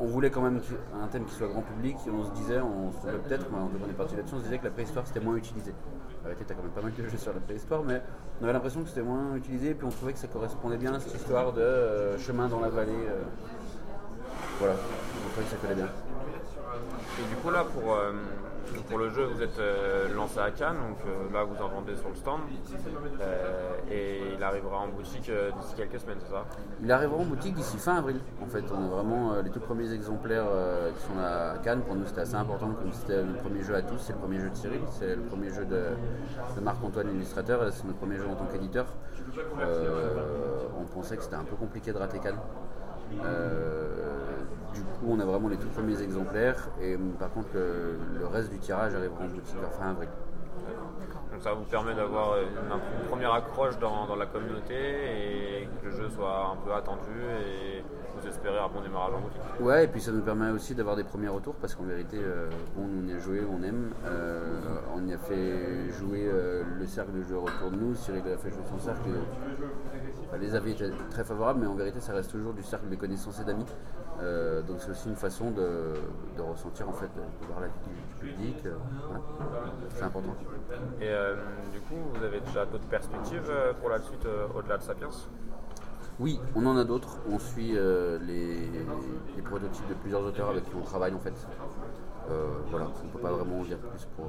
on 0.00 0.06
voulait 0.06 0.30
quand 0.30 0.40
même 0.42 0.60
un 1.02 1.06
thème 1.08 1.24
qui 1.26 1.34
soit 1.34 1.48
grand 1.48 1.62
public, 1.62 1.96
et 2.06 2.10
on 2.10 2.24
se 2.24 2.30
disait, 2.32 2.60
on 2.60 2.90
se 2.92 2.96
trouvait 2.98 3.18
peut-être, 3.18 3.46
on 3.52 3.88
est 3.90 3.92
parti 3.94 4.16
là-dessus, 4.16 4.34
on 4.34 4.38
se 4.38 4.44
disait 4.44 4.58
que 4.58 4.64
la 4.64 4.70
préhistoire 4.70 5.06
c'était 5.06 5.20
moins 5.20 5.36
utilisé. 5.36 5.72
En 6.22 6.26
réalité, 6.26 6.44
t'as 6.46 6.54
quand 6.54 6.62
même 6.62 6.70
pas 6.70 6.82
mal 6.82 6.92
de 6.94 7.08
jeux 7.08 7.18
sur 7.18 7.32
la 7.32 7.40
préhistoire, 7.40 7.82
mais 7.82 8.00
on 8.40 8.44
avait 8.44 8.52
l'impression 8.52 8.82
que 8.82 8.88
c'était 8.88 9.02
moins 9.02 9.34
utilisé, 9.34 9.70
et 9.70 9.74
puis 9.74 9.86
on 9.86 9.90
trouvait 9.90 10.12
que 10.12 10.18
ça 10.20 10.28
correspondait 10.28 10.76
bien 10.76 10.94
à 10.94 11.00
cette 11.00 11.14
histoire 11.16 11.52
de 11.52 11.60
euh, 11.60 12.18
chemin 12.18 12.46
dans 12.48 12.60
la 12.60 12.68
vallée. 12.68 12.92
euh. 12.92 13.22
voilà, 14.60 14.74
on 14.74 15.28
trouvait 15.30 15.46
que 15.46 15.50
ça 15.50 15.56
collait 15.56 15.74
bien. 15.74 15.88
Et 17.18 17.28
du 17.28 17.34
coup, 17.42 17.50
là, 17.50 17.64
pour, 17.64 17.94
euh, 17.96 18.12
pour 18.88 18.98
le 18.98 19.10
jeu, 19.10 19.24
vous 19.24 19.42
êtes 19.42 19.58
euh, 19.58 20.14
lancé 20.14 20.38
à 20.38 20.50
Cannes, 20.50 20.76
donc 20.76 20.98
euh, 21.06 21.32
là, 21.32 21.44
vous 21.44 21.62
en 21.62 21.68
vendez 21.68 21.96
sur 21.96 22.08
le 22.08 22.14
stand, 22.14 22.40
euh, 23.20 23.72
et 23.90 24.20
il 24.36 24.42
arrivera 24.42 24.78
en 24.78 24.88
boutique 24.88 25.30
d'ici 25.30 25.74
quelques 25.76 26.00
semaines, 26.00 26.18
c'est 26.24 26.32
ça? 26.32 26.44
Il 26.82 26.90
arrivera 26.90 27.18
en 27.18 27.24
boutique 27.24 27.54
d'ici 27.54 27.78
fin 27.78 27.96
avril. 27.96 28.20
En 28.42 28.46
fait, 28.46 28.64
on 28.72 28.84
a 28.84 28.88
vraiment 28.88 29.34
les 29.42 29.50
tout 29.50 29.60
premiers 29.60 29.92
exemplaires 29.92 30.46
qui 30.96 31.02
sont 31.04 31.18
à 31.18 31.58
Cannes. 31.58 31.82
Pour 31.82 31.94
nous, 31.96 32.06
c'était 32.06 32.22
assez 32.22 32.34
important, 32.34 32.70
comme 32.70 32.92
c'était 32.92 33.22
le 33.22 33.34
premier 33.34 33.62
jeu 33.62 33.74
à 33.74 33.82
tous. 33.82 33.98
C'est 33.98 34.12
le 34.12 34.18
premier 34.18 34.38
jeu 34.38 34.50
de 34.50 34.56
Cyril, 34.56 34.80
c'est 34.90 35.16
le 35.16 35.22
premier 35.22 35.50
jeu 35.50 35.64
de, 35.64 35.82
de 36.56 36.60
Marc-Antoine, 36.60 37.10
illustrateur. 37.14 37.60
C'est 37.72 37.84
notre 37.84 37.98
premier 37.98 38.16
jeu 38.16 38.26
en 38.28 38.34
tant 38.34 38.46
qu'éditeur. 38.46 38.86
On 40.78 40.84
pensait 40.84 41.16
que 41.16 41.22
c'était 41.22 41.36
un 41.36 41.44
peu 41.44 41.56
compliqué 41.56 41.92
de 41.92 41.98
rater 41.98 42.18
Cannes. 42.18 42.40
Du 44.74 44.82
coup, 44.82 45.06
on 45.08 45.20
a 45.20 45.24
vraiment 45.24 45.48
les 45.48 45.56
tout 45.56 45.68
premiers 45.68 46.00
exemplaires. 46.02 46.68
Et 46.80 46.94
euh, 46.94 46.98
par 47.18 47.30
contre, 47.30 47.48
le, 47.54 47.96
le 48.18 48.26
reste 48.26 48.50
du 48.50 48.58
tirage 48.58 48.94
arrivera 48.94 49.24
en 49.24 49.28
boutique 49.28 49.56
vers 49.60 49.72
fin 49.72 49.90
avril. 49.90 50.08
Donc 51.32 51.40
ça 51.40 51.54
vous 51.54 51.64
permet 51.64 51.94
d'avoir 51.94 52.36
une, 52.38 52.46
une 53.02 53.08
première 53.08 53.32
accroche 53.32 53.78
dans, 53.78 54.06
dans 54.06 54.16
la 54.16 54.26
communauté 54.26 54.74
et 55.62 55.68
que 55.80 55.86
le 55.86 55.90
jeu 55.90 56.08
soit 56.10 56.52
un 56.52 56.56
peu 56.64 56.74
attendu 56.74 57.10
et 57.40 57.82
vous 58.14 58.28
espérez 58.28 58.58
un 58.58 58.68
bon 58.68 58.82
démarrage 58.82 59.14
en 59.14 59.20
boutique. 59.20 59.40
Ouais, 59.60 59.84
et 59.84 59.88
puis 59.88 60.00
ça 60.00 60.12
nous 60.12 60.20
permet 60.20 60.50
aussi 60.50 60.74
d'avoir 60.74 60.94
des 60.94 61.04
premiers 61.04 61.28
retours 61.28 61.54
parce 61.54 61.74
qu'en 61.74 61.84
vérité, 61.84 62.18
euh, 62.20 62.50
bon, 62.76 62.86
on 63.02 63.08
y 63.08 63.14
a 63.14 63.18
joué, 63.18 63.40
on 63.50 63.62
aime. 63.62 63.92
Euh, 64.04 64.76
on 64.94 65.06
y 65.06 65.14
a 65.14 65.18
fait 65.18 65.90
jouer 65.98 66.28
euh, 66.30 66.62
le 66.78 66.86
cercle 66.86 67.12
de 67.12 67.22
joueurs 67.22 67.44
autour 67.44 67.70
de 67.70 67.76
nous. 67.76 67.94
Cyril 67.94 68.22
a 68.32 68.36
fait 68.36 68.50
jouer 68.50 68.62
son 68.70 68.78
cercle. 68.78 69.08
Enfin, 70.28 70.36
les 70.38 70.54
avis 70.54 70.72
étaient 70.72 70.90
très 71.10 71.24
favorables, 71.24 71.60
mais 71.60 71.66
en 71.66 71.74
vérité, 71.74 71.98
ça 72.00 72.12
reste 72.12 72.30
toujours 72.30 72.52
du 72.52 72.62
cercle 72.62 72.88
de 72.90 72.96
connaissances 72.96 73.40
et 73.40 73.44
d'amis. 73.44 73.66
Euh, 74.22 74.62
donc 74.62 74.76
c'est 74.80 74.90
aussi 74.90 75.08
une 75.08 75.16
façon 75.16 75.50
de, 75.50 75.94
de 76.36 76.42
ressentir 76.42 76.88
en 76.88 76.92
fait, 76.92 77.06
de 77.06 77.46
voir 77.46 77.60
la 77.60 77.66
vie 77.66 77.72
du, 77.88 78.32
public. 78.32 78.66
euh, 78.66 78.76
voilà. 79.08 79.20
C'est 79.94 80.04
important. 80.04 80.34
Et 81.00 81.08
euh, 81.08 81.34
du 81.72 81.80
coup, 81.80 81.96
vous 82.14 82.24
avez 82.24 82.40
déjà 82.40 82.64
d'autres 82.66 82.86
perspectives 82.86 83.50
pour 83.80 83.88
la 83.90 83.98
suite 83.98 84.26
au-delà 84.54 84.78
de 84.78 84.82
Sapiens? 84.82 85.08
Oui, 86.20 86.40
on 86.54 86.64
en 86.66 86.76
a 86.76 86.84
d'autres. 86.84 87.18
On 87.28 87.38
suit 87.38 87.72
les, 87.72 88.68
les 89.36 89.42
prototypes 89.42 89.88
de 89.88 89.94
plusieurs 89.94 90.22
auteurs 90.22 90.50
avec 90.50 90.64
qui 90.64 90.76
on 90.76 90.84
travaille 90.84 91.14
en 91.14 91.18
fait. 91.18 91.34
Voilà, 92.70 92.86
on 93.02 93.06
ne 93.06 93.10
peut 93.10 93.18
pas 93.18 93.32
vraiment 93.32 93.60
en 93.60 93.64
dire 93.64 93.78
plus 93.78 94.06
pour, 94.16 94.26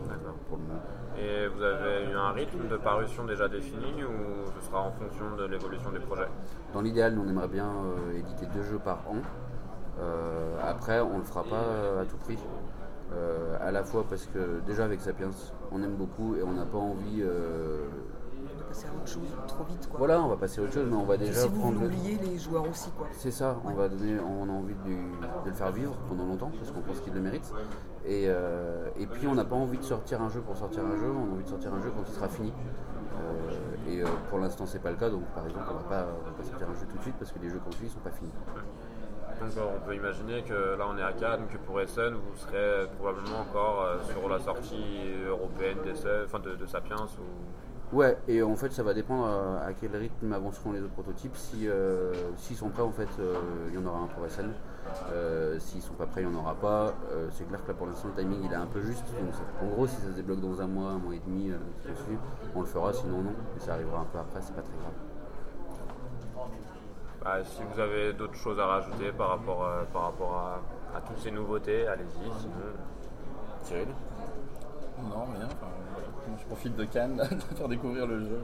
pour 0.47 0.57
le 0.57 0.63
moment. 0.63 0.81
Et 1.19 1.47
vous 1.47 1.61
avez 1.61 2.09
eu 2.11 2.15
un 2.15 2.31
rythme 2.31 2.67
de 2.67 2.77
parution 2.77 3.25
déjà 3.25 3.47
défini 3.47 4.03
ou 4.03 4.49
ce 4.59 4.65
sera 4.65 4.81
en 4.81 4.91
fonction 4.91 5.35
de 5.37 5.45
l'évolution 5.45 5.91
des 5.91 5.99
projets? 5.99 6.27
Dans 6.73 6.81
l'idéal, 6.81 7.19
on 7.19 7.29
aimerait 7.29 7.47
bien 7.47 7.71
éditer 8.15 8.47
deux 8.47 8.63
jeux 8.63 8.79
par 8.79 8.99
an. 9.07 9.17
Euh, 9.99 10.55
après, 10.61 10.99
on 11.01 11.13
ne 11.13 11.19
le 11.19 11.23
fera 11.23 11.43
pas 11.43 11.55
euh, 11.55 12.01
à 12.01 12.05
tout 12.05 12.17
prix. 12.17 12.37
Euh, 13.13 13.57
à 13.61 13.71
la 13.71 13.83
fois 13.83 14.05
parce 14.09 14.25
que 14.25 14.59
déjà 14.65 14.85
avec 14.85 15.01
Sapiens, 15.01 15.29
on 15.71 15.83
aime 15.83 15.95
beaucoup 15.95 16.35
et 16.35 16.43
on 16.43 16.53
n'a 16.53 16.65
pas 16.65 16.79
envie. 16.79 17.23
passer 18.67 18.87
à 18.87 18.95
autre 18.95 19.07
chose 19.07 19.37
trop 19.47 19.63
vite 19.65 19.87
quoi. 19.87 19.99
Voilà, 19.99 20.21
on 20.21 20.27
va 20.29 20.37
passer 20.37 20.61
à 20.61 20.63
autre 20.63 20.73
chose, 20.73 20.87
mais 20.89 20.95
on 20.95 21.03
va 21.03 21.17
déjà 21.17 21.41
si 21.41 21.47
vous 21.47 21.59
prendre 21.59 21.79
le. 21.79 21.89
l'oubliez, 21.89 22.17
les 22.17 22.39
joueurs 22.39 22.67
aussi 22.67 22.89
quoi. 22.91 23.07
C'est 23.11 23.31
ça, 23.31 23.57
on 23.65 23.71
va 23.73 23.87
donner, 23.87 24.17
on 24.19 24.49
a 24.49 24.51
envie 24.51 24.73
de, 24.73 25.45
le 25.45 25.51
faire 25.51 25.71
vivre 25.71 25.93
pendant 26.09 26.25
longtemps 26.25 26.51
parce 26.57 26.71
qu'on 26.71 26.81
pense 26.81 27.01
qu'il 27.01 27.13
le 27.13 27.21
mérite. 27.21 27.53
Et, 28.05 28.25
euh, 28.27 28.87
et 28.99 29.05
puis 29.05 29.27
on 29.27 29.35
n'a 29.35 29.45
pas 29.45 29.55
envie 29.55 29.77
de 29.77 29.83
sortir 29.83 30.21
un 30.21 30.29
jeu 30.29 30.41
pour 30.41 30.57
sortir 30.57 30.83
un 30.83 30.97
jeu, 30.97 31.11
on 31.11 31.31
a 31.31 31.33
envie 31.35 31.43
de 31.43 31.49
sortir 31.49 31.73
un 31.73 31.81
jeu 31.81 31.91
quand 31.95 32.03
il 32.07 32.13
sera 32.13 32.27
fini. 32.27 32.51
Euh, 33.13 33.89
et 33.89 34.01
euh, 34.01 34.07
pour 34.29 34.39
l'instant 34.39 34.65
c'est 34.65 34.79
pas 34.79 34.89
le 34.89 34.97
cas, 34.97 35.09
donc 35.09 35.23
par 35.35 35.45
exemple 35.45 35.67
on 35.69 35.75
va 35.75 35.83
pas, 35.83 36.07
on 36.19 36.25
va 36.25 36.35
pas 36.35 36.43
sortir 36.43 36.67
un 36.69 36.73
jeu 36.73 36.85
tout 36.89 36.97
de 36.97 37.01
suite 37.01 37.15
parce 37.19 37.31
que 37.31 37.39
les 37.39 37.49
jeux 37.49 37.59
qu'on 37.63 37.71
suit 37.71 37.89
sont 37.89 37.99
pas 37.99 38.11
finis. 38.11 38.31
Euh, 39.57 39.75
on 39.75 39.85
peut 39.85 39.95
imaginer 39.95 40.41
que 40.43 40.77
là 40.77 40.85
on 40.89 40.97
est 40.97 41.03
à 41.03 41.13
Cannes, 41.13 41.47
que 41.51 41.57
pour 41.57 41.79
Essen 41.79 42.13
vous 42.13 42.35
serez 42.35 42.87
probablement 42.97 43.41
encore 43.41 43.83
euh, 43.83 43.97
sur 44.11 44.27
la 44.29 44.39
sortie 44.39 45.11
européenne 45.27 45.77
enfin 46.25 46.39
de, 46.39 46.65
Sapiens 46.65 47.07
ou... 47.19 47.95
Ouais, 47.95 48.17
et 48.27 48.41
en 48.41 48.55
fait, 48.55 48.71
ça 48.71 48.81
va 48.81 48.95
dépendre 48.95 49.25
à, 49.25 49.65
à 49.67 49.73
quel 49.73 49.95
rythme 49.95 50.33
avanceront 50.33 50.71
les 50.71 50.81
autres 50.81 50.93
prototypes. 50.93 51.35
Si, 51.35 51.67
euh, 51.67 52.11
s'ils 52.37 52.55
sont 52.55 52.69
prêts, 52.69 52.81
en 52.81 52.91
fait, 52.91 53.07
euh, 53.19 53.35
il 53.69 53.75
y 53.75 53.77
en 53.77 53.85
aura 53.85 53.99
un 53.99 54.07
pour 54.07 54.27
SN. 54.27 54.49
Euh, 55.11 55.59
s'ils 55.59 55.83
sont 55.83 55.93
pas 55.93 56.07
prêts, 56.07 56.23
il 56.23 56.27
n'y 56.27 56.35
en 56.35 56.39
aura 56.39 56.55
pas. 56.55 56.95
Euh, 57.11 57.27
c'est 57.31 57.47
clair 57.47 57.61
que 57.63 57.67
là, 57.67 57.75
pour 57.75 57.85
l'instant, 57.85 58.07
le 58.07 58.19
timing, 58.19 58.39
il 58.45 58.51
est 58.51 58.55
un 58.55 58.65
peu 58.65 58.81
juste. 58.81 59.05
En 59.61 59.67
gros, 59.67 59.85
si 59.85 59.97
ça 59.97 60.07
se 60.07 60.15
débloque 60.15 60.41
dans 60.41 60.59
un 60.59 60.67
mois, 60.67 60.89
un 60.89 60.97
mois 60.97 61.13
et 61.13 61.21
demi, 61.23 61.51
euh, 61.51 61.57
on 62.55 62.61
le 62.61 62.65
fera. 62.65 62.91
Sinon, 62.93 63.21
non. 63.21 63.33
Et 63.55 63.59
ça 63.59 63.73
arrivera 63.73 63.99
un 63.99 64.05
peu 64.05 64.17
après, 64.17 64.41
c'est 64.41 64.55
pas 64.55 64.63
très 64.63 64.77
grave. 64.81 65.12
Bah, 67.23 67.37
si 67.43 67.61
vous 67.63 67.79
avez 67.79 68.13
d'autres 68.13 68.35
choses 68.35 68.59
à 68.59 68.65
rajouter 68.65 69.11
par 69.13 69.29
rapport, 69.29 69.63
euh, 69.63 69.83
par 69.93 70.03
rapport 70.03 70.35
à, 70.35 70.97
à 70.97 71.01
toutes 71.01 71.19
ces 71.19 71.31
nouveautés, 71.31 71.87
allez-y. 71.87 72.39
Sinon, 72.41 72.53
Cyril 73.63 73.87
Non, 75.01 75.25
rien. 75.33 75.45
enfin, 75.45 75.67
voilà. 75.93 76.07
Moi, 76.27 76.37
je 76.39 76.45
profite 76.45 76.75
de 76.75 76.83
Cannes 76.85 77.15
de 77.31 77.55
faire 77.55 77.69
découvrir 77.69 78.07
le 78.07 78.19
jeu. 78.19 78.39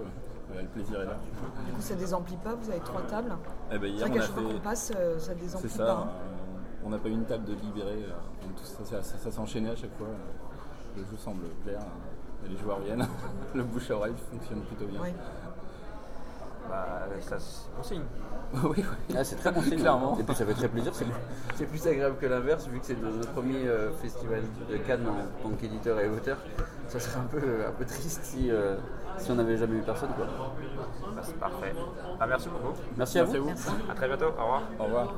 Ouais, 0.56 0.62
le 0.62 0.68
plaisir 0.70 1.02
est 1.02 1.06
là. 1.06 1.18
Du 1.66 1.74
coup, 1.74 1.82
ça 1.82 1.96
désemplit 1.96 2.38
pas, 2.38 2.56
vous 2.56 2.70
avez 2.70 2.80
trois 2.80 3.02
tables. 3.02 3.36
Eh 3.72 3.78
ben, 3.78 3.82
C'est 3.82 3.90
hier, 3.90 4.08
vrai 4.08 4.10
on 4.10 4.14
qu'à 4.14 4.20
a 4.20 4.26
chaque 4.26 4.36
fois 4.36 4.44
fait. 4.48 4.54
qu'on 4.56 4.60
passe, 4.62 4.94
euh, 4.96 5.20
ça 5.20 5.26
C'est 5.34 5.40
désemplit 5.40 5.70
ça. 5.70 5.86
pas. 5.86 5.92
hein. 5.92 6.08
euh, 6.10 6.86
on 6.86 6.90
n'a 6.90 6.98
pas 6.98 7.10
eu 7.10 7.12
une 7.12 7.26
table 7.26 7.44
de 7.46 7.54
libéré. 7.54 8.06
euh, 8.06 8.44
donc 8.48 8.56
tout 8.56 8.64
ça, 8.64 8.84
ça, 8.86 9.04
ça- 9.04 9.18
ça 9.18 9.30
s'est 9.32 9.40
enchaîné 9.40 9.70
à 9.70 9.76
chaque 9.76 9.96
fois. 9.98 10.08
euh, 10.08 10.98
Le 10.98 11.04
jeu 11.04 11.18
semble 11.18 11.44
plaire. 11.66 11.82
euh, 11.82 12.46
et 12.46 12.50
les 12.50 12.58
joueurs 12.58 12.80
viennent. 12.80 13.06
le 13.54 13.64
bouche 13.64 13.92
à 13.92 13.96
oreille 13.98 14.16
fonctionne 14.32 14.62
plutôt 14.62 14.86
bien. 14.86 15.02
Ouais. 15.02 15.14
Bah, 16.70 17.08
ça 17.22 17.38
c'est 17.40 17.76
bon 17.76 17.84
signe. 17.84 18.04
oui, 18.64 18.78
oui. 18.78 19.16
Ah, 19.18 19.24
c'est 19.24 19.36
très 19.36 19.52
bon 19.52 19.62
signe. 19.62 19.80
Clairement. 19.80 20.18
Et 20.20 20.24
puis 20.24 20.36
ça 20.36 20.46
fait 20.46 20.54
très 20.54 20.68
plaisir. 20.68 20.92
C'est, 20.94 21.06
c'est 21.56 21.66
plus 21.66 21.86
agréable 21.88 22.18
que 22.20 22.26
l'inverse, 22.26 22.68
vu 22.68 22.80
que 22.80 22.86
c'est 22.86 23.02
notre 23.02 23.32
premier 23.32 23.68
euh, 23.68 23.92
festival 24.02 24.42
de 24.70 24.78
Cannes 24.78 25.06
en 25.08 25.44
tant 25.50 25.56
qu'éditeur 25.56 26.00
et 26.00 26.10
auteur. 26.10 26.38
Ça 26.88 27.00
serait 27.00 27.20
un 27.20 27.28
peu, 27.28 27.66
un 27.68 27.72
peu 27.72 27.86
triste 27.86 28.22
si, 28.24 28.50
euh, 28.52 28.76
si 29.18 29.32
on 29.32 29.36
n'avait 29.36 29.58
jamais 29.58 29.78
eu 29.78 29.82
personne. 29.82 30.10
Quoi. 30.16 30.26
Bah, 31.16 31.22
c'est 31.24 31.38
parfait. 31.38 31.74
Ah, 32.20 32.28
merci 32.28 32.50
beaucoup. 32.50 32.76
Merci 32.98 33.20
à 33.20 33.24
à 33.24 33.26
vous. 33.26 33.44
vous. 33.44 33.52
À 33.90 33.94
très 33.96 34.08
bientôt. 34.08 34.28
Au 34.38 34.44
revoir. 34.44 34.62
Au 34.80 34.84
revoir. 34.86 35.14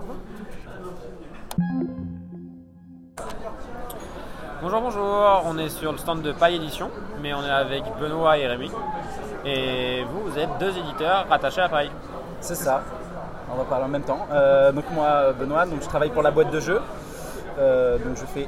Bonjour, 4.61 4.81
bonjour. 4.81 5.43
On 5.45 5.57
est 5.57 5.69
sur 5.69 5.91
le 5.91 5.97
stand 5.97 6.21
de 6.21 6.31
Paille 6.33 6.55
Édition, 6.55 6.91
mais 7.21 7.33
on 7.33 7.41
est 7.43 7.49
avec 7.49 7.83
Benoît 7.99 8.37
et 8.37 8.47
Rémi. 8.47 8.69
Et 9.45 10.03
vous, 10.03 10.29
vous 10.29 10.37
êtes 10.37 10.49
deux 10.59 10.77
éditeurs 10.77 11.25
rattachés 11.29 11.61
à 11.61 11.69
Paille. 11.69 11.91
C'est 12.39 12.55
ça. 12.55 12.81
On 13.51 13.57
va 13.57 13.63
parler 13.63 13.85
en 13.85 13.89
même 13.89 14.03
temps. 14.03 14.27
Euh, 14.31 14.71
donc 14.71 14.85
moi, 14.91 15.33
Benoît, 15.33 15.65
donc 15.65 15.81
je 15.81 15.87
travaille 15.87 16.11
pour 16.11 16.23
la 16.23 16.31
boîte 16.31 16.51
de 16.51 16.59
jeu. 16.59 16.79
Euh, 17.59 17.97
donc 17.97 18.15
je 18.15 18.25
fais 18.25 18.47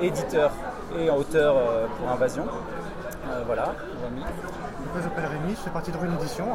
éditeur 0.00 0.50
et 0.98 1.10
auteur 1.10 1.56
euh, 1.56 1.86
pour 1.98 2.10
Invasion. 2.10 2.44
Euh, 2.46 3.42
voilà. 3.44 3.74
Rémi. 4.02 4.24
Je 4.94 5.02
m'appelle 5.02 5.26
Rémi, 5.26 5.50
je 5.50 5.60
fais 5.60 5.70
partie 5.70 5.90
de 5.90 5.96
Rune 5.98 6.14
Édition. 6.20 6.46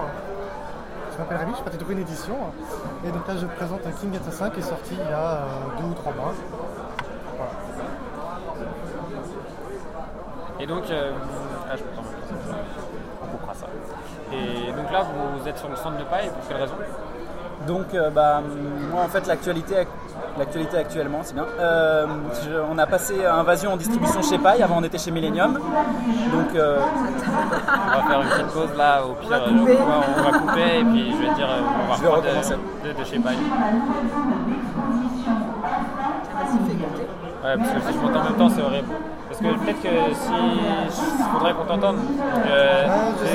Je 1.13 1.17
m'appelle 1.17 1.37
Rémi, 1.37 1.51
je 1.51 1.57
fais 1.57 1.63
partie 1.63 1.77
de 1.77 1.83
Rune 1.83 1.99
Édition. 1.99 2.35
Et 3.05 3.11
donc 3.11 3.27
là, 3.27 3.33
je 3.39 3.45
présente 3.45 3.81
un 3.85 3.91
King 3.91 4.17
5 4.29 4.53
qui 4.53 4.59
est 4.59 4.63
sorti 4.63 4.93
il 4.93 5.09
y 5.09 5.13
a 5.13 5.41
deux 5.77 5.85
ou 5.89 5.93
trois 5.93 6.13
mois. 6.13 6.33
Voilà. 7.37 7.51
Et 10.59 10.67
donc, 10.67 10.83
Et 14.33 14.71
donc 14.71 14.91
là, 14.91 15.03
vous 15.39 15.47
êtes 15.47 15.57
sur 15.57 15.69
le 15.69 15.75
stand 15.75 15.97
de 15.97 16.03
Paille, 16.03 16.29
pour 16.29 16.47
quelle 16.47 16.57
raison? 16.57 16.75
Donc 17.67 17.93
euh, 17.93 18.09
bah, 18.09 18.41
moi 18.91 19.03
en 19.03 19.07
fait 19.07 19.27
l'actualité 19.27 19.85
l'actualité 20.35 20.77
actuellement 20.77 21.19
c'est 21.21 21.35
bien. 21.35 21.45
Euh, 21.59 22.07
je- 22.43 22.57
on 22.71 22.75
a 22.79 22.87
passé 22.87 23.23
Invasion 23.23 23.73
en 23.73 23.77
distribution 23.77 24.19
chez 24.23 24.39
Paille, 24.39 24.63
avant 24.63 24.77
on 24.79 24.83
était 24.83 24.97
chez 24.97 25.11
Millennium. 25.11 25.53
Donc 25.53 26.55
euh, 26.55 26.79
On 26.81 27.97
va 27.97 28.03
faire 28.09 28.21
une 28.23 28.29
petite 28.29 28.47
pause 28.47 28.75
là, 28.75 29.03
au 29.05 29.13
pire, 29.13 29.29
va 29.29 29.35
euh, 29.35 29.59
couper. 29.59 29.77
on 29.79 29.85
va- 29.85 30.01
on 30.17 30.31
va 30.31 30.39
couper 30.39 30.79
et 30.79 30.83
puis 30.85 31.11
je 31.11 31.17
vais 31.17 31.33
dire, 31.35 31.47
euh, 31.49 31.61
on 31.83 31.87
va 31.91 31.95
Je 31.97 32.01
reprendre 32.07 32.23
recommencer. 32.25 32.55
de, 32.83 32.89
de, 32.93 32.99
de 32.99 33.03
chez 33.03 33.19
Paille. 33.19 33.37
Ouais, 37.43 37.57
parce 37.57 37.69
que 37.71 37.79
si 37.81 37.93
je 37.93 37.99
m'entends 37.99 38.19
en 38.19 38.23
même 38.23 38.33
temps, 38.33 38.49
c'est 38.49 38.61
horrible. 38.61 38.87
Parce 39.41 39.56
que 39.56 39.60
peut-être 39.63 39.82
que 39.82 40.13
si. 40.13 40.32
Il 41.19 41.25
faudrait 41.34 41.54
qu'on 41.54 41.65
t'entende. 41.65 41.97
Euh, 42.47 42.88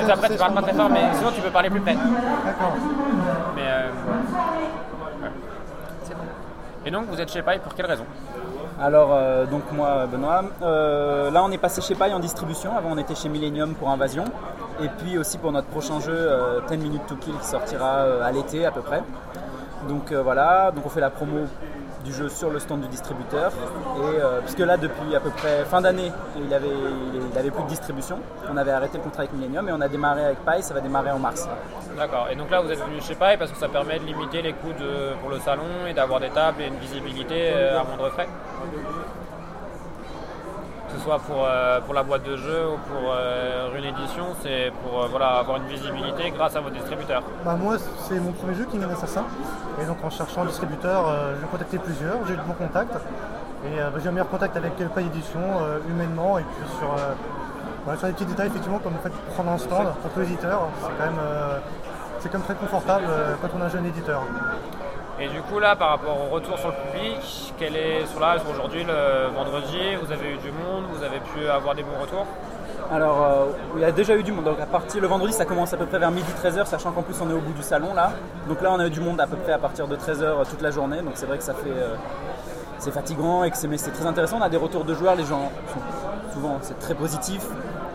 je 0.07 0.11
après, 0.11 0.29
tu 0.29 0.37
parles 0.37 0.55
pas 0.55 0.63
très 0.63 0.75
fort, 0.75 0.91
mais 0.91 1.01
sinon, 1.15 1.31
tu 1.35 1.41
peux 1.41 1.51
parler 1.51 1.71
plus 1.71 1.81
près. 1.81 1.95
D'accord. 1.95 2.75
Mais. 3.55 3.63
euh, 3.67 3.89
ouais. 5.23 5.31
Et 6.85 6.91
donc, 6.91 7.07
vous 7.11 7.21
êtes 7.21 7.33
chez 7.33 7.43
Paille 7.43 7.59
pour 7.59 7.75
quelle 7.75 7.87
raison? 7.87 8.05
Alors, 8.81 9.09
euh, 9.13 9.47
donc 9.47 9.63
moi, 9.73 10.07
Benoît, 10.07 10.45
euh, 10.63 11.31
là 11.31 11.43
on 11.43 11.51
est 11.51 11.59
passé 11.59 11.81
chez 11.81 11.95
Paille 11.95 12.13
en 12.13 12.21
distribution. 12.21 12.77
Avant, 12.77 12.91
on 12.93 12.99
était 12.99 13.15
chez 13.15 13.29
Millennium 13.31 13.75
pour 13.75 13.89
Invasion. 13.91 14.25
Et 14.83 14.89
puis 14.99 15.17
aussi 15.17 15.39
pour 15.39 15.51
notre 15.51 15.69
prochain 15.69 15.99
jeu, 16.01 16.13
euh, 16.15 16.61
10 16.69 16.77
Minutes 16.77 17.07
to 17.09 17.17
Kill, 17.17 17.35
qui 17.41 17.47
sortira 17.47 18.01
euh, 18.01 18.23
à 18.23 18.31
l'été 18.31 18.67
à 18.67 18.71
peu 18.71 18.83
près. 18.83 19.03
Donc 19.89 20.13
euh, 20.13 20.23
voilà, 20.23 20.71
donc 20.73 20.85
on 20.85 20.91
fait 20.91 21.01
la 21.01 21.09
promo 21.11 21.47
du 22.07 22.13
jeu 22.15 22.29
sur 22.29 22.51
le 22.51 22.59
stand 22.59 22.81
du 22.81 22.89
distributeur. 22.89 23.51
Et 23.53 24.21
euh, 24.21 24.41
puisque 24.41 24.61
là, 24.61 24.77
depuis 24.77 25.15
à 25.15 25.21
peu 25.21 25.31
près 25.31 25.65
fin 25.65 25.81
d'année, 25.81 26.11
il 26.39 26.53
avait, 26.55 26.67
il 27.33 27.39
avait 27.39 27.51
plus 27.51 27.63
de 27.65 27.69
distribution. 27.69 28.19
On 28.51 28.57
avait 28.57 28.71
arrêté 28.71 28.99
le 28.99 29.05
contrat 29.05 29.21
avec 29.23 29.33
Millennium 29.35 29.69
et 29.69 29.73
on 29.73 29.81
a 29.81 29.89
démarré 29.89 30.25
avec 30.25 30.39
Paille. 30.45 30.63
Ça 30.63 30.73
va 30.75 30.81
démarrer 30.81 31.11
en 31.11 31.19
mars. 31.19 31.49
D'accord. 31.97 32.29
Et 32.31 32.37
donc 32.37 32.51
là, 32.51 32.61
vous 32.61 32.71
êtes 32.71 32.79
venu 32.79 33.01
chez 33.01 33.15
Paille 33.15 33.37
parce 33.37 33.51
que 33.51 33.59
ça 33.59 33.69
permet 33.69 33.99
de 33.99 34.05
limiter 34.05 34.41
les 34.43 34.53
coûts 34.53 34.73
de- 34.79 35.15
pour 35.21 35.31
le 35.31 35.39
salon 35.41 35.65
et 35.89 35.95
d'avoir 35.95 36.21
des 36.21 36.31
tables 36.31 36.63
et 36.63 36.67
une 36.69 36.77
visibilité 36.77 37.51
euh, 37.53 37.81
à 37.81 37.85
moindre 37.85 38.09
frais 38.11 38.29
ce 40.97 41.03
soit 41.03 41.19
pour, 41.19 41.45
euh, 41.45 41.81
pour 41.81 41.95
la 41.95 42.03
boîte 42.03 42.25
de 42.25 42.37
jeu 42.37 42.67
ou 42.69 42.79
pour 42.89 43.13
euh, 43.13 43.69
Rune 43.73 43.85
Édition, 43.85 44.25
c'est 44.43 44.73
pour 44.83 45.03
euh, 45.03 45.07
voilà, 45.11 45.39
avoir 45.39 45.59
une 45.59 45.67
visibilité 45.67 46.31
grâce 46.31 46.57
à 46.57 46.61
vos 46.61 46.71
distributeurs. 46.71 47.23
Bah, 47.45 47.57
moi, 47.61 47.77
c'est 48.09 48.19
mon 48.19 48.33
premier 48.33 48.55
jeu, 48.55 48.67
King 48.71 48.83
Assassin. 48.85 49.25
Et 49.81 49.85
donc, 49.85 49.99
en 50.03 50.11
cherchant 50.11 50.43
un 50.43 50.47
distributeur, 50.47 51.05
j'ai 51.41 51.47
contacté 51.47 51.79
plusieurs, 51.79 52.27
j'ai 52.27 52.35
eu 52.35 52.37
de 52.37 52.43
bons 52.43 52.55
contacts. 52.55 52.95
Et 53.65 53.77
bah, 53.79 53.99
j'ai 54.03 54.09
un 54.09 54.13
meilleur 54.13 54.29
contact 54.29 54.57
avec 54.57 54.73
Édition, 54.81 55.41
euh, 55.41 55.79
humainement, 55.89 56.39
et 56.39 56.43
puis 56.43 56.69
sur, 56.79 56.89
voilà, 57.85 57.99
sur 57.99 58.07
les 58.07 58.15
petits 58.15 58.25
détails, 58.25 58.49
effectivement, 58.49 58.79
comme 58.79 58.95
le 58.95 59.01
fait 59.01 59.11
de 59.11 59.35
prendre 59.35 59.51
un 59.51 59.59
stand 59.59 59.89
entre 60.05 60.21
éditeurs, 60.23 60.69
c'est 60.81 60.97
quand 60.99 61.11
même. 61.11 61.21
c'est 62.21 62.29
quand 62.31 62.39
même 62.39 62.47
très 62.47 62.55
confortable 62.55 63.07
quand 63.43 63.49
on 63.57 63.61
est 63.61 63.67
un 63.67 63.69
jeune 63.69 63.87
éditeur. 63.87 64.23
Et 65.19 65.29
du 65.29 65.41
coup, 65.43 65.59
là, 65.59 65.75
par 65.77 65.91
rapport 65.91 66.17
au 66.21 66.35
retour 66.35 66.59
sur 66.59 66.69
le 66.69 66.75
public, 66.93 67.55
quel 67.59 67.75
est 67.75 68.05
sur 68.07 68.21
là, 68.21 68.37
aujourd'hui, 68.51 68.85
le 68.85 69.35
vendredi, 69.35 69.95
vous 70.03 70.13
avez 70.13 70.33
eu 70.33 70.37
du 70.37 70.53
monde, 70.53 70.85
vous 70.93 71.03
avez 71.03 71.21
pu 71.21 71.49
avoir 71.49 71.75
des 71.75 71.83
bons 71.83 71.99
retours? 72.01 72.27
Alors, 72.93 73.23
euh, 73.23 73.47
il 73.77 73.81
y 73.81 73.85
a 73.85 73.93
déjà 73.93 74.15
eu 74.15 74.23
du 74.23 74.31
monde. 74.33 74.45
Donc, 74.45 74.61
à 74.61 74.67
partir 74.67 75.01
le 75.01 75.09
vendredi, 75.09 75.33
ça 75.33 75.45
commence 75.47 75.73
à 75.73 75.77
peu 75.79 75.87
près 75.87 75.99
vers 75.99 76.11
midi 76.11 76.31
13h, 76.43 76.67
sachant 76.67 76.93
qu'en 76.93 77.03
plus, 77.03 77.19
on 77.23 77.31
est 77.31 77.35
au 77.35 77.41
bout 77.41 77.55
du 77.55 77.63
salon 77.63 77.95
là. 77.95 78.13
Donc 78.47 78.61
là, 78.61 78.71
on 78.73 78.79
a 78.79 78.87
eu 78.87 78.91
du 78.91 79.01
monde 79.01 79.21
à 79.21 79.27
peu 79.27 79.37
près 79.37 79.53
à 79.53 79.59
partir 79.59 79.89
de 79.89 79.97
13h 79.97 80.49
toute 80.49 80.61
la 80.63 80.71
journée. 80.71 81.01
Donc, 81.01 81.13
c'est 81.15 81.27
vrai 81.27 81.39
que 81.39 81.45
ça 81.45 81.55
fait. 81.55 81.71
euh, 81.71 81.95
c'est 82.79 82.91
fatigant 82.93 83.43
et 83.43 83.51
que 83.51 83.57
c'est, 83.57 83.69
mais 83.69 83.79
c'est 83.79 83.91
très 83.91 84.05
intéressant. 84.07 84.37
On 84.39 84.43
a 84.43 84.51
des 84.51 84.59
retours 84.59 84.85
de 84.85 84.93
joueurs, 84.93 85.15
les 85.15 85.25
gens 85.25 85.51
souvent 86.35 86.59
c'est 86.61 86.79
très 86.79 86.95
positif. 86.95 87.41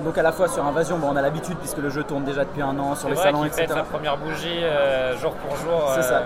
Donc 0.04 0.18
à 0.18 0.24
la 0.24 0.32
fois 0.32 0.48
sur 0.48 0.66
Invasion, 0.66 0.98
bon, 0.98 1.10
on 1.12 1.16
a 1.16 1.22
l'habitude 1.22 1.58
puisque 1.58 1.78
le 1.78 1.90
jeu 1.90 2.04
tourne 2.04 2.24
déjà 2.24 2.44
depuis 2.44 2.62
un 2.62 2.78
an 2.80 2.96
sur 2.96 3.10
les 3.10 3.16
vrai 3.16 3.26
salons, 3.26 3.46
etc. 3.46 3.68
sa 3.70 3.84
première 3.84 4.18
bougie 4.18 4.64
euh, 4.64 5.18
jour 5.18 5.34
pour 5.34 5.56
jour. 5.58 5.92
C'est 5.94 6.00
euh, 6.00 6.02
ça. 6.02 6.24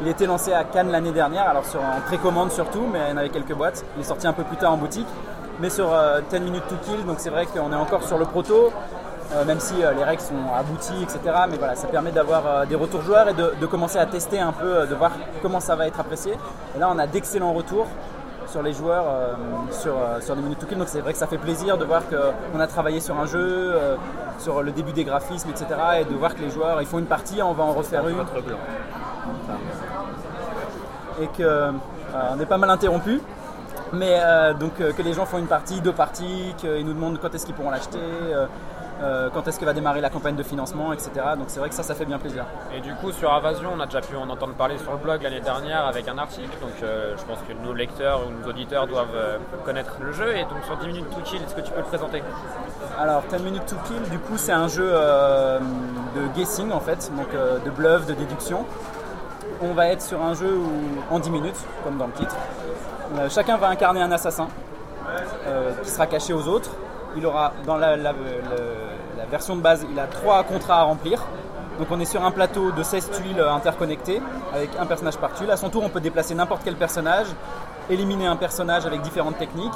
Il 0.00 0.08
était 0.08 0.26
lancé 0.26 0.52
à 0.52 0.64
Cannes 0.64 0.90
l'année 0.90 1.12
dernière, 1.12 1.48
alors 1.48 1.64
sur, 1.64 1.80
en 1.80 2.00
précommande 2.06 2.50
surtout, 2.50 2.86
mais 2.92 2.98
il 3.06 3.10
y 3.10 3.12
en 3.14 3.16
avait 3.18 3.28
quelques 3.28 3.54
boîtes. 3.54 3.84
Il 3.96 4.00
est 4.00 4.04
sorti 4.06 4.26
un 4.26 4.32
peu 4.32 4.42
plus 4.42 4.56
tard 4.56 4.72
en 4.72 4.76
boutique. 4.76 5.06
Mais 5.60 5.70
sur 5.70 5.92
euh, 5.92 6.20
10 6.30 6.40
minutes 6.40 6.66
to 6.68 6.74
kill, 6.84 7.04
donc 7.06 7.16
c'est 7.20 7.30
vrai 7.30 7.46
qu'on 7.46 7.72
est 7.72 7.76
encore 7.76 8.02
sur 8.02 8.18
le 8.18 8.24
proto, 8.24 8.72
euh, 9.34 9.44
même 9.44 9.60
si 9.60 9.74
euh, 9.82 9.92
les 9.92 10.02
règles 10.02 10.22
sont 10.22 10.34
abouties, 10.54 11.02
etc. 11.02 11.20
Mais 11.48 11.56
voilà, 11.56 11.74
ça 11.76 11.86
permet 11.86 12.10
d'avoir 12.10 12.46
euh, 12.46 12.66
des 12.66 12.74
retours 12.74 13.02
joueurs 13.02 13.28
et 13.28 13.34
de, 13.34 13.54
de 13.60 13.66
commencer 13.66 13.98
à 13.98 14.06
tester 14.06 14.40
un 14.40 14.52
peu, 14.52 14.78
euh, 14.78 14.86
de 14.86 14.94
voir 14.94 15.12
comment 15.40 15.60
ça 15.60 15.76
va 15.76 15.86
être 15.86 16.00
apprécié. 16.00 16.32
Et 16.74 16.78
là, 16.78 16.90
on 16.92 16.98
a 16.98 17.06
d'excellents 17.06 17.52
retours 17.52 17.86
sur 18.52 18.62
les 18.62 18.74
joueurs 18.74 19.06
euh, 19.08 19.32
sur, 19.70 19.94
euh, 19.96 20.20
sur 20.20 20.36
des 20.36 20.42
minutes 20.42 20.58
to 20.58 20.66
kill. 20.66 20.78
Donc 20.78 20.88
c'est 20.88 21.00
vrai 21.00 21.12
que 21.12 21.18
ça 21.18 21.26
fait 21.26 21.38
plaisir 21.38 21.78
de 21.78 21.84
voir 21.84 22.02
qu'on 22.08 22.60
a 22.60 22.66
travaillé 22.66 23.00
sur 23.00 23.18
un 23.18 23.26
jeu, 23.26 23.40
euh, 23.74 23.96
sur 24.38 24.62
le 24.62 24.70
début 24.70 24.92
des 24.92 25.04
graphismes, 25.04 25.48
etc. 25.50 25.66
Et 26.00 26.04
de 26.04 26.14
voir 26.14 26.34
que 26.34 26.42
les 26.42 26.50
joueurs, 26.50 26.80
ils 26.82 26.86
font 26.86 26.98
une 26.98 27.06
partie, 27.06 27.42
on 27.42 27.54
va 27.54 27.64
en 27.64 27.72
refaire 27.72 28.06
une. 28.08 28.18
Et 31.20 31.26
que 31.28 31.42
euh, 31.42 31.72
on 32.34 32.40
est 32.40 32.46
pas 32.46 32.58
mal 32.58 32.70
interrompu. 32.70 33.20
Mais 33.94 34.18
donc 34.58 34.76
que 34.76 35.02
les 35.02 35.12
gens 35.12 35.26
font 35.26 35.36
une 35.36 35.46
partie, 35.46 35.82
deux 35.82 35.92
parties, 35.92 36.54
qu'ils 36.56 36.86
nous 36.86 36.94
demandent 36.94 37.18
quand 37.20 37.34
est-ce 37.34 37.44
qu'ils 37.44 37.54
pourront 37.54 37.70
l'acheter, 37.70 37.98
euh, 39.02 39.28
quand 39.34 39.48
est-ce 39.48 39.58
que 39.58 39.64
va 39.64 39.72
démarrer 39.72 40.00
la 40.00 40.10
campagne 40.10 40.36
de 40.36 40.42
financement, 40.42 40.92
etc. 40.92 41.10
Donc 41.36 41.46
c'est 41.48 41.58
vrai 41.60 41.68
que 41.68 41.74
ça, 41.74 41.82
ça 41.82 41.94
fait 41.94 42.04
bien 42.04 42.18
plaisir. 42.18 42.44
Et 42.74 42.80
du 42.80 42.94
coup, 42.94 43.10
sur 43.12 43.32
Invasion, 43.32 43.70
on 43.76 43.80
a 43.80 43.86
déjà 43.86 44.00
pu 44.00 44.14
en 44.16 44.28
entendre 44.30 44.54
parler 44.54 44.78
sur 44.78 44.92
le 44.92 44.98
blog 44.98 45.22
l'année 45.22 45.40
dernière 45.40 45.86
avec 45.86 46.06
un 46.08 46.18
article. 46.18 46.56
Donc, 46.60 46.70
euh, 46.82 47.14
je 47.16 47.22
pense 47.24 47.38
que 47.48 47.52
nos 47.66 47.72
lecteurs 47.74 48.20
ou 48.26 48.30
nos 48.42 48.48
auditeurs 48.48 48.86
doivent 48.86 49.14
euh, 49.14 49.38
connaître 49.64 49.96
le 50.00 50.12
jeu. 50.12 50.36
Et 50.36 50.42
donc, 50.44 50.62
sur 50.64 50.76
10 50.76 50.86
minutes 50.86 51.10
to 51.10 51.20
kill, 51.24 51.42
est-ce 51.42 51.54
que 51.54 51.60
tu 51.62 51.72
peux 51.72 51.80
le 51.80 51.86
présenter? 51.86 52.22
Alors 53.00 53.22
10 53.22 53.42
minutes 53.42 53.66
to 53.66 53.76
kill, 53.86 54.02
du 54.10 54.18
coup 54.18 54.36
c'est 54.36 54.52
un 54.52 54.68
jeu 54.68 54.84
de 54.92 56.26
guessing 56.36 56.70
en 56.72 56.80
fait, 56.80 57.10
donc 57.16 57.28
de 57.64 57.70
bluff, 57.70 58.06
de 58.06 58.12
déduction. 58.14 58.64
on 59.62 59.72
va 59.72 59.88
être 59.88 60.02
sur 60.02 60.20
un 60.22 60.34
jeu 60.34 60.52
où, 60.54 61.14
en 61.14 61.18
10 61.18 61.30
minutes, 61.30 61.56
comme 61.84 61.96
dans 61.96 62.06
le 62.06 62.12
titre. 62.12 62.36
Chacun 63.30 63.56
va 63.56 63.68
incarner 63.68 64.00
un 64.02 64.12
assassin 64.12 64.48
qui 65.82 65.90
sera 65.90 66.06
caché 66.06 66.32
aux 66.32 66.46
autres. 66.48 66.70
Il 67.16 67.26
aura, 67.26 67.52
dans 67.66 67.76
la, 67.76 67.96
la- 67.96 68.12
le- 68.12 68.18
la 68.18 68.56
version 69.32 69.56
de 69.56 69.62
base, 69.62 69.84
il 69.90 69.98
a 69.98 70.06
trois 70.06 70.44
contrats 70.44 70.80
à 70.80 70.82
remplir. 70.82 71.24
Donc 71.78 71.88
on 71.90 71.98
est 71.98 72.04
sur 72.04 72.22
un 72.22 72.30
plateau 72.30 72.70
de 72.70 72.82
16 72.82 73.10
tuiles 73.12 73.40
interconnectées 73.40 74.20
avec 74.54 74.70
un 74.78 74.84
personnage 74.84 75.16
par 75.16 75.32
tuile. 75.32 75.50
À 75.50 75.56
son 75.56 75.70
tour, 75.70 75.82
on 75.82 75.88
peut 75.88 76.02
déplacer 76.02 76.34
n'importe 76.34 76.60
quel 76.64 76.76
personnage, 76.76 77.26
éliminer 77.88 78.26
un 78.26 78.36
personnage 78.36 78.84
avec 78.84 79.00
différentes 79.00 79.38
techniques 79.38 79.72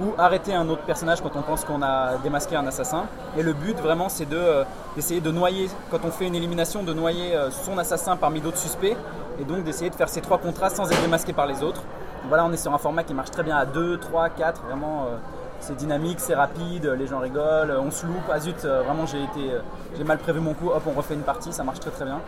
ou 0.00 0.14
arrêter 0.18 0.52
un 0.52 0.68
autre 0.68 0.82
personnage 0.82 1.20
quand 1.22 1.34
on 1.36 1.42
pense 1.42 1.64
qu'on 1.64 1.80
a 1.80 2.16
démasqué 2.24 2.56
un 2.56 2.66
assassin. 2.66 3.06
Et 3.36 3.42
le 3.44 3.52
but 3.52 3.78
vraiment 3.78 4.08
c'est 4.08 4.28
de, 4.28 4.36
euh, 4.36 4.64
d'essayer 4.96 5.20
de 5.20 5.30
noyer, 5.30 5.68
quand 5.92 6.04
on 6.04 6.10
fait 6.10 6.26
une 6.26 6.34
élimination, 6.34 6.82
de 6.82 6.92
noyer 6.92 7.36
euh, 7.36 7.50
son 7.52 7.78
assassin 7.78 8.16
parmi 8.16 8.40
d'autres 8.40 8.58
suspects 8.58 8.96
et 9.40 9.44
donc 9.44 9.62
d'essayer 9.62 9.90
de 9.90 9.94
faire 9.94 10.08
ces 10.08 10.20
trois 10.20 10.38
contrats 10.38 10.70
sans 10.70 10.90
être 10.90 11.00
démasqué 11.00 11.32
par 11.32 11.46
les 11.46 11.62
autres. 11.62 11.82
Donc 11.82 12.28
voilà, 12.28 12.44
on 12.44 12.52
est 12.52 12.56
sur 12.56 12.74
un 12.74 12.78
format 12.78 13.04
qui 13.04 13.14
marche 13.14 13.30
très 13.30 13.44
bien 13.44 13.56
à 13.56 13.64
2, 13.64 13.98
3, 13.98 14.30
4, 14.30 14.62
vraiment 14.62 15.04
euh, 15.04 15.16
c'est 15.60 15.76
dynamique, 15.76 16.20
c'est 16.20 16.34
rapide, 16.34 16.86
les 16.98 17.06
gens 17.06 17.18
rigolent, 17.18 17.76
on 17.78 17.90
se 17.90 18.06
loupe, 18.06 18.22
ah 18.32 18.38
zut, 18.38 18.64
euh, 18.64 18.82
vraiment 18.82 19.06
j'ai 19.06 19.22
été, 19.22 19.52
euh, 19.52 19.60
j'ai 19.96 20.04
mal 20.04 20.18
prévu 20.18 20.40
mon 20.40 20.54
coup, 20.54 20.70
hop 20.70 20.82
on 20.86 20.92
refait 20.92 21.14
une 21.14 21.22
partie, 21.22 21.52
ça 21.52 21.64
marche 21.64 21.80
très 21.80 21.90
très 21.90 22.04
bien. 22.04 22.20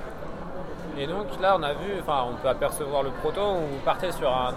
Et 0.98 1.06
donc 1.06 1.26
là, 1.40 1.56
on 1.58 1.62
a 1.62 1.72
vu, 1.72 1.94
enfin, 2.00 2.26
on 2.30 2.34
peut 2.42 2.48
apercevoir 2.48 3.02
le 3.02 3.10
proto 3.10 3.40
où 3.40 3.74
vous 3.74 3.84
partez 3.84 4.12
sur 4.12 4.28
un 4.28 4.52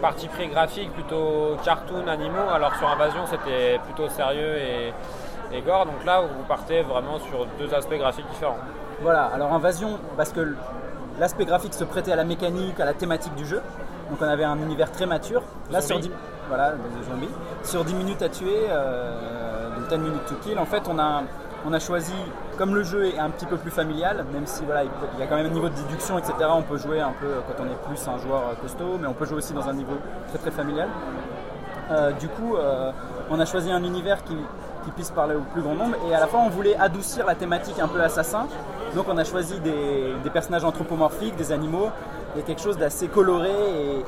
parti 0.00 0.26
pris 0.26 0.48
graphique 0.48 0.92
plutôt 0.92 1.56
cartoon, 1.64 2.08
animaux, 2.08 2.48
alors 2.52 2.74
sur 2.76 2.88
Invasion, 2.88 3.20
c'était 3.30 3.78
plutôt 3.84 4.08
sérieux 4.08 4.56
et, 4.56 4.92
et 5.52 5.60
gore. 5.60 5.86
Donc 5.86 6.04
là, 6.04 6.22
vous 6.22 6.42
partez 6.48 6.82
vraiment 6.82 7.18
sur 7.20 7.46
deux 7.58 7.72
aspects 7.72 7.94
graphiques 7.94 8.28
différents. 8.30 8.58
Voilà, 9.02 9.26
alors 9.26 9.52
Invasion, 9.52 9.98
parce 10.16 10.32
que 10.32 10.56
l'aspect 11.20 11.44
graphique 11.44 11.74
se 11.74 11.84
prêtait 11.84 12.12
à 12.12 12.16
la 12.16 12.24
mécanique, 12.24 12.80
à 12.80 12.84
la 12.84 12.94
thématique 12.94 13.34
du 13.36 13.46
jeu. 13.46 13.62
Donc 14.10 14.18
on 14.20 14.26
avait 14.26 14.44
un 14.44 14.58
univers 14.58 14.90
très 14.90 15.06
mature. 15.06 15.42
Là, 15.70 15.80
sur 15.80 15.96
Zombies. 15.96 16.08
10, 16.08 16.14
voilà, 16.50 16.74
zombies. 17.08 17.32
Sur 17.62 17.84
10 17.84 17.94
minutes 17.94 18.22
à 18.22 18.28
tuer, 18.28 18.66
euh, 18.68 19.70
donc 19.76 19.88
10 19.88 19.98
minutes 19.98 20.26
to 20.26 20.34
kill, 20.42 20.58
en 20.58 20.66
fait, 20.66 20.82
on 20.88 20.98
a, 20.98 21.78
choisi, 21.78 22.12
comme 22.58 22.74
le 22.74 22.82
jeu 22.82 23.06
est 23.06 23.18
un 23.18 23.30
petit 23.30 23.46
peu 23.46 23.56
plus 23.56 23.70
familial, 23.70 24.26
même 24.32 24.46
si 24.46 24.64
voilà, 24.64 24.82
il 24.84 25.20
y 25.20 25.22
a 25.22 25.26
quand 25.26 25.36
même 25.36 25.46
un 25.46 25.54
niveau 25.54 25.68
de 25.68 25.74
déduction, 25.74 26.18
etc. 26.18 26.34
On 26.52 26.62
peut 26.62 26.76
jouer 26.76 27.00
un 27.00 27.12
peu 27.20 27.28
quand 27.46 27.62
on 27.62 27.66
est 27.66 27.88
plus 27.88 28.08
un 28.08 28.18
joueur 28.18 28.42
euh, 28.50 28.54
costaud, 28.60 28.98
mais 29.00 29.06
on 29.06 29.14
peut 29.14 29.24
jouer 29.24 29.38
aussi 29.38 29.54
dans 29.54 29.68
un 29.68 29.74
niveau 29.74 29.94
très 30.28 30.38
très 30.38 30.50
familial. 30.50 30.88
Euh, 31.90 32.12
du 32.12 32.28
coup, 32.28 32.56
euh, 32.56 32.92
on 33.30 33.40
a 33.40 33.44
choisi 33.44 33.70
un 33.70 33.82
univers 33.82 34.22
qui, 34.24 34.36
puisse 34.96 35.10
parler 35.10 35.36
au 35.36 35.42
plus 35.52 35.62
grand 35.62 35.76
nombre 35.76 35.94
et 36.08 36.14
à 36.16 36.18
la 36.18 36.26
fois 36.26 36.40
on 36.40 36.48
voulait 36.48 36.74
adoucir 36.74 37.24
la 37.24 37.36
thématique 37.36 37.78
un 37.78 37.86
peu 37.86 38.00
assassin. 38.02 38.48
Donc 38.96 39.06
on 39.08 39.16
a 39.18 39.22
choisi 39.22 39.60
des, 39.60 40.30
personnages 40.32 40.64
anthropomorphiques, 40.64 41.36
des 41.36 41.52
animaux 41.52 41.90
et 42.36 42.42
quelque 42.42 42.60
chose 42.60 42.76
d'assez 42.76 43.06
coloré 43.06 43.52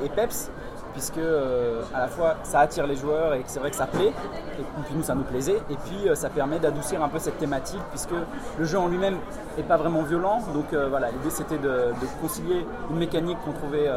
et 0.03 0.09
peps 0.09 0.51
puisque 0.93 1.17
euh, 1.17 1.81
à 1.93 1.99
la 2.01 2.07
fois 2.07 2.35
ça 2.43 2.61
attire 2.61 2.87
les 2.87 2.95
joueurs 2.95 3.33
et 3.33 3.39
que 3.39 3.49
c'est 3.49 3.59
vrai 3.59 3.69
que 3.71 3.75
ça 3.75 3.87
plaît 3.87 4.13
et 4.59 4.83
puis 4.85 4.95
nous 4.95 5.03
ça 5.03 5.15
nous 5.15 5.23
plaisait 5.23 5.61
et 5.69 5.75
puis 5.85 6.07
euh, 6.07 6.15
ça 6.15 6.29
permet 6.29 6.59
d'adoucir 6.59 7.03
un 7.03 7.09
peu 7.09 7.19
cette 7.19 7.37
thématique 7.37 7.81
puisque 7.89 8.13
le 8.57 8.65
jeu 8.65 8.77
en 8.77 8.87
lui-même 8.87 9.17
est 9.57 9.63
pas 9.63 9.77
vraiment 9.77 10.03
violent. 10.03 10.39
Donc 10.53 10.71
euh, 10.73 10.87
voilà 10.89 11.11
l'idée 11.11 11.29
c'était 11.29 11.57
de, 11.57 11.69
de 11.69 12.21
concilier 12.21 12.65
une 12.89 12.97
mécanique 12.97 13.37
qu'on 13.43 13.53
trouvait 13.53 13.89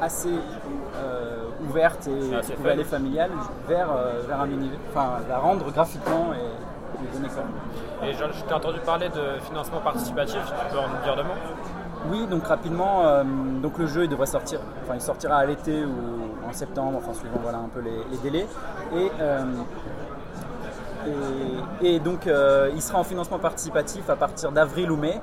assez 0.00 0.34
ouverte 1.68 2.06
et 2.08 2.20
C'est 2.20 2.36
assez 2.36 2.50
qui 2.50 2.56
pouvait 2.56 2.72
aller 2.72 2.84
familiale 2.84 3.30
vers, 3.68 3.88
vers 4.26 4.40
un 4.40 4.50
univers, 4.50 4.78
enfin 4.90 5.18
la 5.28 5.38
rendre 5.38 5.70
graphiquement 5.70 6.32
et, 6.34 7.04
et 7.04 7.12
donner. 7.12 7.28
Et 8.04 8.12
je, 8.12 8.24
je 8.36 8.44
t'ai 8.44 8.54
entendu 8.54 8.80
parler 8.80 9.08
de 9.08 9.40
financement 9.46 9.80
participatif, 9.80 10.40
tu 10.44 10.72
peux 10.72 10.78
en 10.78 10.88
dire 11.04 11.16
deux 11.16 11.22
mots? 11.22 11.81
Oui, 12.10 12.26
donc 12.26 12.46
rapidement, 12.46 13.06
euh, 13.06 13.22
donc 13.62 13.78
le 13.78 13.86
jeu 13.86 14.04
il 14.04 14.08
devrait 14.08 14.26
sortir, 14.26 14.60
enfin 14.82 14.94
il 14.94 15.00
sortira 15.00 15.36
à 15.36 15.46
l'été 15.46 15.84
ou 15.84 16.48
en 16.48 16.52
septembre, 16.52 16.98
enfin 16.98 17.14
suivant 17.14 17.38
voilà 17.42 17.58
un 17.58 17.68
peu 17.68 17.80
les, 17.80 18.18
délais. 18.18 18.46
Et, 18.94 19.10
euh, 19.20 19.44
et, 21.82 21.94
et 21.94 22.00
donc 22.00 22.26
euh, 22.26 22.70
il 22.74 22.82
sera 22.82 22.98
en 22.98 23.04
financement 23.04 23.38
participatif 23.38 24.10
à 24.10 24.16
partir 24.16 24.50
d'avril 24.50 24.90
ou 24.90 24.96
mai, 24.96 25.20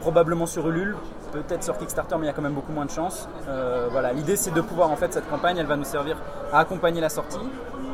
probablement 0.00 0.46
sur 0.46 0.68
Ulule, 0.68 0.96
peut-être 1.32 1.64
sur 1.64 1.78
Kickstarter, 1.78 2.16
mais 2.16 2.24
il 2.24 2.26
y 2.26 2.30
a 2.30 2.34
quand 2.34 2.42
même 2.42 2.54
beaucoup 2.54 2.72
moins 2.72 2.86
de 2.86 2.90
chances. 2.90 3.28
Voilà, 3.90 4.12
l'idée 4.12 4.36
c'est 4.36 4.52
de 4.52 4.60
pouvoir 4.60 4.90
en 4.90 4.96
fait 4.96 5.12
cette 5.12 5.28
campagne, 5.30 5.56
elle 5.56 5.66
va 5.66 5.76
nous 5.76 5.84
servir 5.84 6.16
à 6.52 6.60
accompagner 6.60 7.00
la 7.00 7.08
sortie, 7.08 7.38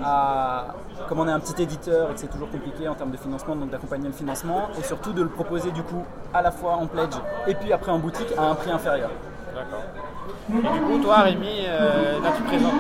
à 0.03 0.75
comme 1.09 1.21
on 1.21 1.29
est 1.29 1.33
un 1.33 1.41
petit 1.41 1.63
éditeur 1.63 2.11
et 2.11 2.15
que 2.15 2.21
c'est 2.21 2.29
toujours 2.31 2.51
compliqué 2.51 2.89
en 2.89 2.95
termes 2.95 3.11
de 3.11 3.17
financement, 3.17 3.57
donc 3.57 3.71
d'accompagner 3.71 4.07
le 4.07 4.13
financement 4.13 4.69
et 4.79 4.83
surtout 4.83 5.13
de 5.13 5.23
le 5.23 5.29
proposer 5.29 5.71
du 5.71 5.83
coup 5.83 6.05
à 6.33 6.43
la 6.43 6.51
fois 6.51 6.75
en 6.75 6.87
pledge 6.87 7.15
et 7.47 7.55
puis 7.55 7.73
après 7.73 7.93
en 7.93 7.99
boutique 7.99 8.29
à 8.37 8.51
un 8.51 8.55
prix 8.55 8.71
inférieur. 8.71 9.11
D'accord. 9.55 9.83
Et 10.51 10.53
du 10.61 10.81
coup, 10.81 10.99
toi, 11.03 11.21
Rémi, 11.21 11.65
euh, 11.67 12.21
là, 12.21 12.31
tu 12.37 12.43
présentes. 12.43 12.73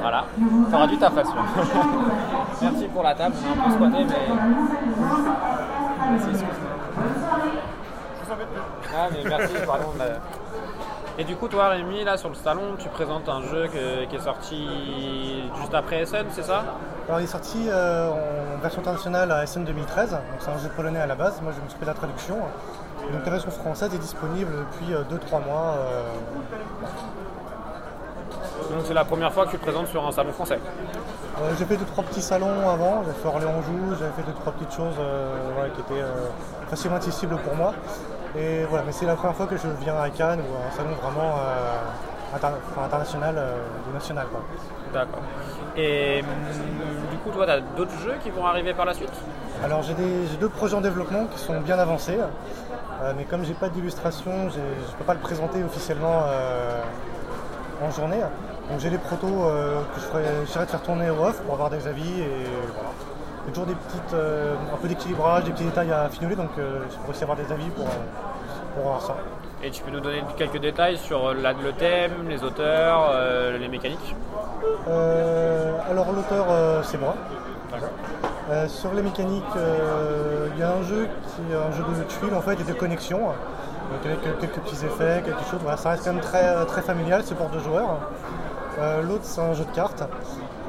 Voilà, 0.00 0.24
t'auras 0.70 0.86
du 0.86 0.98
taf 0.98 1.16
à. 1.16 1.22
Merci 2.62 2.88
pour 2.88 3.02
la 3.02 3.14
table, 3.14 3.34
on 3.44 3.60
a 3.60 3.64
un 3.64 3.68
peu 3.68 3.74
squatté, 3.74 4.04
mais. 4.04 4.34
Merci, 6.10 6.28
excuse-moi. 6.30 6.72
Ah, 8.94 9.08
mais 9.10 9.28
merci, 9.28 9.54
pardon. 9.66 9.92
Et 11.18 11.24
du 11.24 11.36
coup, 11.36 11.46
toi, 11.48 11.68
Rémi, 11.68 12.04
là, 12.04 12.16
sur 12.16 12.30
le 12.30 12.34
salon, 12.34 12.76
tu 12.78 12.88
présentes 12.88 13.28
un 13.28 13.42
jeu 13.42 13.68
que- 13.68 14.04
qui 14.06 14.16
est 14.16 14.20
sorti 14.20 15.44
juste 15.60 15.74
après 15.74 16.00
SN, 16.06 16.26
c'est 16.30 16.42
ça? 16.42 16.64
Alors 17.08 17.20
il 17.20 17.24
est 17.24 17.26
sorti 17.26 17.66
euh, 17.68 18.10
en 18.10 18.58
version 18.62 18.80
internationale 18.80 19.30
à 19.30 19.42
SN 19.46 19.64
2013, 19.64 20.12
donc 20.12 20.20
c'est 20.38 20.50
un 20.50 20.58
jeu 20.58 20.68
polonais 20.74 21.00
à 21.00 21.06
la 21.06 21.14
base, 21.16 21.40
moi 21.42 21.52
je 21.54 21.62
me 21.62 21.68
suis 21.68 21.78
fait 21.78 21.84
la 21.84 21.94
traduction. 21.94 22.36
Donc 23.12 23.24
la 23.24 23.30
version 23.30 23.50
française 23.50 23.92
est 23.94 23.98
disponible 23.98 24.52
depuis 24.56 24.94
2-3 25.10 25.40
mois. 25.40 25.74
euh, 25.78 26.02
Donc, 28.70 28.82
c'est 28.86 28.94
la 28.94 29.04
première 29.04 29.32
fois 29.32 29.44
que 29.44 29.50
tu 29.50 29.58
te 29.58 29.62
présentes 29.62 29.88
sur 29.88 30.06
un 30.06 30.12
salon 30.12 30.32
français? 30.32 30.58
euh, 31.42 31.50
j'ai 31.58 31.64
fait 31.66 31.76
2-3 31.76 32.04
petits 32.04 32.22
salons 32.22 32.68
avant, 32.70 33.02
j'ai 33.04 33.12
fait 33.12 33.28
Orléans-Joux, 33.28 33.96
j'avais 33.98 34.12
fait 34.12 34.22
2-3 34.22 34.52
petites 34.52 34.72
choses 34.74 34.94
euh, 34.98 35.68
qui 35.74 35.80
étaient 35.80 36.00
euh, 36.00 36.28
facilement 36.70 36.96
accessibles 36.96 37.36
pour 37.36 37.54
moi. 37.56 37.74
Et 38.36 38.64
voilà, 38.64 38.84
mais 38.86 38.92
c'est 38.92 39.04
la 39.06 39.14
première 39.14 39.36
fois 39.36 39.46
que 39.46 39.56
je 39.56 39.68
viens 39.82 39.96
à 40.00 40.08
Cannes 40.08 40.40
ou 40.40 40.54
à 40.56 40.68
un 40.68 40.70
salon 40.76 40.94
vraiment 41.02 41.34
euh, 41.38 42.36
inter- 42.36 42.58
enfin, 42.70 42.84
international 42.86 43.34
euh, 43.36 43.56
ou 43.90 43.92
national. 43.92 44.26
D'accord. 44.92 45.20
Et 45.76 46.20
hum, 46.22 47.10
du 47.10 47.18
coup, 47.18 47.30
toi, 47.30 47.44
tu 47.44 47.52
as 47.52 47.60
d'autres 47.60 47.98
jeux 48.02 48.14
qui 48.22 48.30
vont 48.30 48.46
arriver 48.46 48.72
par 48.72 48.86
la 48.86 48.94
suite? 48.94 49.12
Alors 49.62 49.82
j'ai 49.82 49.94
deux 50.40 50.48
projets 50.48 50.74
en 50.74 50.80
développement 50.80 51.26
qui 51.26 51.38
sont 51.38 51.60
bien 51.60 51.78
avancés, 51.78 52.18
euh, 53.02 53.12
mais 53.16 53.24
comme 53.24 53.44
j'ai 53.44 53.52
pas 53.54 53.68
d'illustration, 53.68 54.48
je 54.50 54.58
ne 54.58 54.96
peux 54.98 55.04
pas 55.04 55.14
le 55.14 55.20
présenter 55.20 55.62
officiellement 55.62 56.22
euh, 56.26 56.80
en 57.84 57.90
journée. 57.90 58.20
Donc 58.70 58.80
j'ai 58.80 58.90
les 58.90 58.98
protos 58.98 59.26
que 59.28 60.00
je 60.00 60.06
ferai- 60.06 60.24
j'essaierai 60.46 60.64
de 60.64 60.70
faire 60.70 60.82
tourner 60.82 61.10
au 61.10 61.22
off 61.22 61.40
pour 61.42 61.54
avoir 61.54 61.68
des 61.68 61.86
avis 61.86 62.22
et 62.22 62.46
voilà. 62.74 62.90
Il 63.44 63.48
y 63.48 63.50
a 63.50 63.54
toujours 63.54 63.66
des 63.66 63.74
petites, 63.74 64.14
euh, 64.14 64.54
un 64.72 64.76
peu 64.76 64.88
d'équilibrage, 64.88 65.44
des 65.44 65.50
petits 65.50 65.64
détails 65.64 65.90
à 65.92 66.08
finoler, 66.08 66.36
donc 66.36 66.50
euh, 66.58 66.80
je 66.90 66.96
pourrais 66.96 67.10
aussi 67.10 67.22
avoir 67.24 67.36
des 67.36 67.50
avis 67.52 67.68
pour, 67.70 67.86
euh, 67.86 68.74
pour 68.74 68.84
voir 68.84 69.00
ça. 69.02 69.16
Et 69.64 69.70
tu 69.70 69.82
peux 69.82 69.90
nous 69.90 70.00
donner 70.00 70.22
quelques 70.36 70.60
détails 70.60 70.96
sur 70.98 71.34
la- 71.34 71.52
le 71.52 71.72
thème, 71.72 72.28
les 72.28 72.42
auteurs, 72.44 73.10
euh, 73.12 73.58
les 73.58 73.68
mécaniques? 73.68 74.14
Euh, 74.88 75.72
alors 75.90 76.12
l'auteur 76.12 76.46
euh, 76.50 76.82
c'est 76.84 76.98
moi. 76.98 77.14
Euh, 78.50 78.68
sur 78.68 78.92
les 78.92 79.02
mécaniques, 79.02 79.44
euh, 79.56 80.48
il 80.54 80.60
y 80.60 80.62
a 80.62 80.72
un 80.72 80.82
jeu 80.82 81.08
qui 81.26 81.52
est 81.52 81.56
un 81.56 81.72
jeu 81.72 81.82
de 81.84 82.02
tuiles 82.04 82.34
en 82.34 82.40
fait 82.40 82.60
et 82.60 82.64
de 82.64 82.72
connexion. 82.72 83.18
Donc 83.18 84.04
avec 84.04 84.26
euh, 84.26 84.32
quelques 84.40 84.58
petits 84.60 84.84
effets, 84.84 85.22
quelque 85.24 85.44
chose. 85.50 85.60
Voilà, 85.62 85.76
ça 85.76 85.90
reste 85.90 86.04
quand 86.04 86.12
même 86.12 86.22
très, 86.22 86.44
euh, 86.48 86.64
très 86.64 86.82
familial, 86.82 87.22
c'est 87.24 87.34
pour 87.36 87.48
deux 87.48 87.60
joueurs. 87.60 87.98
Euh, 88.78 89.02
L'autre 89.02 89.24
c'est 89.24 89.40
un 89.40 89.52
jeu 89.54 89.64
de 89.64 89.70
cartes. 89.74 90.02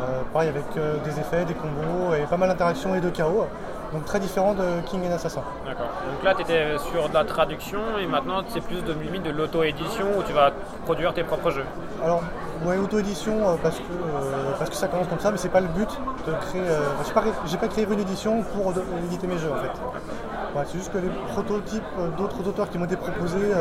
Euh, 0.01 0.21
pareil 0.34 0.49
avec 0.49 0.63
euh, 0.77 0.97
des 1.03 1.19
effets, 1.19 1.45
des 1.45 1.53
combos 1.53 2.15
et 2.15 2.25
pas 2.25 2.38
mal 2.38 2.49
d'interactions 2.49 2.95
et 2.95 2.99
de 2.99 3.10
chaos. 3.10 3.45
Donc 3.93 4.06
très 4.06 4.19
différent 4.19 4.56
de 4.56 4.63
King 4.88 5.01
and 5.08 5.13
Assassin. 5.13 5.43
D'accord. 5.67 5.86
Donc 5.86 6.23
là, 6.23 6.34
tu 6.34 6.41
étais 6.41 6.79
sur 6.91 7.10
de 7.10 7.13
la 7.13 7.23
traduction 7.25 7.77
et 8.01 8.08
maintenant, 8.08 8.41
c'est 8.47 8.62
plus 8.62 8.82
de 8.84 8.91
limite 8.93 9.21
de 9.21 9.29
l'auto-édition 9.29 10.06
où 10.17 10.23
tu 10.23 10.34
vas 10.34 10.49
produire 10.84 11.13
tes 11.13 11.23
propres 11.23 11.51
jeux. 11.51 11.65
Alors, 12.03 12.23
ouais, 12.65 12.77
auto-édition 12.79 13.34
euh, 13.47 13.56
parce, 13.62 13.77
que, 13.77 13.84
euh, 13.84 14.51
parce 14.58 14.71
que 14.71 14.75
ça 14.75 14.88
commence 14.88 15.08
comme 15.08 15.19
ça, 15.19 15.29
mais 15.29 15.38
c'est 15.38 15.49
pas 15.49 15.62
le 15.62 15.67
but 15.67 15.89
de 16.25 16.32
créer. 16.47 16.62
euh, 16.62 16.79
j'ai 17.06 17.13
pas, 17.13 17.21
ré- 17.21 17.29
j'ai 17.45 17.58
pas 17.58 17.67
créé 17.67 17.86
une 17.88 17.99
édition 17.99 18.41
pour 18.41 18.73
de- 18.73 18.82
éditer 19.06 19.27
mes 19.27 19.38
jeux 19.38 19.51
en 19.51 19.58
fait. 19.58 20.58
Ouais, 20.58 20.63
c'est 20.65 20.79
juste 20.79 20.91
que 20.91 20.97
les 20.97 21.10
prototypes 21.32 21.84
d'autres 22.17 22.47
auteurs 22.47 22.69
qui 22.71 22.79
m'ont 22.79 22.86
été 22.86 22.95
proposés 22.95 23.51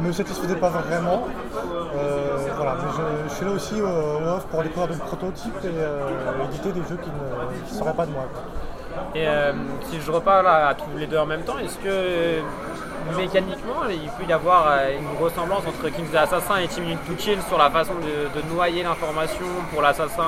me 0.00 0.12
satisfaisaient 0.12 0.56
pas 0.56 0.70
vraiment. 0.70 1.26
Euh, 1.96 2.36
voilà, 2.56 2.76
je, 3.28 3.34
suis 3.34 3.44
là 3.44 3.50
aussi 3.52 3.74
euh, 3.80 4.38
pour 4.50 4.62
découvrir 4.62 4.88
d'autres 4.88 5.04
prototypes 5.04 5.64
et 5.64 5.68
euh, 5.68 6.44
éditer 6.44 6.72
des 6.72 6.80
jeux 6.80 6.98
qui 7.02 7.10
ne 7.10 7.78
seraient 7.78 7.94
pas 7.94 8.06
de 8.06 8.12
moi. 8.12 8.24
Et 9.14 9.28
euh, 9.28 9.52
si 9.90 10.00
je 10.00 10.10
reparle 10.10 10.46
à, 10.46 10.74
tous 10.74 10.96
les 10.96 11.06
deux 11.06 11.18
en 11.18 11.26
même 11.26 11.42
temps, 11.42 11.58
est-ce 11.58 11.76
que 11.78 12.40
mécaniquement, 13.16 13.84
il 13.90 14.10
peut 14.18 14.28
y 14.28 14.32
avoir 14.32 14.68
une 14.90 15.22
ressemblance 15.22 15.62
entre 15.66 15.88
Kings 15.90 16.14
Assassin 16.16 16.56
et 16.58 16.68
Team 16.68 16.84
Minute 16.84 17.06
to 17.06 17.22
Chill 17.22 17.38
sur 17.48 17.58
la 17.58 17.70
façon 17.70 17.94
de, 17.94 18.40
de 18.40 18.54
noyer 18.54 18.82
l'information 18.82 19.46
pour 19.72 19.82
l'assassin 19.82 20.24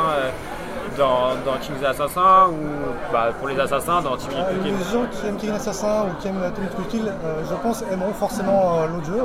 dans, 0.99 1.31
dans 1.47 1.57
King's 1.61 1.85
Assassin 1.85 2.49
ou 2.51 3.13
bah, 3.13 3.29
pour 3.39 3.49
les 3.49 3.59
assassins 3.59 4.03
dans 4.03 4.17
Team 4.17 4.31
Euh, 4.37 4.63
Kill? 4.63 4.75
Les 4.77 4.93
gens 4.93 5.07
qui 5.11 5.27
aiment 5.27 5.37
Killing 5.37 5.55
Assassin 5.55 6.07
ou 6.07 6.21
qui 6.21 6.29
aiment 6.29 6.43
Atomic 6.43 6.89
Kill, 6.89 7.09
euh, 7.09 7.43
je 7.49 7.55
pense, 7.55 7.83
aimeront 7.91 8.13
forcément 8.13 8.81
euh, 8.81 8.87
l'autre 8.89 9.07
jeu, 9.07 9.23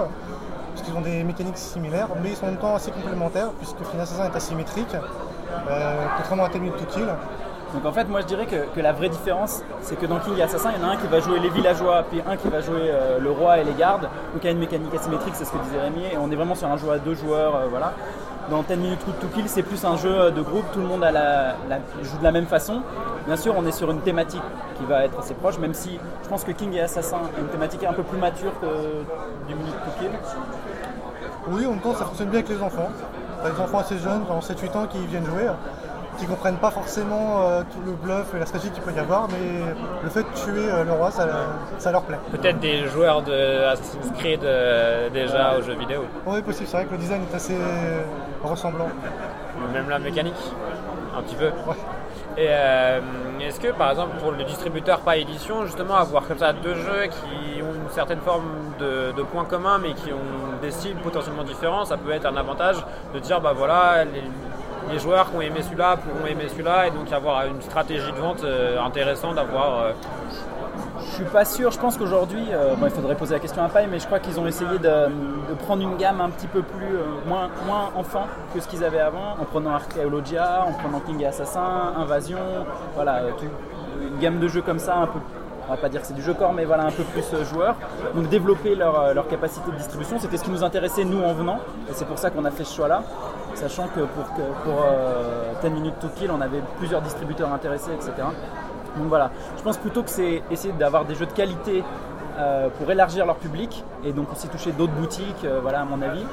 parce 0.73 0.87
qu'ils 0.87 0.95
ont 0.95 1.01
des 1.01 1.23
mécaniques 1.23 1.57
similaires, 1.57 2.07
mais 2.21 2.29
ils 2.29 2.35
sont 2.35 2.45
en 2.45 2.49
même 2.49 2.57
temps 2.57 2.75
assez 2.75 2.91
complémentaires, 2.91 3.49
puisque 3.59 3.77
Killing 3.77 4.01
Assassin 4.01 4.25
est 4.31 4.35
asymétrique, 4.35 4.95
euh, 4.95 6.05
contrairement 6.17 6.43
à 6.43 6.47
Atomic 6.47 6.77
to 6.77 6.85
Kill. 6.85 7.07
Donc 7.73 7.85
en 7.87 7.91
fait, 7.91 8.07
moi 8.07 8.21
je 8.21 8.27
dirais 8.27 8.45
que, 8.45 8.67
que 8.75 8.79
la 8.79 8.93
vraie 8.93 9.09
différence, 9.09 9.63
c'est 9.81 9.95
que 9.95 10.05
dans 10.05 10.19
King 10.19 10.39
Assassin, 10.39 10.69
il 10.75 10.81
y 10.81 10.85
en 10.85 10.89
a 10.89 10.91
un 10.91 10.97
qui 10.97 11.07
va 11.07 11.19
jouer 11.19 11.39
les 11.39 11.49
villageois, 11.49 12.03
puis 12.07 12.21
un 12.29 12.37
qui 12.37 12.47
va 12.47 12.61
jouer 12.61 12.83
euh, 12.91 13.17
le 13.19 13.31
roi 13.31 13.57
et 13.57 13.63
les 13.63 13.73
gardes. 13.73 14.03
Donc 14.03 14.43
il 14.43 14.45
y 14.45 14.47
a 14.49 14.51
une 14.51 14.59
mécanique 14.59 14.93
asymétrique, 14.93 15.33
c'est 15.35 15.45
ce 15.45 15.51
que 15.51 15.57
disait 15.57 15.81
Rémi, 15.81 16.03
et 16.03 16.17
on 16.21 16.29
est 16.29 16.35
vraiment 16.35 16.53
sur 16.53 16.67
un 16.67 16.77
jeu 16.77 16.91
à 16.91 16.99
deux 16.99 17.15
joueurs, 17.15 17.55
euh, 17.55 17.65
voilà. 17.71 17.93
Dans 18.49 18.61
10 18.61 18.75
minutes 18.75 18.99
to 19.21 19.27
kill, 19.33 19.47
c'est 19.47 19.63
plus 19.63 19.83
un 19.85 19.95
jeu 19.95 20.31
de 20.31 20.41
groupe, 20.41 20.65
tout 20.73 20.79
le 20.79 20.85
monde 20.85 21.05
joue 22.01 22.17
de 22.17 22.23
la 22.23 22.31
même 22.31 22.45
façon. 22.45 22.81
Bien 23.25 23.37
sûr, 23.37 23.53
on 23.57 23.65
est 23.65 23.71
sur 23.71 23.89
une 23.89 24.01
thématique 24.01 24.41
qui 24.77 24.85
va 24.85 25.05
être 25.05 25.17
assez 25.19 25.33
proche, 25.33 25.57
même 25.59 25.73
si 25.73 25.97
je 26.23 26.29
pense 26.29 26.43
que 26.43 26.51
King 26.51 26.73
et 26.73 26.81
Assassin 26.81 27.17
a 27.35 27.39
une 27.39 27.47
thématique 27.47 27.83
un 27.85 27.93
peu 27.93 28.03
plus 28.03 28.17
mature 28.17 28.51
que 28.59 29.47
du 29.47 29.55
minute 29.55 29.73
to 29.73 29.91
kill. 29.99 30.11
Oui, 31.47 31.65
en 31.65 31.71
même 31.71 31.79
temps, 31.79 31.93
ça 31.93 32.05
fonctionne 32.05 32.29
bien 32.29 32.39
avec 32.39 32.49
les 32.49 32.61
enfants. 32.61 32.89
Des 33.45 33.61
enfants 33.61 33.79
assez 33.79 33.97
jeunes, 33.97 34.25
dans 34.27 34.39
7-8 34.39 34.77
ans, 34.77 34.87
qui 34.87 34.99
viennent 35.05 35.25
jouer, 35.25 35.47
qui 36.17 36.25
comprennent 36.25 36.57
pas 36.57 36.71
forcément 36.71 37.41
euh, 37.41 37.63
tout 37.71 37.81
le 37.85 37.93
bluff 37.93 38.33
et 38.35 38.39
la 38.39 38.45
stratégie 38.45 38.71
qu'il 38.71 38.83
peut 38.83 38.91
y 38.91 38.99
avoir, 38.99 39.27
mais 39.29 39.73
le 40.03 40.09
fait 40.09 40.23
de 40.23 40.33
tuer 40.35 40.69
euh, 40.69 40.83
le 40.83 40.91
roi, 40.91 41.11
ça, 41.11 41.27
ça 41.77 41.91
leur 41.91 42.03
plaît. 42.03 42.19
Peut-être 42.31 42.59
des 42.59 42.87
joueurs 42.87 43.21
de 43.21 43.65
Assassin's 43.65 44.11
Creed 44.17 44.43
euh, 44.43 45.09
déjà 45.09 45.57
aux 45.57 45.61
jeux 45.61 45.75
vidéo. 45.75 46.05
Oui, 46.25 46.41
possible, 46.41 46.67
c'est 46.67 46.77
vrai 46.77 46.85
que 46.85 46.91
le 46.91 46.97
design 46.97 47.21
est 47.31 47.35
assez 47.35 47.55
ressemblant. 48.43 48.89
Même 49.73 49.89
la 49.89 49.99
mécanique, 49.99 50.33
un 51.17 51.21
petit 51.21 51.35
peu. 51.35 51.49
Et 52.37 52.47
est-ce 53.45 53.59
que 53.59 53.71
par 53.73 53.91
exemple 53.91 54.17
pour 54.19 54.31
le 54.31 54.43
distributeur 54.43 54.99
pas 55.01 55.17
édition, 55.17 55.65
justement 55.65 55.95
avoir 55.95 56.27
comme 56.27 56.39
ça 56.39 56.53
deux 56.53 56.73
jeux 56.73 57.07
qui 57.09 57.61
ont 57.61 57.73
une 57.73 57.89
certaine 57.91 58.19
forme 58.21 58.45
de, 58.79 59.11
de 59.15 59.21
points 59.23 59.45
communs 59.45 59.77
mais 59.77 59.93
qui 59.93 60.11
ont 60.11 60.59
des 60.61 60.71
styles 60.71 60.95
potentiellement 60.95 61.43
différents, 61.43 61.85
ça 61.85 61.97
peut 61.97 62.11
être 62.11 62.25
un 62.25 62.35
avantage 62.35 62.77
de 63.13 63.19
dire 63.19 63.39
bah 63.39 63.53
voilà 63.55 64.05
les, 64.05 64.23
les 64.91 64.99
joueurs 64.99 65.29
qui 65.29 65.37
ont 65.37 65.41
aimé 65.41 65.61
celui-là 65.61 65.97
pourront 65.97 66.25
aimer 66.25 66.47
celui-là 66.49 66.87
et 66.87 66.91
donc 66.91 67.11
avoir 67.11 67.45
une 67.45 67.61
stratégie 67.61 68.11
de 68.11 68.17
vente 68.17 68.43
euh, 68.43 68.79
intéressante 68.81 69.35
d'avoir 69.35 69.79
euh, 69.79 69.91
Je 70.99 71.15
suis 71.15 71.23
pas 71.25 71.45
sûr, 71.45 71.71
je 71.71 71.79
pense 71.79 71.97
qu'aujourd'hui, 71.97 72.45
euh, 72.51 72.75
il 72.81 72.89
faudrait 72.89 73.15
poser 73.15 73.33
la 73.33 73.39
question 73.39 73.63
à 73.63 73.69
Paille, 73.69 73.87
mais 73.89 73.99
je 73.99 74.05
crois 74.05 74.19
qu'ils 74.19 74.39
ont 74.39 74.47
essayé 74.47 74.79
de, 74.79 75.09
prendre 75.59 75.83
une 75.83 75.97
gamme 75.97 76.21
un 76.21 76.29
petit 76.29 76.47
peu 76.47 76.61
plus, 76.61 76.97
moins, 77.27 77.49
moins 77.65 77.89
enfant 77.95 78.27
que 78.53 78.59
ce 78.59 78.67
qu'ils 78.67 78.83
avaient 78.83 78.99
avant, 78.99 79.35
en 79.39 79.45
prenant 79.45 79.71
Archaeologia, 79.71 80.65
en 80.67 80.73
prenant 80.73 80.99
King 80.99 81.21
et 81.21 81.27
Assassin, 81.27 81.93
Invasion, 81.97 82.39
voilà, 82.95 83.21
une 84.01 84.19
gamme 84.19 84.39
de 84.39 84.47
jeux 84.47 84.61
comme 84.61 84.79
ça, 84.79 84.97
un 84.97 85.07
peu, 85.07 85.19
on 85.67 85.71
va 85.71 85.77
pas 85.77 85.89
dire 85.89 86.01
que 86.01 86.07
c'est 86.07 86.13
du 86.13 86.21
jeu 86.21 86.33
corps, 86.33 86.53
mais 86.53 86.65
voilà, 86.65 86.83
un 86.83 86.91
peu 86.91 87.03
plus 87.03 87.23
joueur. 87.45 87.75
Donc 88.15 88.27
développer 88.29 88.75
leur, 88.75 89.13
leur 89.13 89.27
capacité 89.27 89.71
de 89.71 89.77
distribution, 89.77 90.19
c'était 90.19 90.37
ce 90.37 90.43
qui 90.43 90.51
nous 90.51 90.63
intéressait 90.63 91.05
nous 91.05 91.23
en 91.23 91.33
venant, 91.33 91.59
et 91.89 91.93
c'est 91.93 92.05
pour 92.05 92.17
ça 92.17 92.29
qu'on 92.29 92.45
a 92.45 92.51
fait 92.51 92.63
ce 92.65 92.75
choix-là, 92.75 93.03
sachant 93.55 93.87
que 93.87 94.01
pour, 94.01 94.25
pour 94.63 94.85
euh, 94.85 95.51
10 95.61 95.69
minutes 95.69 95.99
to 95.99 96.07
kill, 96.15 96.31
on 96.31 96.41
avait 96.41 96.61
plusieurs 96.77 97.01
distributeurs 97.01 97.51
intéressés, 97.51 97.91
etc. 97.93 98.11
Donc 98.97 99.07
voilà, 99.07 99.31
je 99.57 99.63
pense 99.63 99.77
plutôt 99.77 100.03
que 100.03 100.09
c'est 100.09 100.43
essayer 100.51 100.73
d'avoir 100.73 101.05
des 101.05 101.15
jeux 101.15 101.25
de 101.25 101.31
qualité 101.31 101.83
euh, 102.37 102.69
pour 102.69 102.89
élargir 102.91 103.25
leur 103.25 103.35
public 103.35 103.83
et 104.03 104.11
donc 104.11 104.31
aussi 104.31 104.47
toucher 104.47 104.71
d'autres 104.71 104.93
boutiques, 104.93 105.45
euh, 105.45 105.59
voilà 105.61 105.81
à 105.81 105.85
mon 105.85 106.01
avis, 106.01 106.25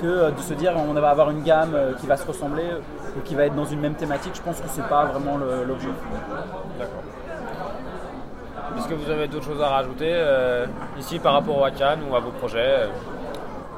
que 0.00 0.06
euh, 0.06 0.30
de 0.30 0.40
se 0.40 0.54
dire 0.54 0.72
on 0.76 0.92
va 0.92 1.10
avoir 1.10 1.30
une 1.30 1.42
gamme 1.42 1.74
euh, 1.74 1.92
qui 1.94 2.06
va 2.06 2.16
se 2.16 2.26
ressembler 2.26 2.64
ou 3.16 3.20
qui 3.22 3.34
va 3.34 3.44
être 3.44 3.54
dans 3.54 3.64
une 3.64 3.80
même 3.80 3.94
thématique. 3.94 4.32
Je 4.34 4.42
pense 4.42 4.60
que 4.60 4.68
c'est 4.68 4.86
pas 4.88 5.06
vraiment 5.06 5.38
l'objet. 5.38 5.88
Est-ce 8.76 8.88
que 8.88 8.94
vous 8.94 9.10
avez 9.10 9.26
d'autres 9.26 9.46
choses 9.46 9.62
à 9.62 9.68
rajouter 9.68 10.10
euh, 10.12 10.66
ici 10.98 11.18
par 11.18 11.32
rapport 11.32 11.64
à 11.64 11.70
Cannes 11.70 12.00
ou 12.08 12.14
à 12.14 12.20
vos 12.20 12.30
projets 12.30 12.88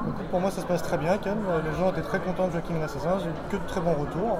euh 0.07 0.11
Pour 0.29 0.39
moi, 0.39 0.51
ça 0.51 0.61
se 0.61 0.65
passe 0.65 0.81
très 0.81 0.97
bien, 0.97 1.17
Cannes. 1.17 1.43
Les 1.65 1.79
gens 1.79 1.91
étaient 1.91 2.01
très 2.01 2.19
contents 2.19 2.47
de 2.47 2.59
King 2.59 2.81
Assassin. 2.83 3.17
J'ai 3.19 3.29
eu 3.29 3.33
que 3.51 3.57
de 3.57 3.67
très 3.67 3.81
bons 3.81 3.93
retours. 3.93 4.39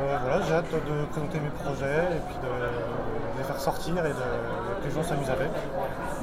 Euh, 0.00 0.16
voilà, 0.22 0.42
j'ai 0.42 0.54
hâte 0.54 0.64
de 0.72 1.04
présenter 1.12 1.38
mes 1.38 1.50
projets 1.62 2.16
et 2.16 2.20
puis 2.26 2.36
de, 2.42 3.38
les 3.38 3.44
faire 3.44 3.60
sortir 3.60 3.94
et 4.04 4.08
de, 4.08 4.14
que 4.14 4.88
les 4.88 4.90
gens 4.90 5.04
s'amusent 5.04 5.30
avec. 5.30 5.50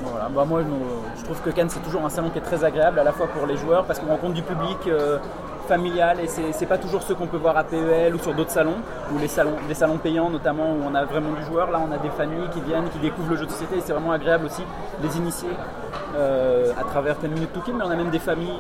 Voilà. 0.04 0.28
Bah, 0.30 0.44
moi, 0.46 0.62
je- 1.18 1.24
trouve 1.24 1.40
que 1.42 1.50
Cannes, 1.52 1.70
c'est 1.70 1.80
toujours 1.80 2.04
un 2.06 2.10
salon 2.10 2.30
qui 2.32 2.40
est 2.40 2.42
très 2.42 2.66
agréable, 2.66 3.00
à 3.00 3.04
la 3.06 3.14
fois 3.14 3.28
pour 3.28 3.48
les 3.48 3.56
joueurs, 3.56 3.86
parce 3.86 4.00
qu'on 4.00 4.08
rencontre 4.08 4.34
du 4.34 4.42
public 4.42 4.78
euh, 4.88 5.20
familial, 5.70 6.20
et 6.20 6.28
c'est 6.28 6.66
pas 6.66 6.78
toujours 6.78 7.02
ceux 7.02 7.16
qu'on 7.16 7.28
peut 7.28 7.38
voir 7.38 7.56
à 7.56 7.64
PEL 7.64 8.14
ou 8.14 8.20
sur 8.20 8.34
d'autres 8.34 8.52
salons, 8.52 8.76
ou 9.14 9.20
les 9.20 9.30
salons, 9.30 9.56
salons 9.74 9.98
payants 10.00 10.30
notamment, 10.30 10.72
où 10.74 10.80
on 10.86 10.94
a 10.94 11.06
vraiment 11.06 11.32
du 11.32 11.44
joueur. 11.46 11.72
Là, 11.72 11.80
on 11.88 11.92
a 11.94 11.98
des 11.98 12.10
familles 12.10 12.50
qui 12.52 12.60
viennent, 12.60 12.90
qui 12.90 13.00
découvrent 13.00 13.30
le 13.30 13.38
jeu 13.38 13.46
de 13.46 13.52
société, 13.52 13.78
et 13.78 13.82
c'est 13.82 13.94
vraiment 13.94 14.12
agréable 14.12 14.48
aussi 14.48 14.64
les 15.02 15.18
initier 15.18 15.50
euh, 16.16 16.72
à 16.80 16.84
travers 16.84 17.16
10 17.18 17.28
minutes 17.30 17.54
to 17.54 17.62
kill, 17.62 17.76
mais 17.76 17.84
on 17.86 17.90
a 17.92 17.96
même 17.96 18.10
des 18.10 18.20
familles 18.20 18.60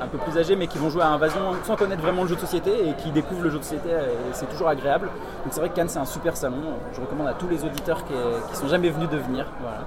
un 0.00 0.06
peu 0.06 0.18
plus 0.18 0.38
âgées, 0.38 0.56
mais 0.56 0.66
qui 0.66 0.78
vont 0.78 0.90
jouer 0.90 1.02
à 1.02 1.08
Invasion 1.08 1.40
sans 1.64 1.76
connaître 1.76 2.02
vraiment 2.02 2.22
le 2.22 2.28
jeu 2.28 2.36
de 2.36 2.40
société, 2.40 2.88
et 2.88 2.94
qui 2.94 3.10
découvrent 3.10 3.42
le 3.42 3.50
jeu 3.50 3.58
de 3.58 3.64
société, 3.64 3.88
et 3.90 4.32
c'est 4.32 4.46
toujours 4.50 4.68
agréable. 4.68 5.08
Donc 5.44 5.52
c'est 5.52 5.60
vrai 5.60 5.68
que 5.68 5.74
Cannes, 5.74 5.88
c'est 5.88 5.98
un 5.98 6.04
super 6.04 6.36
salon. 6.36 6.56
Je 6.94 7.00
recommande 7.00 7.28
à 7.28 7.34
tous 7.34 7.48
les 7.48 7.64
auditeurs 7.64 8.04
qui, 8.04 8.14
qui 8.50 8.56
sont 8.56 8.68
jamais 8.68 8.90
venus 8.90 9.08
de 9.08 9.16
venir. 9.16 9.46
Voilà. 9.60 9.78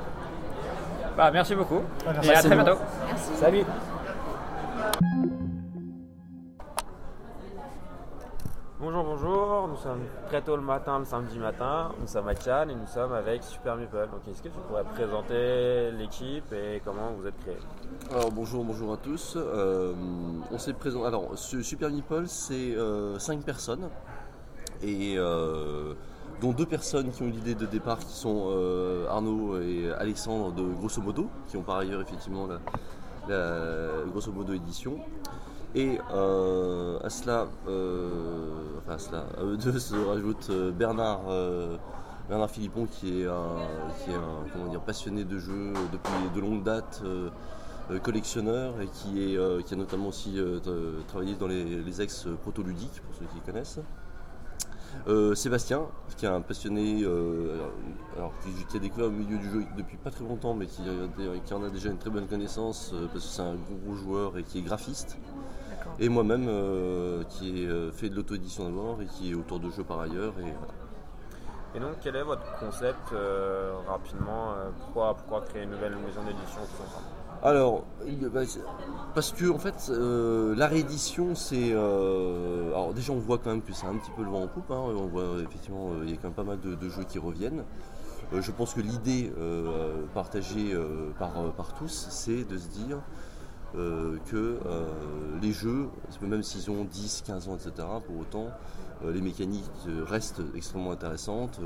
Bah, 1.18 1.30
merci 1.34 1.54
beaucoup 1.54 1.82
Ah, 2.08 2.12
merci. 2.14 2.30
et 2.30 2.34
à 2.36 2.42
très 2.42 2.56
bientôt. 2.56 2.78
Salut 3.36 3.66
Bonjour, 8.82 9.04
bonjour, 9.04 9.68
nous 9.68 9.76
sommes 9.76 10.06
très 10.30 10.42
tôt 10.42 10.56
le 10.56 10.62
matin, 10.62 11.00
le 11.00 11.04
samedi 11.04 11.38
matin, 11.38 11.92
nous 12.00 12.08
sommes 12.08 12.30
à 12.30 12.34
Cannes 12.34 12.70
et 12.70 12.76
nous 12.76 12.88
sommes 12.88 13.12
avec 13.12 13.44
Super 13.44 13.76
Meeple. 13.76 14.08
Donc 14.10 14.22
est-ce 14.32 14.42
que 14.42 14.48
tu 14.48 14.58
pourrais 14.70 14.86
présenter 14.86 15.92
l'équipe 15.92 16.54
et 16.54 16.82
comment 16.86 17.12
vous 17.12 17.28
êtes 17.28 17.38
créé 17.40 17.58
Alors 18.10 18.32
bonjour, 18.32 18.64
bonjour 18.64 18.94
à 18.94 18.96
tous. 18.96 19.34
Euh, 19.36 19.94
on 20.50 20.58
s'est. 20.58 20.74
Alors 21.06 21.38
Super 21.38 21.90
Meeple, 21.90 22.24
c'est 22.28 22.74
5 23.18 23.42
personnes 23.42 23.90
et 24.82 25.16
euh, 25.18 25.94
dont 26.40 26.54
deux 26.54 26.66
personnes 26.66 27.12
qui 27.12 27.22
ont 27.22 27.28
eu 27.28 27.32
l'idée 27.32 27.56
de 27.56 27.66
départ, 27.66 28.00
qui 28.00 28.14
sont 28.14 28.48
euh, 28.48 29.10
Arnaud 29.10 29.60
et 29.60 29.92
Alexandre 29.92 30.54
de 30.54 30.64
Grosso 30.64 31.02
Modo, 31.02 31.28
qui 31.48 31.58
ont 31.58 31.64
par 31.64 31.80
ailleurs 31.80 32.00
effectivement 32.00 32.48
la 33.28 34.06
Grosso 34.06 34.32
Modo 34.32 34.54
édition. 34.54 35.02
Et 35.76 36.00
euh, 36.12 36.98
à 37.04 37.10
cela, 37.12 37.48
euh, 37.68 38.50
enfin 38.80 38.94
à 38.94 38.98
cela, 38.98 39.26
à 39.38 39.44
eux 39.44 39.56
deux 39.56 39.78
se 39.78 39.96
rajoute 39.96 40.48
euh, 40.50 40.72
Bernard, 40.72 41.22
Bernard 42.28 42.50
Philippon 42.50 42.88
qui 42.88 43.22
est 43.22 43.28
un, 43.28 43.56
comment 44.52 44.68
dire, 44.68 44.82
passionné 44.82 45.26
de 45.26 45.38
jeux 45.38 45.74
depuis 45.92 46.30
de 46.34 46.40
longue 46.42 46.64
date, 46.64 47.02
euh, 47.06 47.30
euh, 47.92 48.00
collectionneur 48.00 48.82
et 48.82 48.88
qui, 48.88 49.36
est, 49.36 49.64
qui 49.64 49.74
a 49.76 49.78
notamment 49.78 50.08
aussi 50.08 50.38
tra- 50.38 51.06
travaillé 51.08 51.36
dans 51.36 51.48
les, 51.48 51.64
les 51.64 52.02
ex-protoludiques, 52.02 53.02
pour 53.06 53.16
ceux 53.16 53.26
qui 53.26 53.40
connaissent. 53.42 53.80
Sébastien, 55.36 55.84
qui 56.18 56.26
est 56.26 56.30
un 56.30 56.42
passionné, 56.42 57.06
alors, 58.18 58.34
qui, 58.70 58.78
a 58.78 58.80
découvert 58.80 59.08
le 59.08 59.16
milieu 59.16 59.38
du 59.38 59.50
jeu 59.50 59.64
depuis 59.78 59.98
pas 59.98 60.10
très 60.10 60.26
longtemps, 60.26 60.56
mais 60.56 60.66
qui, 60.66 60.82
en 61.54 61.64
a 61.64 61.70
déjà 61.70 61.90
une 61.90 61.98
très 61.98 62.10
bonne 62.10 62.28
connaissance 62.28 62.94
parce 63.14 63.26
que 63.26 63.32
c'est 63.32 63.42
un 63.44 63.54
gros, 63.54 63.76
gros 63.86 63.96
joueur 63.96 64.38
et 64.38 64.44
qui 64.44 64.58
est 64.58 64.62
graphiste. 64.62 65.18
Et 66.00 66.10
moi-même, 66.10 66.46
euh, 66.48 67.24
qui 67.30 67.64
ai 67.64 67.68
euh, 67.68 67.92
fait 67.92 68.10
de 68.10 68.16
l'auto-édition 68.16 68.66
d'abord 68.66 69.02
et 69.02 69.06
qui 69.06 69.32
est 69.32 69.36
auteur 69.36 69.60
de 69.60 69.70
jeux 69.70 69.84
par 69.84 70.00
ailleurs. 70.00 70.34
Et, 70.40 70.44
voilà. 70.44 70.74
Et 71.76 71.80
donc 71.80 71.98
quel 72.02 72.16
est 72.16 72.24
votre 72.24 72.58
concept 72.60 73.14
euh, 73.14 73.74
rapidement 73.88 74.54
euh, 74.54 74.70
pourquoi, 74.80 75.14
pourquoi 75.16 75.42
créer 75.42 75.64
une 75.64 75.70
nouvelle 75.70 75.96
maison 75.98 76.22
d'édition 76.24 76.62
Alors, 77.44 77.84
bah, 78.34 78.42
parce 79.14 79.32
que 79.32 79.50
en 79.52 79.60
fait, 79.60 79.76
euh, 79.92 80.56
la 80.56 80.68
réédition, 80.68 81.36
c'est. 81.36 81.72
euh, 81.72 82.70
alors 82.70 82.94
déjà, 82.94 83.14
on 83.14 83.20
voit 83.20 83.38
quand 83.38 83.52
même 83.52 83.62
que 83.62 83.72
c'est 83.74 83.86
un 83.86 83.96
petit 83.96 84.12
peu 84.16 84.24
le 84.24 84.30
vent 84.30 84.44
en 84.44 84.48
poupe. 84.48 84.72
hein. 84.72 84.80
On 84.80 85.06
voit 85.08 85.42
effectivement, 85.44 85.90
euh, 85.92 86.04
il 86.06 86.10
y 86.10 86.14
a 86.14 86.16
quand 86.18 86.30
même 86.30 86.34
pas 86.34 86.44
mal 86.44 86.60
de, 86.60 86.74
de 86.76 86.90
jeux 86.90 87.04
qui 87.04 87.20
reviennent. 87.20 87.64
Euh, 88.34 88.42
je 88.42 88.52
pense 88.52 88.74
que 88.74 88.82
l'idée 88.82 89.32
euh, 89.40 90.06
partagée 90.14 90.74
euh, 90.74 91.12
par, 91.20 91.32
par 91.56 91.74
tous, 91.74 92.08
c'est 92.10 92.44
de 92.46 92.58
se 92.58 92.68
dire 92.70 92.98
euh, 93.76 94.18
que 94.30 94.58
euh, 94.66 94.88
les 95.42 95.52
jeux, 95.52 95.88
même 96.22 96.44
s'ils 96.44 96.70
ont 96.72 96.84
10, 96.86 97.24
15 97.26 97.50
ans, 97.50 97.56
etc., 97.56 97.88
pour 98.06 98.20
autant, 98.20 98.48
euh, 99.04 99.12
les 99.12 99.22
mécaniques 99.22 99.70
restent 100.08 100.42
extrêmement 100.56 100.92
intéressantes. 100.92 101.60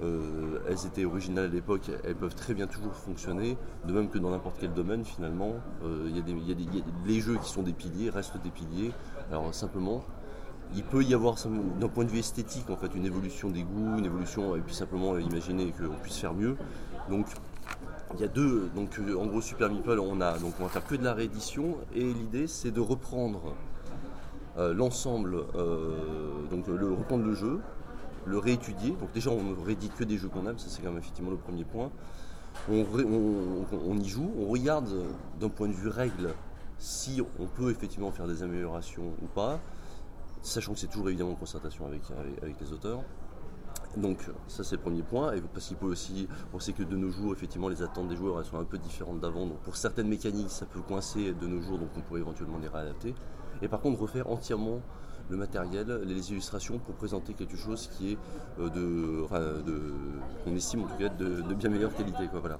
Elles 0.00 0.86
étaient 0.86 1.04
originales 1.04 1.46
à 1.46 1.48
l'époque, 1.48 1.90
elles 2.04 2.14
peuvent 2.14 2.34
très 2.34 2.54
bien 2.54 2.66
toujours 2.68 2.94
fonctionner, 2.94 3.56
de 3.86 3.92
même 3.92 4.08
que 4.08 4.18
dans 4.18 4.30
n'importe 4.30 4.56
quel 4.60 4.72
domaine 4.72 5.04
finalement. 5.04 5.54
Euh, 5.84 6.08
y 6.14 6.18
a 6.18 6.22
des- 6.22 6.32
y 6.32 6.52
a 6.52 6.82
les 7.04 7.20
jeux 7.20 7.36
qui 7.36 7.50
sont 7.50 7.62
des 7.62 7.72
piliers 7.72 8.08
restent 8.10 8.40
des 8.42 8.50
piliers. 8.50 8.92
Alors 9.32 9.52
simplement, 9.52 10.04
il 10.76 10.84
peut 10.84 11.02
y 11.02 11.14
avoir 11.14 11.34
d'un 11.80 11.88
point 11.88 12.04
de 12.04 12.10
vue 12.10 12.18
esthétique 12.20 12.70
en 12.70 12.76
fait 12.76 12.94
une 12.94 13.06
évolution 13.06 13.50
des 13.50 13.62
goûts, 13.62 13.98
une 13.98 14.04
évolution 14.04 14.54
et 14.54 14.60
puis 14.60 14.74
simplement 14.74 15.18
imaginer 15.18 15.72
qu'on 15.72 15.96
puisse 16.00 16.18
faire 16.18 16.34
mieux. 16.34 16.56
Donc 17.10 17.26
il 18.14 18.20
y 18.20 18.24
a 18.24 18.28
deux, 18.28 18.70
donc 18.74 18.98
euh, 18.98 19.16
en 19.16 19.26
gros 19.26 19.40
Super 19.40 19.70
Meeple, 19.70 19.98
on 19.98 20.20
a 20.20 20.38
donc 20.38 20.54
on 20.60 20.64
va 20.64 20.68
faire 20.68 20.86
que 20.86 20.94
de 20.94 21.04
la 21.04 21.14
réédition 21.14 21.76
et 21.94 22.04
l'idée 22.04 22.46
c'est 22.46 22.70
de 22.70 22.80
reprendre 22.80 23.54
euh, 24.56 24.72
l'ensemble, 24.72 25.44
euh, 25.54 26.46
donc 26.50 26.66
le 26.68 26.92
reprendre 26.92 27.24
le 27.24 27.34
jeu 27.34 27.60
le 28.28 28.38
réétudier. 28.38 28.90
Donc 28.90 29.12
déjà, 29.12 29.30
on 29.30 29.42
ne 29.42 29.64
réédite 29.64 29.94
que 29.94 30.04
des 30.04 30.18
jeux 30.18 30.28
qu'on 30.28 30.46
aime, 30.46 30.58
ça 30.58 30.66
c'est 30.68 30.82
quand 30.82 30.90
même 30.90 30.98
effectivement 30.98 31.30
le 31.30 31.36
premier 31.36 31.64
point. 31.64 31.90
On, 32.68 33.96
y 33.96 34.08
joue, 34.08 34.30
on 34.38 34.46
regarde 34.46 34.88
d'un 35.40 35.48
point 35.48 35.68
de 35.68 35.72
vue 35.72 35.88
règle 35.88 36.34
si 36.78 37.22
on 37.38 37.46
peut 37.46 37.70
effectivement 37.70 38.10
faire 38.10 38.26
des 38.26 38.42
améliorations 38.42 39.14
ou 39.22 39.26
pas, 39.26 39.60
sachant 40.42 40.74
que 40.74 40.78
c'est 40.78 40.88
toujours 40.88 41.08
évidemment 41.08 41.32
en 41.32 41.36
concertation 41.36 41.86
avec, 41.86 42.02
avec 42.42 42.60
les 42.60 42.72
auteurs. 42.72 43.00
Donc 43.96 44.30
ça 44.46 44.62
c'est 44.62 44.76
le 44.76 44.82
premier 44.82 45.02
point, 45.02 45.32
et 45.32 45.40
parce 45.40 45.66
qu'il 45.66 45.76
peut 45.76 45.86
aussi, 45.86 46.28
on 46.52 46.60
sait 46.60 46.72
que 46.72 46.82
de 46.82 46.94
nos 46.94 47.10
jours 47.10 47.32
effectivement 47.32 47.68
les 47.68 47.82
attentes 47.82 48.08
des 48.08 48.16
joueurs 48.16 48.38
elles 48.38 48.44
sont 48.44 48.58
un 48.58 48.64
peu 48.64 48.78
différentes 48.78 49.18
d'avant, 49.18 49.46
donc 49.46 49.58
pour 49.60 49.76
certaines 49.76 50.08
mécaniques 50.08 50.50
ça 50.50 50.66
peut 50.66 50.80
coincer 50.80 51.32
de 51.32 51.46
nos 51.46 51.60
jours, 51.62 51.78
donc 51.78 51.88
on 51.96 52.00
pourrait 52.02 52.20
éventuellement 52.20 52.58
les 52.58 52.68
réadapter. 52.68 53.14
Et 53.62 53.66
par 53.66 53.80
contre 53.80 54.00
refaire 54.02 54.30
entièrement 54.30 54.80
le 55.30 55.36
matériel, 55.36 56.00
les 56.04 56.30
illustrations 56.30 56.78
pour 56.78 56.94
présenter 56.94 57.34
quelque 57.34 57.56
chose 57.56 57.88
qui 57.96 58.12
est 58.12 58.18
euh, 58.58 58.68
de, 58.70 59.24
enfin, 59.24 59.40
de, 59.40 59.92
qu'on 60.44 60.54
estime 60.54 60.84
en 60.84 60.86
tout 60.86 60.96
cas 60.96 61.08
de, 61.08 61.42
de 61.42 61.54
bien 61.54 61.70
meilleure 61.70 61.94
qualité. 61.94 62.26
Quoi, 62.30 62.40
voilà. 62.40 62.58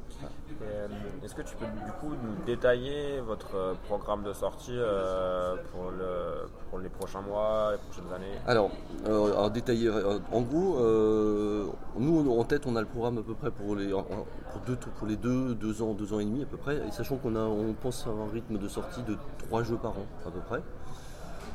Et, 0.60 0.64
euh, 0.64 0.88
Est-ce 1.24 1.34
que 1.34 1.42
tu 1.42 1.56
peux 1.56 1.64
du 1.64 1.92
coup 2.00 2.14
nous 2.22 2.44
détailler 2.44 3.20
votre 3.20 3.54
euh, 3.54 3.74
programme 3.86 4.22
de 4.22 4.32
sortie 4.32 4.72
euh, 4.74 5.56
pour, 5.72 5.90
le, 5.90 6.48
pour 6.68 6.78
les 6.78 6.88
prochains 6.88 7.20
mois, 7.22 7.72
les 7.72 7.78
prochaines 7.78 8.12
années? 8.12 8.38
Alors, 8.46 8.70
alors, 9.06 9.50
détailler, 9.50 9.90
en 10.32 10.42
gros, 10.42 10.78
euh, 10.78 11.66
nous 11.98 12.30
en 12.30 12.44
tête 12.44 12.66
on 12.66 12.76
a 12.76 12.80
le 12.80 12.86
programme 12.86 13.18
à 13.18 13.22
peu 13.22 13.34
près 13.34 13.50
pour 13.50 13.76
les, 13.76 13.90
pour 13.90 14.60
deux, 14.66 14.76
pour 14.76 15.06
les 15.06 15.16
deux, 15.16 15.54
deux 15.54 15.80
ans, 15.82 15.94
deux 15.94 16.12
ans 16.12 16.20
et 16.20 16.24
demi 16.24 16.42
à 16.42 16.46
peu 16.46 16.56
près, 16.56 16.76
et 16.86 16.90
sachant 16.90 17.16
qu'on 17.16 17.36
a, 17.36 17.40
on 17.40 17.72
pense 17.72 18.06
à 18.06 18.10
un 18.10 18.30
rythme 18.32 18.58
de 18.58 18.68
sortie 18.68 19.02
de 19.02 19.16
trois 19.38 19.62
jeux 19.62 19.76
par 19.76 19.92
an 19.92 20.06
à 20.26 20.30
peu 20.30 20.40
près. 20.40 20.62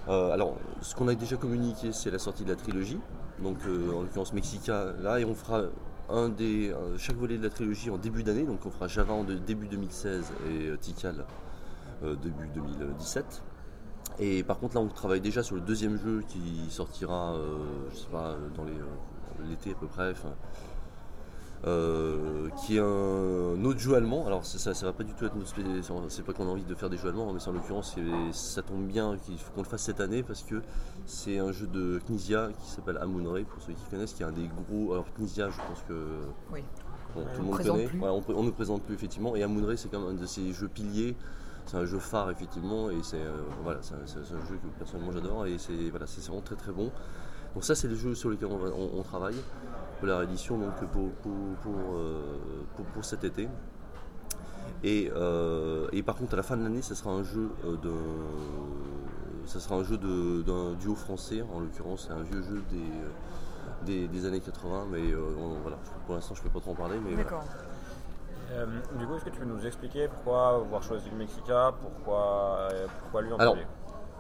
Euh, 0.08 0.32
alors, 0.32 0.58
ce 0.82 0.96
qu'on 0.96 1.08
a 1.08 1.16
déjà 1.16 1.38
communiqué, 1.38 1.92
c'est 1.94 2.12
la 2.12 2.20
sortie 2.20 2.44
de 2.44 2.50
la 2.50 2.56
trilogie, 2.56 3.00
donc 3.40 3.58
euh, 3.68 3.94
en 3.94 4.02
l'occurrence 4.02 4.34
Mexica 4.34 4.94
là, 5.02 5.20
et 5.20 5.26
on 5.26 5.34
fera 5.34 5.64
un 6.10 6.28
des, 6.28 6.74
chaque 6.98 7.16
volet 7.16 7.38
de 7.38 7.44
la 7.44 7.50
trilogie 7.50 7.90
en 7.90 7.98
début 7.98 8.24
d'année, 8.24 8.44
donc 8.44 8.66
on 8.66 8.70
fera 8.70 8.88
Java 8.88 9.14
en 9.14 9.24
début 9.24 9.68
2016 9.68 10.34
et 10.50 10.68
euh, 10.68 10.78
Tikal 10.78 11.26
début 12.22 12.50
2017. 12.54 13.42
Et 14.20 14.44
par 14.44 14.60
contre 14.60 14.76
là 14.76 14.82
on 14.82 14.90
travaille 14.90 15.22
déjà 15.22 15.42
sur 15.42 15.56
le 15.56 15.62
deuxième 15.62 15.98
jeu 15.98 16.22
qui 16.28 16.70
sortira, 16.70 17.38
je 17.92 17.98
sais 17.98 18.10
pas, 18.12 18.36
dans 18.58 18.66
l'été 19.48 19.72
à 19.72 19.76
peu 19.76 19.88
près, 19.88 20.14
euh, 21.66 22.50
qui 22.58 22.76
est 22.78 22.80
un, 22.80 23.64
autre 23.64 23.80
jeu 23.80 23.96
allemand. 23.96 24.26
Alors 24.28 24.46
ça, 24.46 24.74
ça, 24.74 24.86
va 24.86 24.94
pas 24.94 25.04
du 25.04 25.14
tout 25.14 25.26
être 25.26 25.36
notre 25.36 25.54
c'est 26.10 26.24
pas 26.24 26.34
qu'on 26.34 26.48
a 26.48 26.52
envie 26.52 26.64
de 26.64 26.76
faire 26.76 26.90
des 26.90 26.98
jeux 26.98 27.10
allemands, 27.10 27.32
mais 27.32 27.40
c'est 27.40 27.50
en 27.50 27.54
l'occurrence 27.54 27.96
ça 28.32 28.62
tombe 28.62 28.86
bien 28.86 29.18
qu'il 29.18 29.38
faut 29.38 29.52
qu'on 29.54 29.62
le 29.62 29.68
fasse 29.68 29.84
cette 29.84 30.02
année 30.02 30.24
parce 30.24 30.44
que 30.44 30.62
c'est 31.06 31.40
un 31.40 31.52
jeu 31.52 31.68
de 31.68 32.02
Knizia 32.08 32.50
qui 32.62 32.70
s'appelle 32.70 32.98
Amunre 32.98 33.46
pour 33.46 33.62
ceux 33.62 33.74
qui 33.74 33.86
connaissent, 33.90 34.14
qui 34.14 34.24
est 34.24 34.26
un 34.26 34.32
des 34.32 34.50
gros. 34.68 34.94
Alors 34.94 35.06
Knizia 35.18 35.50
je 35.50 35.58
pense 35.58 35.82
que 35.88 36.08
Oui. 36.52 36.64
bon, 37.16 37.24
tout 37.34 37.42
le 37.42 37.48
monde 37.48 37.58
connaît. 37.58 37.86
Ouais, 37.86 38.10
on, 38.10 38.24
on 38.36 38.44
ne 38.44 38.52
présente 38.52 38.84
plus 38.84 38.96
effectivement. 38.96 39.36
Et 39.36 39.44
Amunre 39.44 39.78
c'est 39.78 39.90
quand 39.90 40.00
même 40.00 40.18
un 40.18 40.20
de 40.22 40.26
ces 40.26 40.52
jeux 40.52 40.68
piliers. 40.68 41.16
C'est 41.66 41.78
un 41.78 41.86
jeu 41.86 42.00
phare 42.00 42.30
effectivement 42.30 42.90
et 42.90 42.98
c'est 43.04 43.22
euh, 43.22 43.38
voilà, 43.64 43.80
c'est 43.82 43.94
un, 43.94 44.06
jeu 44.06 44.58
que 44.62 44.68
personnellement 44.78 45.14
j'adore 45.14 45.46
et 45.46 45.58
c'est 45.58 45.90
voilà, 45.92 46.08
c'est 46.08 46.22
vraiment 46.26 46.42
très 46.42 46.56
très 46.56 46.74
bon. 46.74 46.92
Donc 47.54 47.64
ça 47.64 47.74
c'est 47.74 47.88
les 47.88 47.96
jeux 47.96 48.16
sur 48.16 48.30
lesquels 48.30 48.50
on, 48.50 48.60
on- 48.60 49.00
on 49.00 49.04
travaille 49.04 49.38
la 50.08 50.18
réédition 50.20 50.58
donc 50.58 50.76
pour, 50.92 51.12
pour, 51.12 51.34
pour, 51.62 51.76
euh, 51.96 52.38
pour- 52.76 52.86
pour 52.88 53.06
cet 53.06 53.24
été. 53.24 53.48
Et, 54.84 55.12
euh, 55.16 55.88
et 55.94 56.04
par 56.04 56.16
contre 56.16 56.34
à 56.34 56.38
la 56.38 56.44
fin 56.44 56.58
de 56.58 56.64
l'année 56.64 56.82
ça 56.82 56.94
sera 56.96 57.12
un 57.12 57.24
jeu 57.24 57.50
euh, 57.66 57.78
de 57.78 57.92
ça 59.46 59.60
sera 59.60 59.76
un 59.76 59.84
jeu 59.84 59.98
de- 59.98 60.42
d'un 60.42 60.74
duo 60.74 60.96
français 60.96 61.42
en 61.54 61.60
l'occurrence 61.60 62.06
c'est 62.08 62.14
un 62.14 62.24
vieux 62.24 62.42
jeu 62.44 62.62
des, 62.70 62.82
des, 63.86 64.08
des 64.08 64.26
années 64.26 64.40
80 64.42 64.86
mais 64.92 65.12
euh, 65.12 65.20
on- 65.40 65.60
voilà 65.62 65.78
pour 66.06 66.16
l'instant 66.16 66.36
je 66.36 66.42
peux 66.44 66.50
pas 66.50 66.60
trop 66.60 66.72
en 66.72 66.76
parler 66.76 66.98
mais 67.00 67.12
voilà. 67.14 67.24
D'accord. 67.24 67.44
Euh, 68.52 68.66
Du 69.00 69.08
coup, 69.08 69.16
est-ce 69.16 69.26
que 69.26 69.30
tu 69.32 69.40
peux 69.40 69.46
nous 69.46 69.66
expliquer 69.66 70.08
pourquoi 70.10 70.50
avoir 70.58 70.84
choisi 70.84 71.10
le 71.10 71.18
Mexica 71.18 71.74
Pourquoi, 71.82 72.58
euh, 72.72 72.86
pourquoi 73.02 73.22
lui 73.24 73.32
en 73.34 73.38
Alors, 73.38 73.54
premier 73.54 73.66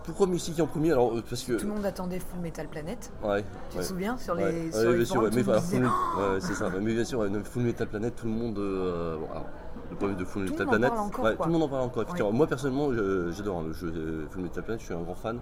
Pourquoi 0.03 0.27
Mexique 0.27 0.59
en 0.59 0.67
premier 0.67 0.91
Alors 0.91 1.13
euh, 1.15 1.23
parce 1.27 1.43
que 1.43 1.53
Tout 1.53 1.67
le 1.67 1.73
monde 1.73 1.85
attendait 1.85 2.19
Full 2.19 2.39
Metal 2.41 2.67
Planet. 2.67 3.11
Ouais, 3.23 3.43
Tu 3.69 3.77
ouais. 3.77 3.83
te 3.83 3.87
souviens 3.87 4.17
sur 4.17 4.35
les, 4.35 4.43
Ouais, 4.43 4.71
sur 4.71 4.89
les 4.91 4.95
bien 4.97 5.05
sûr, 5.05 5.15
forums, 5.15 5.29
mais 5.33 5.43
disait, 5.43 5.79
ouais, 5.79 6.39
c'est 6.39 6.53
ça. 6.53 6.69
Mais 6.81 6.93
bien 6.93 7.05
sûr, 7.05 7.25
Full 7.45 7.63
Metal 7.63 7.87
Planet, 7.87 8.15
tout 8.15 8.25
le 8.27 8.33
monde. 8.33 8.57
euh, 8.59 9.17
bon, 9.17 9.25
alors, 9.31 9.45
le 9.91 9.95
problème 9.95 10.17
de 10.17 10.25
Full 10.25 10.45
Tout 10.45 10.51
Metal 10.53 10.67
Planet, 10.67 10.91
encore, 10.91 11.25
tout 11.37 11.43
le 11.45 11.51
monde 11.51 11.63
en 11.63 11.69
parle 11.69 11.83
encore. 11.83 12.33
Moi 12.33 12.47
personnellement, 12.47 12.89
j'adore 13.31 13.59
hein, 13.59 13.63
le 13.67 13.73
jeu 13.73 13.93
euh, 13.95 14.25
Full 14.31 14.41
Metal 14.43 14.63
Planet, 14.63 14.79
je 14.81 14.85
suis 14.85 14.93
un 14.93 15.01
grand 15.01 15.15
fan. 15.15 15.39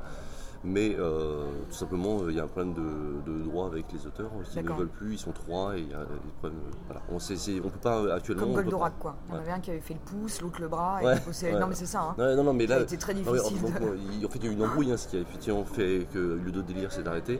Mais 0.63 0.95
euh, 0.99 1.45
tout 1.69 1.75
simplement, 1.75 2.19
euh, 2.21 2.29
il 2.31 2.37
y 2.37 2.39
a 2.39 2.43
un 2.43 2.47
problème 2.47 2.73
de, 2.75 3.31
de 3.31 3.43
droit 3.43 3.65
avec 3.65 3.91
les 3.91 4.05
auteurs 4.05 4.29
qui 4.43 4.61
ne 4.61 4.69
veulent 4.73 4.87
plus, 4.89 5.13
ils 5.13 5.17
sont 5.17 5.31
trois 5.31 5.75
et 5.75 5.81
il 5.81 5.89
y 5.89 5.93
a 5.93 6.01
des 6.01 6.31
problèmes. 6.39 6.59
euh, 6.59 6.71
Voilà. 6.85 7.01
On 7.11 7.15
on 7.15 7.69
peut 7.69 7.79
pas 7.79 8.13
actuellement. 8.13 8.43
Comme 8.43 8.53
Goldorak, 8.53 8.93
quoi. 8.99 9.15
Il 9.27 9.33
y 9.33 9.37
en 9.37 9.39
avait 9.41 9.51
un 9.51 9.59
qui 9.59 9.71
avait 9.71 9.79
fait 9.79 9.95
le 9.95 9.99
pouce, 10.01 10.39
l'autre 10.41 10.61
le 10.61 10.67
bras. 10.67 11.01
et 11.01 11.05
Ouais, 11.05 11.13
ouais. 11.13 11.59
Non, 11.59 11.65
mais 11.67 11.73
c'est 11.75 11.87
ça. 11.87 12.01
Hein. 12.01 12.15
Ouais, 12.17 12.35
non, 12.35 12.43
non, 12.43 12.53
mais 12.53 12.67
là, 12.67 12.75
a 12.77 12.81
été 12.81 12.97
très 12.97 13.13
non, 13.15 13.21
difficile 13.33 13.59
donc, 13.61 13.73
de- 13.73 14.25
en 14.25 14.29
fait, 14.29 14.37
il 14.39 14.45
y 14.45 14.47
a 14.47 14.51
eu 14.51 14.53
une 14.53 14.63
embrouille, 14.63 14.91
hein, 14.91 14.97
ce 14.97 15.07
qui 15.07 15.17
a 15.17 15.21
effectivement 15.21 15.65
fait 15.65 16.07
que 16.13 16.19
le 16.43 16.51
dos 16.51 16.61
délire 16.61 16.91
s'est 16.91 17.07
arrêté. 17.07 17.39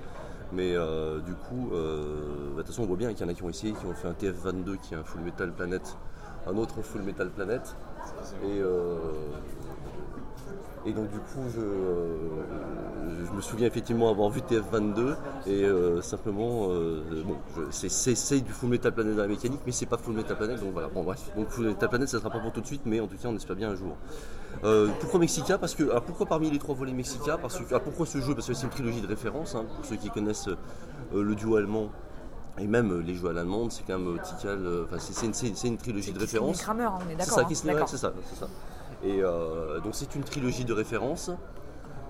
Mais 0.54 0.76
euh, 0.76 1.20
du 1.20 1.34
coup, 1.34 1.70
euh, 1.74 2.16
bah, 2.50 2.52
de 2.54 2.58
toute 2.58 2.68
façon, 2.68 2.84
on 2.84 2.88
voit 2.88 2.98
bien 2.98 3.14
qu'il 3.14 3.26
y 3.26 3.30
en 3.30 3.32
a 3.32 3.36
qui 3.36 3.44
ont 3.44 3.50
essayé, 3.50 3.72
qui 3.74 3.86
ont 3.86 3.94
fait 3.94 4.08
un 4.08 4.14
TF22 4.14 4.78
qui 4.82 4.96
est 4.96 4.98
un 4.98 5.04
Full 5.04 5.22
Metal 5.22 5.52
Planet, 5.54 5.96
un 6.48 6.58
autre 6.58 6.82
Full 6.82 7.04
Metal 7.04 7.30
Planet. 7.30 7.76
Et, 8.44 8.60
euh, 8.60 8.98
et 10.86 10.94
donc, 10.94 11.10
du 11.12 11.20
coup, 11.20 11.42
je, 11.54 11.60
euh, 11.62 13.26
je 13.28 13.32
me 13.36 13.42
souviens 13.42 13.68
effectivement 13.68 14.10
avoir 14.10 14.30
vu 14.30 14.42
TF22 14.42 15.16
et 15.46 15.64
euh, 15.64 16.02
simplement, 16.02 16.68
euh, 16.70 17.02
bon, 17.26 17.36
c'est- 17.70 17.90
c'est 17.90 18.16
c'est 18.16 18.42
du 18.42 18.52
Full 18.52 18.70
Metal 18.70 18.92
Planet 18.92 19.16
dans 19.16 19.22
la 19.22 19.28
mécanique, 19.28 19.62
mais 19.66 19.72
c'est 19.72 19.86
pas 19.86 19.98
Full 19.98 20.14
Metal 20.16 20.36
Planet, 20.38 20.60
donc 20.60 20.74
voilà. 20.74 20.88
Bon, 20.90 21.04
bref, 21.04 21.20
donc 21.36 21.50
Full 21.50 21.66
Metal 21.68 21.90
Planet, 21.90 22.08
ça 22.10 22.18
sera 22.20 22.30
pas 22.30 22.40
pour 22.40 22.52
tout 22.52 22.62
de 22.62 22.66
suite, 22.66 22.82
mais 22.86 23.00
en 23.00 23.08
tout 23.08 23.16
cas, 23.18 23.28
on 23.30 23.36
espère 23.36 23.56
bien 23.56 23.70
un 23.72 23.76
jour. 23.76 23.96
Pourquoi 25.00 25.20
Mexica 25.20 25.58
Parce 25.58 25.76
que, 25.76 25.84
alors 25.84 26.04
pourquoi 26.04 26.26
parmi 26.26 26.50
les 26.50 26.60
trois 26.60 26.76
volets 26.76 26.94
Mexica? 26.94 27.38
Parce 27.38 27.58
que, 27.60 27.68
alors 27.70 27.82
pourquoi 27.82 28.06
ce 28.06 28.20
jeu? 28.20 28.34
Parce 28.36 28.48
que 28.48 28.54
c'est 28.54 28.64
une 28.64 28.70
trilogie 28.70 29.02
de 29.02 29.08
référence, 29.08 29.56
hein, 29.56 29.66
pour 29.76 29.86
ceux 29.86 29.96
qui 29.96 30.10
connaissent 30.10 30.50
le 31.14 31.36
duo 31.36 31.56
allemand. 31.56 31.90
Et 32.60 32.68
même 32.68 33.00
les 33.00 33.16
jeux 33.16 33.30
à 33.30 33.34
l'allemande, 33.34 33.72
c'est 33.72 33.84
quand 33.88 33.98
même 33.98 34.20
Tikal, 34.22 34.60
euh, 34.66 34.84
enfin 34.86 34.98
c'est- 35.00 35.14
c'est 35.14 35.26
une, 35.26 35.34
c'est- 35.34 35.56
c'est 35.56 35.68
une 35.70 35.78
trilogie 35.78 36.12
de 36.12 36.20
référence. 36.20 36.62
Kramer, 36.62 36.84
hein, 36.84 36.98
on 37.00 37.10
est 37.10 37.12
C'est 37.12 37.16
d'accord. 37.16 37.34
ça, 37.34 37.42
hein. 37.42 37.74
Kramer, 37.74 37.86
c'est 37.88 37.98
ça, 37.98 38.14
c'est 38.30 38.40
ça. 38.40 38.48
Et 39.04 39.22
euh, 39.22 39.80
donc 39.80 39.96
c'est 39.96 40.16
une 40.16 40.24
trilogie 40.24 40.66
de 40.66 40.74
référence. 40.74 41.32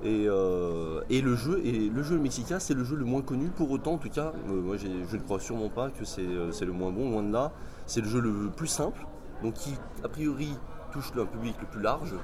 Et, 0.03 0.25
euh, 0.27 1.01
et 1.11 1.21
le 1.21 1.35
jeu, 1.35 1.61
et 1.63 1.89
le 1.89 2.01
jeu 2.01 2.17
Mexica, 2.17 2.59
c'est 2.59 2.73
le 2.73 2.83
jeu 2.83 2.95
le 2.95 3.05
moins 3.05 3.21
connu. 3.21 3.49
Pour 3.49 3.69
autant, 3.69 3.93
en 3.93 3.97
tout 3.97 4.09
cas, 4.09 4.33
euh, 4.49 4.61
moi 4.61 4.75
je 4.77 4.87
ne 4.87 5.21
crois 5.21 5.39
sûrement 5.39 5.69
pas 5.69 5.91
que 5.91 6.05
c'est 6.05 6.25
c'est 6.51 6.65
le 6.65 6.71
moins 6.73 6.91
bon, 6.91 7.11
loin 7.11 7.23
de 7.23 7.31
là. 7.31 7.51
C'est 7.85 8.01
le 8.01 8.07
jeu 8.07 8.19
le 8.19 8.49
plus 8.49 8.67
simple, 8.67 9.05
donc 9.43 9.53
qui 9.53 9.75
a 10.03 10.09
priori 10.09 10.57
touche 10.91 11.11
un 11.17 11.25
public 11.25 11.55
le 11.61 11.67
plus 11.67 11.81
large. 11.81 12.15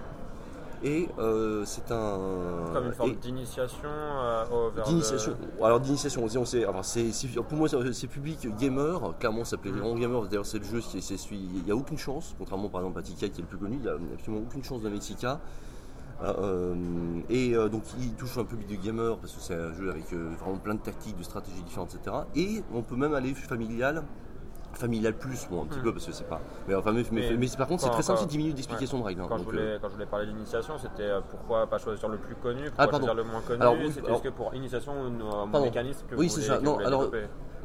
Et 0.84 1.10
euh, 1.18 1.64
c'est 1.66 1.92
un. 1.92 2.20
Comme 2.74 2.86
une 2.86 2.94
forme 2.94 3.16
d'initiation 3.16 3.90
euh, 3.90 4.44
le- 4.76 4.84
D'initiation. 4.84 5.36
Alors 5.64 5.80
d'initiation, 5.80 6.24
on 6.24 6.28
sait, 6.30 6.38
on 6.38 6.46
sait- 6.46 6.64
alors, 6.66 6.86
c'est- 6.86 7.12
pour 7.50 7.58
moi 7.58 7.68
c'est- 7.68 8.08
public 8.08 8.48
gamer, 8.58 9.14
clairement 9.20 9.44
ça 9.44 9.58
plaît 9.58 9.72
vraiment 9.72 9.96
gamer, 9.96 10.24
d'ailleurs 10.28 10.46
c'est 10.46 10.60
le 10.60 10.66
jeu, 10.66 10.82
il 11.32 11.64
n'y 11.66 11.72
a 11.72 11.76
aucune 11.76 11.98
chance, 11.98 12.36
contrairement 12.38 12.70
par 12.70 12.82
exemple 12.82 13.00
à 13.00 13.02
Tika 13.02 13.28
qui 13.30 13.40
est 13.40 13.44
le 13.44 13.48
plus 13.48 13.58
connu, 13.58 13.76
il 13.78 13.82
n'y 13.82 13.88
a 13.90 13.94
absolument 14.14 14.44
aucune 14.48 14.64
chance 14.64 14.82
de 14.82 14.90
Mexica. 14.90 15.40
Euh, 16.24 16.34
euh, 16.40 16.76
et 17.30 17.54
euh, 17.56 17.70
donc 17.70 17.84
il 18.00 18.12
touche 18.16 18.40
un 18.40 18.44
public 18.44 18.68
de 18.68 18.84
gamer 18.84 19.18
parce 19.18 19.34
que 19.34 19.42
c'est 19.42 19.54
un 19.54 19.72
jeu 19.74 19.92
avec 19.92 20.12
euh, 20.14 20.32
vraiment 20.40 20.58
plein 20.58 20.74
de 20.74 20.80
tactiques, 20.80 21.16
de 21.16 21.22
stratégies 21.24 21.62
différentes, 21.62 21.94
etc. 21.94 22.16
Et 22.36 22.64
on 22.74 22.82
peut 22.82 22.96
même 22.96 23.14
aller 23.14 23.36
familial, 23.36 24.04
familial 24.78 25.14
plus, 25.16 25.48
bon 25.50 25.64
un 25.64 25.66
petit 25.66 25.80
Mm. 25.80 25.84
peu 25.84 25.92
parce 25.94 26.06
que 26.06 26.12
c'est 26.12 26.28
pas. 26.30 26.40
Mais, 26.68 26.76
enfin, 26.76 26.92
mais, 26.92 27.04
mais- 27.12 27.32
Mais 27.32 27.38
mais 27.38 27.48
par 27.58 27.68
contre 27.68 27.84
c'est 27.84 27.90
très 27.90 28.04
simple, 28.04 28.20
c'est 28.22 28.28
10 28.28 28.38
minutes 28.38 28.56
d'explication 28.56 28.98
ouais. 28.98 29.04
de 29.04 29.08
règles. 29.08 29.22
hein, 29.22 29.26
Quand, 29.28 29.38
je 29.38 29.44
voulais, 29.44 29.62
euh, 29.62 29.80
quand 29.82 29.90
je 29.90 29.94
voulais 29.94 30.06
parler 30.06 30.28
d'initiation, 30.28 30.76
c'était 30.78 31.04
euh, 31.04 31.22
pourquoi 31.30 31.68
pas 31.68 31.78
choisir 31.78 32.08
le 32.10 32.18
plus 32.18 32.36
connu, 32.36 32.66
pourquoi 32.66 32.86
Ah, 32.86 32.90
choisir 32.90 33.14
le 33.16 33.24
moins 33.24 33.42
connu 33.42 33.62
Alors, 33.62 33.74
oui, 33.74 33.88
C'était 33.92 34.06
alors- 34.06 34.18
est-ce 34.20 34.24
que 34.24 34.30
pour 34.34 34.54
initiation 34.54 34.94
un 34.94 35.48
Pardon. 35.48 35.66
mécanisme 35.66 36.06
que 36.10 36.16
Oui, 36.16 36.30
c'est 36.30 36.42
ça. 36.42 36.58
que 36.58 36.64
Non, 36.64 36.78
alors, 36.80 37.10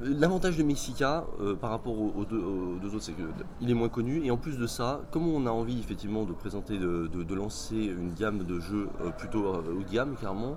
L'avantage 0.05 0.57
de 0.57 0.65
Mexica 0.65 1.25
euh, 1.41 1.55
par 1.55 1.71
rapport 1.71 1.93
aux, 1.97 2.13
aux 2.17 2.25
deux, 2.25 2.41
aux 2.43 2.77
deux 2.81 2.89
autres, 2.89 3.05
c'est 3.05 3.13
qu'il 3.59 3.71
est 3.71 3.75
moins 3.75 3.91
connu. 3.91 4.25
Et 4.25 4.33
en 4.33 4.37
plus 4.37 4.59
de 4.59 4.67
ça, 4.67 5.01
comme 5.13 5.29
on 5.29 5.47
a 5.47 5.51
envie 5.51 5.79
effectivement 5.79 6.25
de 6.25 6.33
présenter, 6.33 6.77
de, 6.77 7.07
de- 7.07 7.23
de 7.23 7.35
lancer 7.37 7.77
une 7.77 8.13
gamme 8.15 8.39
de 8.45 8.59
jeux 8.59 8.89
euh, 9.05 9.11
plutôt 9.11 9.47
euh, 9.47 9.59
haut 9.79 9.83
de 9.85 9.93
gamme, 9.93 10.17
clairement. 10.17 10.57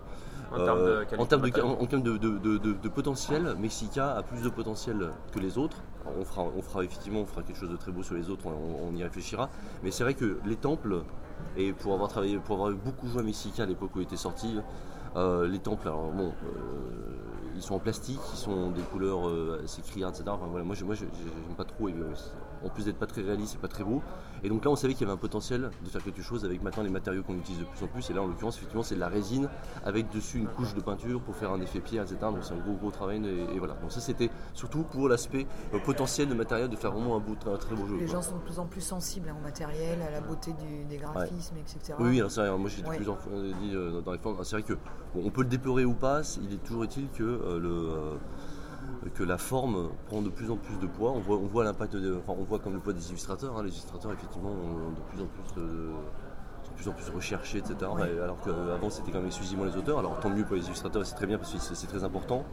En 0.51 0.63
termes 0.63 0.85
de 0.85 0.95
qualité 1.03 1.17
en 1.21 1.25
termes 1.25 1.41
de, 1.41 1.47
matérielle. 1.47 1.75
en- 1.79 1.81
en 1.81 1.85
termes 1.85 2.03
de, 2.03 2.17
de- 2.17 2.37
de- 2.37 2.57
de- 2.57 2.73
de 2.73 2.89
potentiel, 2.89 3.55
Mexica 3.59 4.15
a 4.15 4.23
plus 4.23 4.41
de 4.41 4.49
potentiel 4.49 5.11
que 5.31 5.39
les 5.39 5.57
autres. 5.57 5.77
On, 6.19 6.23
fera, 6.23 6.43
on 6.43 6.61
fera 6.61 6.83
effectivement 6.83 7.21
on 7.21 7.25
fera 7.25 7.41
quelque 7.41 7.57
chose 7.59 7.71
de 7.71 7.77
très 7.77 7.91
beau 7.91 8.03
sur 8.03 8.13
les 8.15 8.29
autres, 8.29 8.45
on, 8.45 8.87
on 8.89 8.95
y 8.95 9.03
réfléchira. 9.03 9.49
Mais 9.83 9.91
c'est 9.91 10.03
vrai 10.03 10.13
que 10.13 10.37
les 10.45 10.55
temples, 10.55 11.01
et 11.57 11.73
pour 11.73 11.93
avoir 11.93 12.09
travaillé, 12.09 12.37
pour 12.37 12.55
avoir 12.57 12.71
beaucoup 12.73 13.07
joué 13.07 13.21
à 13.21 13.23
Mexica 13.23 13.63
à 13.63 13.65
l'époque 13.65 13.95
où 13.95 13.99
il 13.99 14.03
était 14.03 14.17
sorti, 14.17 14.59
Euh, 15.17 15.47
les 15.47 15.59
temples, 15.59 15.87
alors 15.87 16.11
bon, 16.11 16.33
euh, 16.43 17.15
ils 17.55 17.61
sont 17.61 17.75
en 17.75 17.79
plastique, 17.79 18.19
ils 18.33 18.37
sont 18.37 18.71
des 18.71 18.81
couleurs 18.81 19.29
euh, 19.29 19.61
assez 19.63 19.81
criardes, 19.81 20.13
etc. 20.13 20.29
Enfin, 20.35 20.47
voilà, 20.49 20.65
moi, 20.65 20.75
je- 20.75 20.83
moi, 20.83 20.93
j'aime 20.93 21.07
pas 21.55 21.63
trop. 21.63 21.87
et, 21.87 21.93
en 22.63 22.69
plus 22.69 22.85
d'être 22.85 22.97
pas 22.97 23.05
très 23.07 23.21
réaliste, 23.21 23.53
c'est 23.53 23.61
pas 23.61 23.67
très 23.67 23.83
beau. 23.83 24.01
Et 24.43 24.49
donc 24.49 24.63
là, 24.63 24.71
on 24.71 24.75
savait 24.75 24.93
qu'il 24.93 25.01
y 25.01 25.09
avait 25.09 25.13
un 25.17 25.21
potentiel 25.21 25.69
de 25.83 25.89
faire 25.89 26.03
quelque 26.03 26.21
chose 26.21 26.45
avec 26.45 26.61
maintenant 26.61 26.83
les 26.83 26.89
matériaux 26.89 27.23
qu'on 27.23 27.35
utilise 27.35 27.59
de 27.59 27.65
plus 27.65 27.83
en 27.83 27.87
plus. 27.87 28.09
Et 28.09 28.13
là, 28.13 28.21
en 28.21 28.27
l'occurrence, 28.27 28.57
effectivement, 28.57 28.83
c'est 28.83 28.95
de 28.95 28.99
la 28.99 29.07
résine 29.07 29.49
avec 29.85 30.11
dessus 30.11 30.37
une 30.37 30.47
couche 30.47 30.73
de 30.75 30.81
peinture 30.81 31.21
pour 31.21 31.35
faire 31.35 31.51
un 31.51 31.61
effet 31.61 31.79
pierre, 31.79 32.03
etc. 32.03 32.17
Donc 32.21 32.39
c'est 32.43 32.53
un 32.53 32.57
gros, 32.57 32.73
gros 32.73 32.91
travail. 32.91 33.21
Et, 33.25 33.55
et 33.55 33.59
voilà. 33.59 33.73
Donc 33.75 33.91
ça, 33.91 33.99
c'était 33.99 34.29
surtout 34.53 34.83
pour 34.83 35.09
l'aspect 35.09 35.47
euh, 35.73 35.79
potentiel 35.79 36.29
de 36.29 36.33
matériel 36.35 36.69
de 36.69 36.75
faire 36.75 36.91
vraiment 36.91 37.15
un, 37.15 37.19
beau, 37.19 37.35
un 37.51 37.57
très 37.57 37.75
beau 37.75 37.87
jeu. 37.87 37.97
Les 37.97 38.05
quoi. 38.05 38.15
gens 38.15 38.21
sont 38.21 38.35
de 38.37 38.41
plus 38.41 38.59
en 38.59 38.65
plus 38.65 38.81
sensibles 38.81 39.29
hein, 39.29 39.35
au 39.39 39.43
matériel, 39.43 40.01
à 40.01 40.11
la 40.11 40.21
beauté 40.21 40.51
du- 40.53 40.85
des 40.85 40.97
graphismes, 40.97 41.57
etc. 41.57 41.93
Oui, 41.99 42.09
oui, 42.09 42.19
alors 42.19 42.29
vrai, 42.31 42.57
moi 42.57 42.69
j'ai 42.69 42.83
Ouais. 42.85 42.95
plusieurs 42.97 43.19
fois 43.19 43.31
dit 43.61 43.71
euh, 43.73 44.01
dans 44.01 44.11
les 44.11 44.17
formes, 44.19 44.37
c'est 44.43 44.57
vrai 44.57 44.63
que 44.63 44.73
bon, 45.13 45.23
on 45.25 45.31
peut 45.31 45.41
le 45.41 45.47
déplorer 45.47 45.85
ou 45.85 45.93
pas, 45.93 46.21
il 46.41 46.53
est 46.53 46.63
toujours 46.63 46.83
utile 46.83 47.07
que, 47.15 47.23
euh, 47.23 47.59
le, 47.59 47.69
euh, 47.69 48.15
que 49.13 49.23
la 49.23 49.38
forme 49.38 49.89
prend 50.07 50.21
de 50.21 50.29
plus 50.29 50.49
en 50.51 50.57
plus 50.57 50.75
de 50.77 50.88
poids. 50.88 51.11
On 51.11 51.19
voit, 51.19 51.38
on 51.38 51.45
voit 51.47 51.63
l'impact, 51.63 51.95
enfin, 51.95 52.33
on 52.39 52.43
voit 52.43 52.59
comme 52.59 52.73
le 52.73 52.79
poids 52.79 52.93
des 52.93 53.07
illustrateurs. 53.09 53.57
hein. 53.57 53.63
Les 53.63 53.69
illustrateurs 53.71 54.11
effectivement 54.11 54.49
ont 54.49 54.89
de 54.91 55.01
plus 55.09 55.21
en 55.21 55.25
plus 55.27 55.61
de, 55.61 55.67
sont 56.63 56.71
de 56.71 56.75
plus 56.75 56.88
en 56.89 56.93
plus 56.93 57.09
recherchés, 57.15 57.59
etc. 57.59 57.75
Et 57.99 58.19
Alors 58.19 58.41
qu'avant 58.41 58.89
c'était 58.89 59.11
quand 59.11 59.19
même 59.19 59.27
exclusivement 59.27 59.65
les 59.65 59.75
auteurs. 59.77 59.99
Alors 59.99 60.19
tant 60.19 60.29
mieux 60.29 60.43
pour 60.43 60.55
les 60.55 60.65
illustrateurs, 60.65 61.05
c'est 61.05 61.15
très 61.15 61.27
bien 61.27 61.38
parce 61.38 61.53
que 61.53 61.59
c'est 61.59 61.88
très 61.88 62.03
important. 62.03 62.43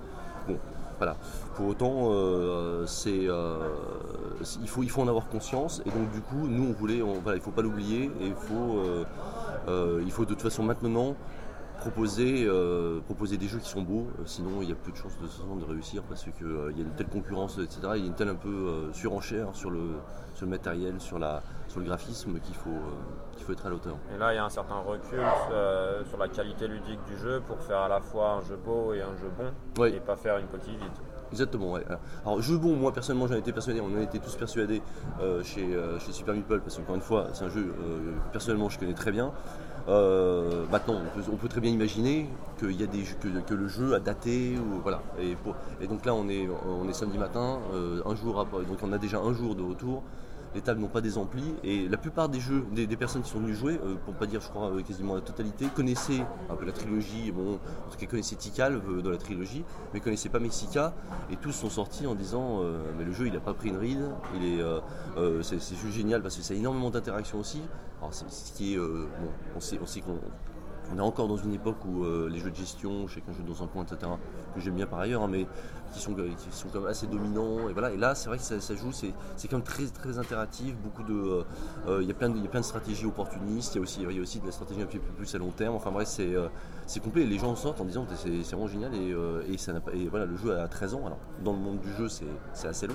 Bon, 0.49 0.59
voilà. 0.99 1.17
Pour 1.57 1.67
autant, 1.69 2.09
euh, 2.13 2.85
c'est, 2.87 3.29
euh, 3.29 3.57
il, 4.61 4.69
faut, 4.69 4.83
il 4.83 4.91
faut 4.91 5.03
en 5.03 5.09
avoir 5.09 5.29
conscience. 5.29 5.81
Et 5.87 5.91
donc, 5.91 6.11
du 6.13 6.21
coup, 6.21 6.47
nous, 6.49 6.69
on 6.69 6.73
voulait, 6.73 7.03
on- 7.03 7.15
voilà, 7.21 7.37
il 7.37 7.41
ne 7.41 7.45
faut 7.45 7.51
pas 7.51 7.63
l'oublier. 7.63 8.11
Et 8.21 8.27
il 8.27 8.35
faut, 8.35 8.79
euh, 8.79 9.05
euh, 9.69 10.03
il 10.05 10.11
faut 10.13 10.25
de 10.25 10.31
toute 10.31 10.43
façon 10.43 10.63
maintenant 10.63 11.15
proposer, 11.83 12.45
euh, 12.47 13.01
proposer 13.01 13.37
des 13.37 13.49
jeux 13.49 13.59
qui 13.59 13.69
sont 13.69 13.83
beaux. 13.83 14.07
Euh, 14.19 14.23
Sinon, 14.25 14.63
il 14.63 14.69
y 14.69 14.73
a 14.73 14.75
peu 14.77 14.93
de 14.93 14.97
chances 14.97 15.19
de, 15.19 15.61
de 15.61 15.65
réussir 15.65 16.03
parce 16.05 16.23
qu'il 16.25 16.77
y 16.77 16.81
a 16.81 16.85
une 16.85 16.95
telle 16.97 17.09
concurrence, 17.09 17.59
etc. 17.59 17.81
Il 17.97 18.01
y 18.03 18.05
a 18.05 18.07
une 18.07 18.15
telle 18.15 18.29
un 18.29 18.37
peu 18.37 18.49
euh, 18.49 18.93
surenchère 18.93 19.49
sur 19.55 19.71
le, 19.71 19.81
sur 20.35 20.47
le 20.47 20.51
matériel, 20.51 21.01
sur, 21.01 21.19
la, 21.19 21.43
sur 21.69 21.81
le 21.81 21.87
graphisme 21.87 22.39
qu'il 22.41 22.55
faut, 22.55 22.71
euh, 22.71 23.35
qu'il 23.37 23.45
faut 23.45 23.53
être 23.53 23.67
à 23.67 23.71
l'auteur. 23.71 23.97
Et 24.15 24.19
là, 24.19 24.33
il 24.33 24.37
y 24.37 24.39
a 24.39 24.45
un 24.45 24.49
certain 24.51 24.77
recul 24.79 25.19
euh, 25.51 26.05
sur 26.05 26.19
la 26.19 26.29
qualité 26.29 26.69
ludique 26.69 27.01
du 27.07 27.17
jeu 27.19 27.43
pour 27.47 27.59
faire 27.61 27.79
à 27.79 27.89
la 27.89 28.01
fois 28.01 28.35
un 28.35 28.41
jeu 28.43 28.57
beau 28.65 28.93
et 28.95 29.03
un 29.03 29.17
jeu 29.21 29.31
bon, 29.37 29.51
Oui. 29.83 29.89
et 29.95 30.01
pas 30.01 30.17
faire 30.17 30.39
une 30.39 30.47
coquille 30.47 30.77
vide. 30.77 30.93
Exactement, 31.33 31.73
ouais. 31.73 31.85
Alors, 32.27 32.43
jeu 32.43 32.59
bon, 32.59 32.77
moi 32.77 32.93
personnellement 32.93 33.27
j'en 33.27 33.37
étais 33.37 33.53
persuadé, 33.53 33.81
on 33.81 33.87
en 33.97 34.03
était 34.03 34.19
tous 34.19 34.37
persuadés 34.37 34.83
euh, 35.23 35.43
chez, 35.43 35.65
euh, 35.75 35.99
chez 35.99 36.13
Super 36.13 36.35
Meeple, 36.35 36.61
parce 36.61 36.77
qu'encore 36.77 36.95
une 36.95 37.01
fois, 37.01 37.29
c'est 37.33 37.45
un 37.47 37.49
jeu 37.49 37.73
euh, 37.81 38.13
que 38.27 38.33
personnellement 38.33 38.69
je 38.69 38.79
connais 38.79 38.93
très 38.93 39.13
bien. 39.13 39.33
Euh, 39.89 40.65
maintenant, 40.71 40.95
on 41.31 41.37
peut, 41.37 41.49
très 41.49 41.61
bien 41.61 41.71
imaginer 41.71 42.29
qu'il 42.59 42.81
y 42.81 42.85
a 42.85 42.87
des 42.87 43.03
que, 43.03 43.29
que 43.41 43.55
le 43.55 43.69
jeu 43.69 43.95
a 43.95 44.01
daté, 44.01 44.57
ou, 44.57 44.81
voilà. 44.81 45.03
Et, 45.21 45.87
donc 45.87 46.05
là, 46.05 46.15
on 46.15 46.29
est, 46.29 46.49
on 46.67 46.89
est 46.89 46.93
samedi 46.93 47.19
matin, 47.19 47.59
euh, 47.75 48.01
un 48.07 48.15
jour 48.15 48.39
après, 48.39 48.65
donc 48.65 48.79
on 48.83 48.93
a 48.93 48.99
déjà 48.99 49.19
un 49.19 49.33
jour 49.33 49.55
de 49.55 49.63
retour. 49.63 50.03
Les 50.55 50.61
tables 50.61 50.83
n'ont 50.83 50.89
pas 50.89 51.01
des 51.01 51.17
amplis 51.17 51.55
et 51.65 51.89
la 51.89 51.97
plupart 51.97 52.29
des 52.29 52.39
jeux, 52.39 52.63
des, 52.73 52.87
personnes 52.89 53.23
qui 53.23 53.31
sont 53.31 53.39
venues 53.39 53.55
jouer, 53.55 53.81
euh, 53.83 53.95
pour 54.05 54.13
pas 54.13 54.27
dire 54.27 54.43
je 54.43 54.49
crois 54.49 54.67
euh, 54.71 54.83
quasiment 54.83 55.15
la 55.15 55.23
totalité, 55.23 55.65
connaissaient 55.75 56.27
un 56.51 56.55
peu 56.57 56.67
la 56.67 56.73
trilogie, 56.73 57.33
bon, 57.33 57.55
en 57.55 57.91
tout 57.91 57.97
cas 57.99 58.05
connaissaient 58.05 58.37
Tikal 58.37 58.83
dans 59.03 59.11
la 59.11 59.17
trilogie, 59.17 59.65
mais 59.95 60.01
connaissaient 60.01 60.29
pas 60.29 60.41
Mexica 60.41 60.93
et 61.31 61.37
tous 61.37 61.53
sont 61.53 61.71
sortis 61.71 62.07
en 62.07 62.15
disant 62.15 62.61
mais 62.99 63.05
le 63.05 63.13
jeu 63.13 63.29
il 63.29 63.37
a 63.37 63.41
pas 63.41 63.55
pris 63.55 63.71
une 63.71 63.79
ride, 63.79 64.11
est, 64.43 64.61
c'est, 65.43 65.59
c'est 65.59 65.75
juste 65.75 65.95
génial 65.95 66.21
parce 66.21 66.37
que 66.37 66.43
ça 66.43 66.53
a 66.53 66.57
énormément 66.59 66.91
d'interactions 66.91 67.41
aussi. 67.41 67.63
Alors 68.03 68.13
c'est 68.13 68.29
ce 68.29 68.53
qui 68.53 68.77
euh, 68.77 69.07
on 69.57 69.61
sait, 69.61 69.79
on 69.81 69.87
sait 69.87 70.01
qu'on 70.01 70.19
on 70.93 70.99
est 70.99 71.01
encore 71.01 71.29
dans 71.29 71.37
une 71.37 71.55
époque 71.55 71.85
où 71.87 72.05
euh, 72.05 72.29
les 72.29 72.39
jeux 72.39 72.51
de 72.51 72.57
gestion, 72.57 73.07
chacun 73.07 73.33
joue 73.33 73.43
dans 73.43 73.55
son 73.55 73.67
coin, 73.67 73.85
etc., 73.85 74.13
que 74.55 74.61
j'aime 74.61 74.75
bien 74.75 74.87
par 74.87 74.99
ailleurs, 74.99 75.23
hein, 75.23 75.29
mais 75.31 75.47
qui 75.93 76.01
sont, 76.01 76.15
qui 76.15 76.57
sont 76.57 76.69
quand 76.73 76.81
même 76.81 76.89
assez 76.89 77.07
dominants. 77.07 77.69
Et, 77.69 77.73
voilà. 77.73 77.95
là, 77.97 78.15
c'est 78.15 78.29
vrai 78.29 78.39
que 78.39 78.43
ça, 78.43 78.75
joue, 78.75 78.93
c'est, 78.93 79.13
c'est 79.37 79.49
quand 79.49 79.57
même 79.57 79.65
très, 79.65 79.87
très 79.87 80.19
interactif. 80.19 80.75
Euh, 81.11 81.45
euh, 81.87 82.03
il 82.03 82.09
y 82.09 82.11
a 82.11 82.15
plein 82.15 82.29
de, 82.29 82.39
y 82.39 82.65
stratégies 82.65 83.07
opportunistes. 83.07 83.75
Il 83.75 83.79
y 83.79 83.81
a 83.81 83.83
aussi, 83.83 84.03
y 84.03 84.21
aussi 84.21 84.41
de 84.41 84.47
la 84.47 84.53
stratégie 84.53 84.83
un 84.83 84.87
petit 84.87 84.99
peu 84.99 85.13
plus 85.13 85.35
à 85.35 85.39
long 85.39 85.51
terme. 85.51 85.75
Enfin 85.75 85.91
bref, 85.91 86.09
c'est, 86.09 86.35
euh, 86.35 86.49
c'est 86.87 87.01
complet. 87.01 87.25
Les 87.25 87.39
gens 87.39 87.51
en 87.51 87.57
sortent 87.57 87.81
en 87.81 87.85
disant 87.85 88.05
que 88.05 88.15
c'est, 88.17 88.43
c'est 88.43 88.57
vraiment 88.57 88.69
génial. 88.69 88.95
Et, 88.95 89.13
euh, 89.13 89.43
et 89.93 90.09
voilà, 90.09 90.27
le 90.27 90.37
jeu 90.37 90.59
a 90.59 90.67
13 90.69 90.95
ans. 90.95 91.07
Alors, 91.07 91.19
dans 91.45 91.53
le 91.53 91.59
monde 91.59 91.81
du 91.81 91.93
jeu, 91.95 92.09
c'est 92.09 92.69
assez 92.69 92.87
long. 92.87 92.95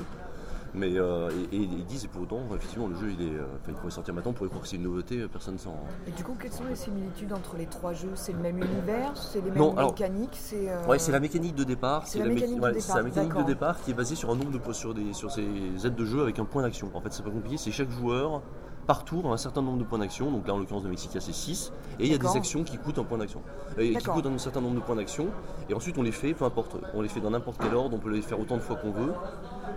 Mais 0.74 0.97
euh, 0.97 1.30
et, 1.51 1.55
et 1.55 1.59
ils 1.59 1.86
disent 1.86 2.05
et 2.05 2.07
pour 2.07 2.22
autant, 2.24 2.39
effectivement, 2.55 2.88
le 2.88 2.95
jeu 2.95 3.11
il 3.18 3.22
est, 3.28 3.32
euh, 3.36 3.45
enfin, 3.61 3.70
il 3.70 3.74
pourrait 3.76 3.91
sortir 3.91 4.13
maintenant, 4.13 4.32
on 4.32 4.34
pourrait 4.34 4.49
croire 4.49 4.61
que 4.63 4.68
c'est 4.68 4.76
une 4.76 4.84
nouveauté, 4.84 5.26
personne 5.28 5.57
s'en. 5.57 5.76
Et 6.07 6.11
du 6.11 6.24
coup, 6.24 6.36
quelles 6.39 6.51
sont 6.51 6.65
les 6.65 6.76
similitudes 6.76 7.34
entre 7.34 7.55
les 7.57 7.65
trois 7.65 7.93
jeux? 7.93 8.11
C'est 8.15 8.34
le 8.34 8.39
même 8.39 8.57
univers? 8.57 9.15
C'est 9.15 9.41
les 9.43 9.49
mêmes 9.49 9.59
Non, 9.59 9.76
alors- 9.78 9.91
mécaniques? 9.93 10.30
C'est 10.34 10.70
euh, 10.70 10.86
Ouais, 10.88 10.99
c'est 10.99 11.11
la 11.11 11.20
mécanique 11.20 11.55
de 11.55 11.63
départ. 11.63 12.05
c'est 12.05 12.20
la 12.20 12.26
mé- 12.26 12.36
mécanique 12.36 12.57
de 12.57 12.61
ouais, 12.63 12.72
départ, 12.74 12.84
c'est 12.88 12.95
la 12.95 13.03
mécanique 13.03 13.30
de 13.30 13.34
d'accord. 13.36 13.47
départ 13.47 13.82
qui 13.82 13.91
est 13.91 13.93
basée 13.95 14.15
sur 14.15 14.30
un 14.30 14.36
nombre 14.36 14.51
de 14.51 14.74
sur 14.74 14.93
des 14.93 15.13
sur 15.13 15.32
ces 15.32 15.43
aides 15.86 15.95
de 15.95 16.05
jeu 16.05 16.22
avec 16.22 16.39
un 16.39 16.45
point 16.45 16.61
d'action. 16.63 16.89
En 16.93 17.01
fait, 17.01 17.11
c'est 17.13 17.24
pas 17.24 17.32
compliqué. 17.32 17.57
C'est 17.57 17.72
chaque 17.72 17.89
joueur 17.89 18.41
par 18.88 19.03
tour 19.03 19.31
un 19.31 19.38
certain 19.38 19.61
nombre 19.61 19.77
de 19.77 19.83
points 19.83 19.99
d'action. 19.99 20.31
Donc 20.31 20.47
là, 20.47 20.53
en 20.53 20.57
l'occurrence 20.57 20.83
de 20.83 20.89
Mexica, 20.89 21.19
c'est 21.19 21.33
6 21.33 21.71
Et 21.99 22.05
il 22.05 22.11
y 22.11 22.15
a 22.15 22.17
des 22.17 22.35
actions 22.35 22.63
qui 22.63 22.77
coûtent 22.77 22.97
un 22.97 23.03
point 23.03 23.17
d'action, 23.17 23.41
et 23.77 23.93
qui 23.95 24.05
coûtent 24.05 24.25
un 24.25 24.38
certain 24.38 24.61
nombre 24.61 24.75
de 24.75 24.79
points 24.79 24.95
d'action. 24.95 25.27
Et 25.69 25.73
ensuite, 25.73 25.97
on 25.97 26.03
les 26.03 26.13
fait, 26.13 26.33
peu 26.33 26.45
importe, 26.45 26.77
on 26.93 27.01
les 27.01 27.09
fait 27.09 27.19
dans 27.19 27.29
n'importe 27.29 27.59
quel 27.61 27.75
ordre. 27.75 27.95
On 27.95 27.99
peut 27.99 28.09
les 28.09 28.21
faire 28.21 28.39
autant 28.39 28.55
de 28.55 28.61
fois 28.61 28.77
qu'on 28.77 28.91
veut. 28.91 29.11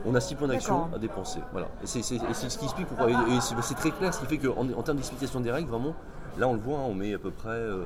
On 0.06 0.14
a 0.14 0.20
6 0.20 0.36
points 0.36 0.48
d'action 0.48 0.88
à 0.94 0.98
dépenser. 0.98 1.40
Voilà. 1.52 1.68
Et 1.82 1.86
c'est 1.86 2.02
ce 2.02 2.58
qui 2.58 2.64
explique 2.64 2.86
pourquoi. 2.86 3.10
Et, 3.10 3.40
c'est 3.40 3.74
très 3.74 3.90
clair, 3.90 4.14
ce 4.14 4.20
qui 4.20 4.26
fait 4.26 4.38
qu'en 4.38 4.66
en 4.70 4.82
termes 4.82 4.96
d'explication 4.96 5.40
des 5.40 5.50
règles, 5.50 5.68
vraiment, 5.68 5.94
là, 6.38 6.48
on 6.48 6.54
le 6.54 6.60
voit, 6.60 6.78
hein, 6.78 6.86
on 6.86 6.94
met 6.94 7.12
à 7.14 7.18
peu 7.18 7.30
près. 7.30 7.48
euh, 7.48 7.84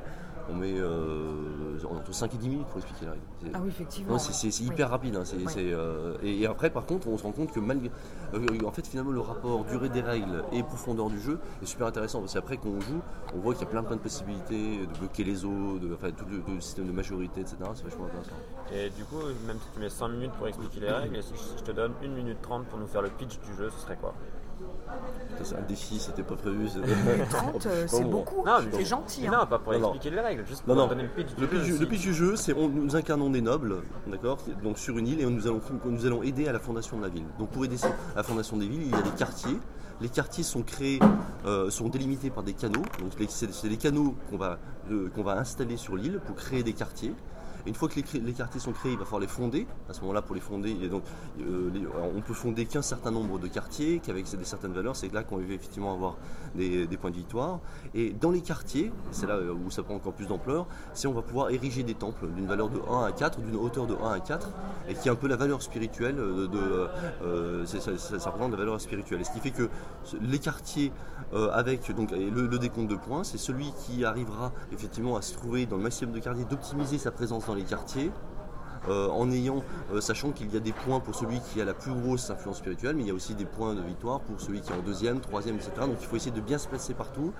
on 0.50 0.54
met 0.54 0.74
euh, 0.76 1.78
entre 1.90 2.12
5 2.12 2.34
et 2.34 2.36
10 2.36 2.48
minutes 2.48 2.66
pour 2.68 2.78
expliquer 2.78 3.06
la 3.06 3.12
règle. 3.12 3.24
Ah 3.54 3.58
oui, 3.62 3.68
effectivement. 3.68 4.12
non, 4.12 4.18
c'est 4.18 4.32
c'est- 4.32 4.50
c'est 4.50 4.64
hyper 4.64 4.90
rapide. 4.90 5.16
hein, 5.16 5.24
c'est- 5.24 5.36
Oui. 5.36 5.44
c'est, 5.48 5.72
euh, 5.72 6.16
et, 6.22 6.40
et 6.42 6.46
après, 6.46 6.70
par 6.70 6.86
contre, 6.86 7.08
on 7.08 7.16
se 7.18 7.22
rend 7.22 7.32
compte 7.32 7.52
que 7.52 7.60
malgré, 7.60 7.90
euh, 8.34 8.46
en 8.66 8.70
fait, 8.72 8.86
finalement, 8.86 9.10
le 9.12 9.20
rapport 9.20 9.64
durée 9.64 9.88
des 9.88 10.00
règles 10.00 10.44
et 10.52 10.62
profondeur 10.62 11.08
du 11.10 11.20
jeu 11.20 11.38
est 11.62 11.66
super 11.66 11.86
intéressant. 11.86 12.20
Parce 12.20 12.34
qu'après, 12.34 12.56
quand 12.56 12.68
on 12.70 12.80
joue, 12.80 13.00
on 13.34 13.38
voit 13.38 13.54
qu'il 13.54 13.64
y 13.64 13.66
a 13.66 13.70
plein, 13.70 13.82
plein 13.82 13.96
de 13.96 14.00
possibilités 14.00 14.86
de 14.86 14.98
bloquer 14.98 15.24
les 15.24 15.44
os, 15.44 15.80
de, 15.80 15.92
enfin, 15.94 16.10
tout 16.10 16.24
le, 16.30 16.42
le 16.54 16.60
système 16.60 16.86
de 16.86 16.92
majorité, 16.92 17.40
etc. 17.40 17.56
C'est 17.74 17.84
vachement 17.84 18.06
intéressant. 18.06 18.32
Et 18.72 18.90
du 18.90 19.04
coup, 19.04 19.20
même 19.46 19.58
si 19.60 19.68
tu 19.74 19.80
mets 19.80 19.88
5 19.90 20.08
minutes 20.08 20.32
pour 20.32 20.46
expliquer 20.48 20.80
les 20.80 20.90
règles, 20.90 21.16
et 21.16 21.22
si 21.22 21.32
je 21.58 21.62
te 21.62 21.72
donne 21.72 21.92
1 22.02 22.08
minute 22.08 22.38
30 22.42 22.66
pour 22.66 22.78
nous 22.78 22.86
faire 22.86 23.02
le 23.02 23.10
pitch 23.10 23.38
du 23.40 23.54
jeu, 23.56 23.70
ce 23.70 23.80
serait 23.82 23.96
quoi? 23.96 24.14
C'est 25.42 25.56
un 25.56 25.62
défi, 25.62 25.98
c'était 25.98 26.22
pas 26.22 26.36
prévu. 26.36 26.68
c'est- 26.68 26.80
30, 27.30 27.66
euh, 27.66 27.84
c'est 27.88 28.04
beaucoup. 28.04 28.44
Non, 28.46 28.58
C'est 28.72 28.84
gentil. 28.84 29.26
Hein. 29.26 29.32
non, 29.40 29.46
pas 29.46 29.58
pour 29.58 29.72
Non, 29.72 29.78
non. 29.80 29.88
expliquer 29.94 30.14
les 30.16 30.22
règles, 30.22 30.46
juste 30.46 30.66
Non, 30.66 30.74
pour 30.74 30.82
non. 30.84 30.88
donner 30.88 31.02
le 31.04 31.08
pitch 31.08 31.34
du 31.34 31.40
Le 31.40 31.46
jeu. 31.48 31.58
pitch, 31.72 31.80
le 31.80 31.86
pitch 31.86 32.02
du 32.02 32.14
jeu, 32.14 32.36
c'est 32.36 32.52
on, 32.54 32.68
nous 32.68 32.94
incarnons 32.96 33.30
des 33.30 33.40
nobles, 33.40 33.82
d'accord, 34.06 34.38
donc 34.62 34.78
sur 34.78 34.96
une 34.98 35.08
île 35.08 35.20
et 35.20 35.26
nous 35.26 35.46
allons, 35.46 35.60
nous 35.86 36.06
allons 36.06 36.22
aider 36.22 36.46
à 36.48 36.52
la 36.52 36.60
fondation 36.60 36.96
de 36.98 37.02
la 37.02 37.08
ville. 37.08 37.24
Donc 37.38 37.50
pour 37.50 37.64
aider 37.64 37.76
à 37.84 38.16
la 38.16 38.22
fondation 38.22 38.56
des 38.56 38.68
villes, 38.68 38.82
il 38.82 38.90
y 38.90 38.94
a 38.94 39.02
des 39.02 39.10
quartiers. 39.10 39.58
Les 40.00 40.08
quartiers 40.08 40.42
sont 40.44 40.62
créés, 40.62 40.98
euh, 41.46 41.70
sont 41.70 41.88
délimités 41.88 42.28
par 42.30 42.42
des 42.42 42.52
canaux. 42.52 42.82
Donc 43.00 43.18
les- 43.18 43.26
c'est 43.28 43.52
c'est 43.52 43.68
des 43.68 43.76
canaux 43.76 44.14
qu'on 44.30 44.36
va, 44.36 44.58
euh, 44.90 45.08
qu'on 45.14 45.22
va 45.22 45.38
installer 45.38 45.76
sur 45.76 45.96
l'île 45.96 46.20
pour 46.26 46.34
créer 46.36 46.62
des 46.64 46.72
quartiers. 46.72 47.14
Une 47.66 47.74
fois 47.74 47.88
que 47.88 47.94
les, 47.94 48.32
quartiers 48.32 48.60
sont 48.60 48.72
créés, 48.72 48.92
il 48.92 48.98
va 48.98 49.04
falloir 49.04 49.20
les 49.20 49.26
fonder. 49.26 49.66
À 49.88 49.94
ce 49.94 50.00
moment-là, 50.02 50.20
pour 50.22 50.34
les 50.34 50.40
fonder, 50.40 50.70
il 50.70 50.84
y 50.84 50.86
euh, 50.86 51.70
alors, 51.94 52.10
on 52.14 52.20
peut 52.20 52.34
fonder 52.34 52.66
qu'un 52.66 52.82
certain 52.82 53.10
nombre 53.10 53.38
de 53.38 53.48
quartiers, 53.48 54.00
qu'avec 54.04 54.24
des 54.30 54.44
certaines 54.44 54.72
valeurs, 54.72 54.96
c'est 54.96 55.12
là 55.12 55.22
qu'on 55.22 55.36
va 55.36 55.42
effectivement 55.44 55.94
avoir 55.94 56.16
des, 56.54 56.86
points 57.00 57.10
de 57.10 57.16
victoire. 57.16 57.60
Et 57.94 58.10
dans 58.12 58.30
les 58.30 58.42
quartiers, 58.42 58.92
c'est 59.10 59.26
là 59.26 59.38
où 59.38 59.70
ça 59.70 59.82
prend 59.82 59.94
encore 59.94 60.12
plus 60.12 60.26
d'ampleur, 60.26 60.66
c'est 60.92 61.08
on 61.08 61.12
va 61.12 61.22
pouvoir 61.22 61.50
ériger 61.50 61.82
des 61.82 61.94
temples 61.94 62.26
d'une 62.28 62.46
valeur 62.46 62.68
de 62.68 62.80
1 62.88 63.04
à 63.04 63.12
4, 63.12 63.40
d'une 63.40 63.56
hauteur 63.56 63.86
de 63.86 63.94
1 63.94 64.10
à 64.10 64.20
4, 64.20 64.50
et 64.88 64.94
qui 64.94 65.08
est 65.08 65.10
un 65.10 65.16
peu 65.16 65.28
la 65.28 65.36
valeur 65.36 65.62
spirituelle 65.62 66.16
de. 66.16 66.88
euh, 67.22 67.64
ça, 67.66 68.30
représente 68.30 68.52
la 68.52 68.58
valeur 68.58 68.80
spirituelle. 68.80 69.24
Ce 69.24 69.30
qui 69.30 69.40
fait 69.40 69.50
que 69.50 69.68
les 70.20 70.38
quartiers, 70.38 70.92
euh, 71.32 71.50
avec 71.52 71.90
donc, 71.94 72.10
le 72.10 72.58
décompte 72.58 72.90
de 72.90 72.96
points, 72.96 73.24
c'est 73.24 73.38
celui 73.38 73.72
qui 73.84 74.04
arrivera 74.04 74.52
effectivement 74.72 75.16
à 75.16 75.22
se 75.22 75.34
trouver 75.34 75.66
dans 75.66 75.76
le 75.76 75.82
maximum 75.82 76.14
de 76.14 76.20
quartiers, 76.20 76.44
d'optimiser 76.44 76.98
sa 76.98 77.10
présence 77.10 77.46
dans 77.46 77.53
les 77.54 77.62
quartiers. 77.64 78.10
euh, 78.90 79.08
en 79.08 79.30
ayant, 79.32 79.62
euh, 79.94 80.02
sachant 80.02 80.30
qu'il 80.30 80.52
y 80.52 80.58
a 80.58 80.60
des 80.60 80.72
points 80.72 81.00
pour 81.00 81.14
celui 81.14 81.40
qui 81.40 81.58
a 81.58 81.64
la 81.64 81.72
plus 81.72 81.90
grosse 81.90 82.28
influence 82.28 82.58
spirituelle, 82.58 82.94
mais 82.96 83.02
il 83.04 83.08
y 83.08 83.10
a 83.10 83.14
aussi 83.14 83.34
des 83.34 83.46
points 83.46 83.72
de 83.74 83.80
victoire 83.80 84.20
pour 84.20 84.38
celui 84.38 84.60
qui 84.60 84.70
est 84.72 84.76
en 84.76 84.82
deuxième, 84.82 85.20
troisième, 85.20 85.54
etc. 85.56 85.70
Donc 85.80 85.96
il 86.02 86.06
faut 86.06 86.16
essayer 86.16 86.32
de 86.32 86.40
bien 86.42 86.58
se 86.58 86.68
placer 86.68 86.92
partout. 86.92 87.32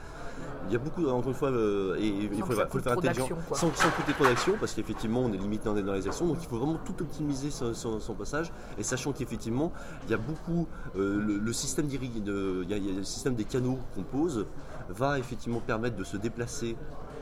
Il 0.68 0.72
y 0.72 0.76
a 0.76 0.78
beaucoup, 0.78 1.06
encore 1.06 1.28
une 1.28 1.34
fois, 1.34 1.50
euh, 1.50 1.96
et, 2.00 2.06
il 2.08 2.42
faut, 2.42 2.54
le 2.78 2.80
faire 2.80 2.96
intelligent, 2.96 3.28
sans, 3.52 3.74
sans 3.74 3.90
coûter 3.90 4.14
trop 4.14 4.24
d'action, 4.24 4.54
parce 4.58 4.72
qu'effectivement 4.72 5.20
on 5.20 5.34
est 5.34 5.36
limité 5.36 5.66
dans 5.66 5.92
les 5.92 6.06
actions, 6.06 6.26
donc 6.26 6.38
il 6.40 6.48
faut 6.48 6.56
vraiment 6.56 6.78
tout 6.82 6.94
optimiser 7.02 7.50
son, 7.50 7.74
son- 7.74 8.00
son 8.00 8.14
passage, 8.14 8.50
et 8.78 8.82
sachant 8.82 9.12
qu'effectivement 9.12 9.70
il 10.06 10.12
y 10.12 10.14
a 10.14 10.16
beaucoup, 10.16 10.66
le, 10.94 11.18
le 11.18 11.52
système 11.52 11.86
de- 11.88 12.62
il 12.64 12.70
y 12.70 12.72
a- 12.72 12.78
il 12.78 12.86
y 12.86 12.90
a 12.90 12.96
le 12.96 13.04
système 13.04 13.34
des 13.34 13.44
canaux 13.44 13.78
qu'on 13.94 14.02
pose 14.02 14.46
va 14.88 15.18
effectivement 15.18 15.60
permettre 15.60 15.96
de 15.96 16.04
se 16.04 16.16
déplacer 16.16 16.74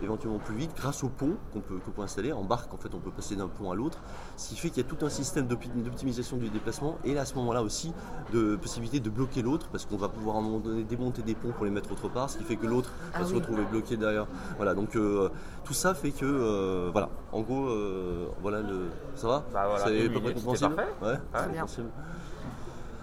éventuellement 0.05 0.39
plus 0.39 0.55
vite 0.57 0.73
grâce 0.77 1.03
au 1.05 1.09
pont 1.09 1.37
qu'on 1.53 1.61
peut, 1.61 1.77
qu'on 1.85 1.91
peut 1.91 2.03
installer. 2.03 2.33
En 2.33 2.45
barque, 2.45 2.73
en 2.75 2.77
fait, 2.77 2.95
on 2.95 2.99
peut 2.99 3.11
passer 3.11 3.37
d'un 3.37 3.49
pont 3.49 3.71
à 3.71 3.75
l'autre. 3.75 3.99
Ce 4.37 4.49
qui 4.49 4.57
fait 4.57 4.71
qu'il 4.71 4.83
y 4.83 4.87
a 4.87 4.89
tout 4.89 5.05
un 5.05 5.09
système 5.09 5.47
d'opti- 5.47 5.71
d'optimisation 5.75 6.37
du 6.37 6.49
déplacement 6.49 6.99
et 7.05 7.15
là, 7.15 7.23
à 7.23 7.25
ce 7.25 7.35
moment-là 7.37 7.63
aussi 7.63 7.93
de 8.33 8.57
possibilité 8.57 9.01
de 9.01 9.11
bloquer 9.11 9.43
l'autre 9.43 9.69
parce 9.71 9.87
qu'on 9.87 9.97
va 9.97 10.09
pouvoir 10.09 10.37
à 10.37 10.39
un 10.41 10.43
moment 10.43 10.59
donné 10.59 10.85
démonter 10.85 11.23
des 11.23 11.35
ponts 11.35 11.53
pour 11.53 11.65
les 11.65 11.71
mettre 11.71 11.91
autre 11.93 12.09
part, 12.09 12.31
ce 12.31 12.39
qui 12.39 12.45
fait 12.45 12.57
que 12.57 12.67
l'autre 12.67 12.91
Ah 13.15 13.21
va 13.21 13.27
se 13.27 13.35
retrouver 13.35 13.65
bloqué 13.65 13.97
derrière. 13.97 14.27
Voilà, 14.57 14.75
donc 14.75 14.97
euh, 14.97 15.29
tout 15.65 15.75
ça 15.75 15.95
fait 15.95 16.11
que, 16.11 16.25
euh, 16.25 16.89
voilà, 16.93 17.09
en 17.33 17.41
gros, 17.43 17.67
euh, 17.69 18.27
voilà 18.41 18.61
le. 18.61 18.89
Ça 19.15 19.29
va? 19.29 19.45
Bah 19.53 19.67
voilà, 19.69 19.85
C'est 19.87 20.07
à 20.07 20.09
peu 20.09 20.21
près 20.21 20.35
compréhensible? 20.35 20.77
Ouais, 21.03 21.19
Très 21.33 21.45
c'est 21.45 21.53
bien. 21.53 21.67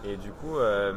Et 0.06 0.16
du 0.16 0.32
coup, 0.32 0.58
euh, 0.58 0.94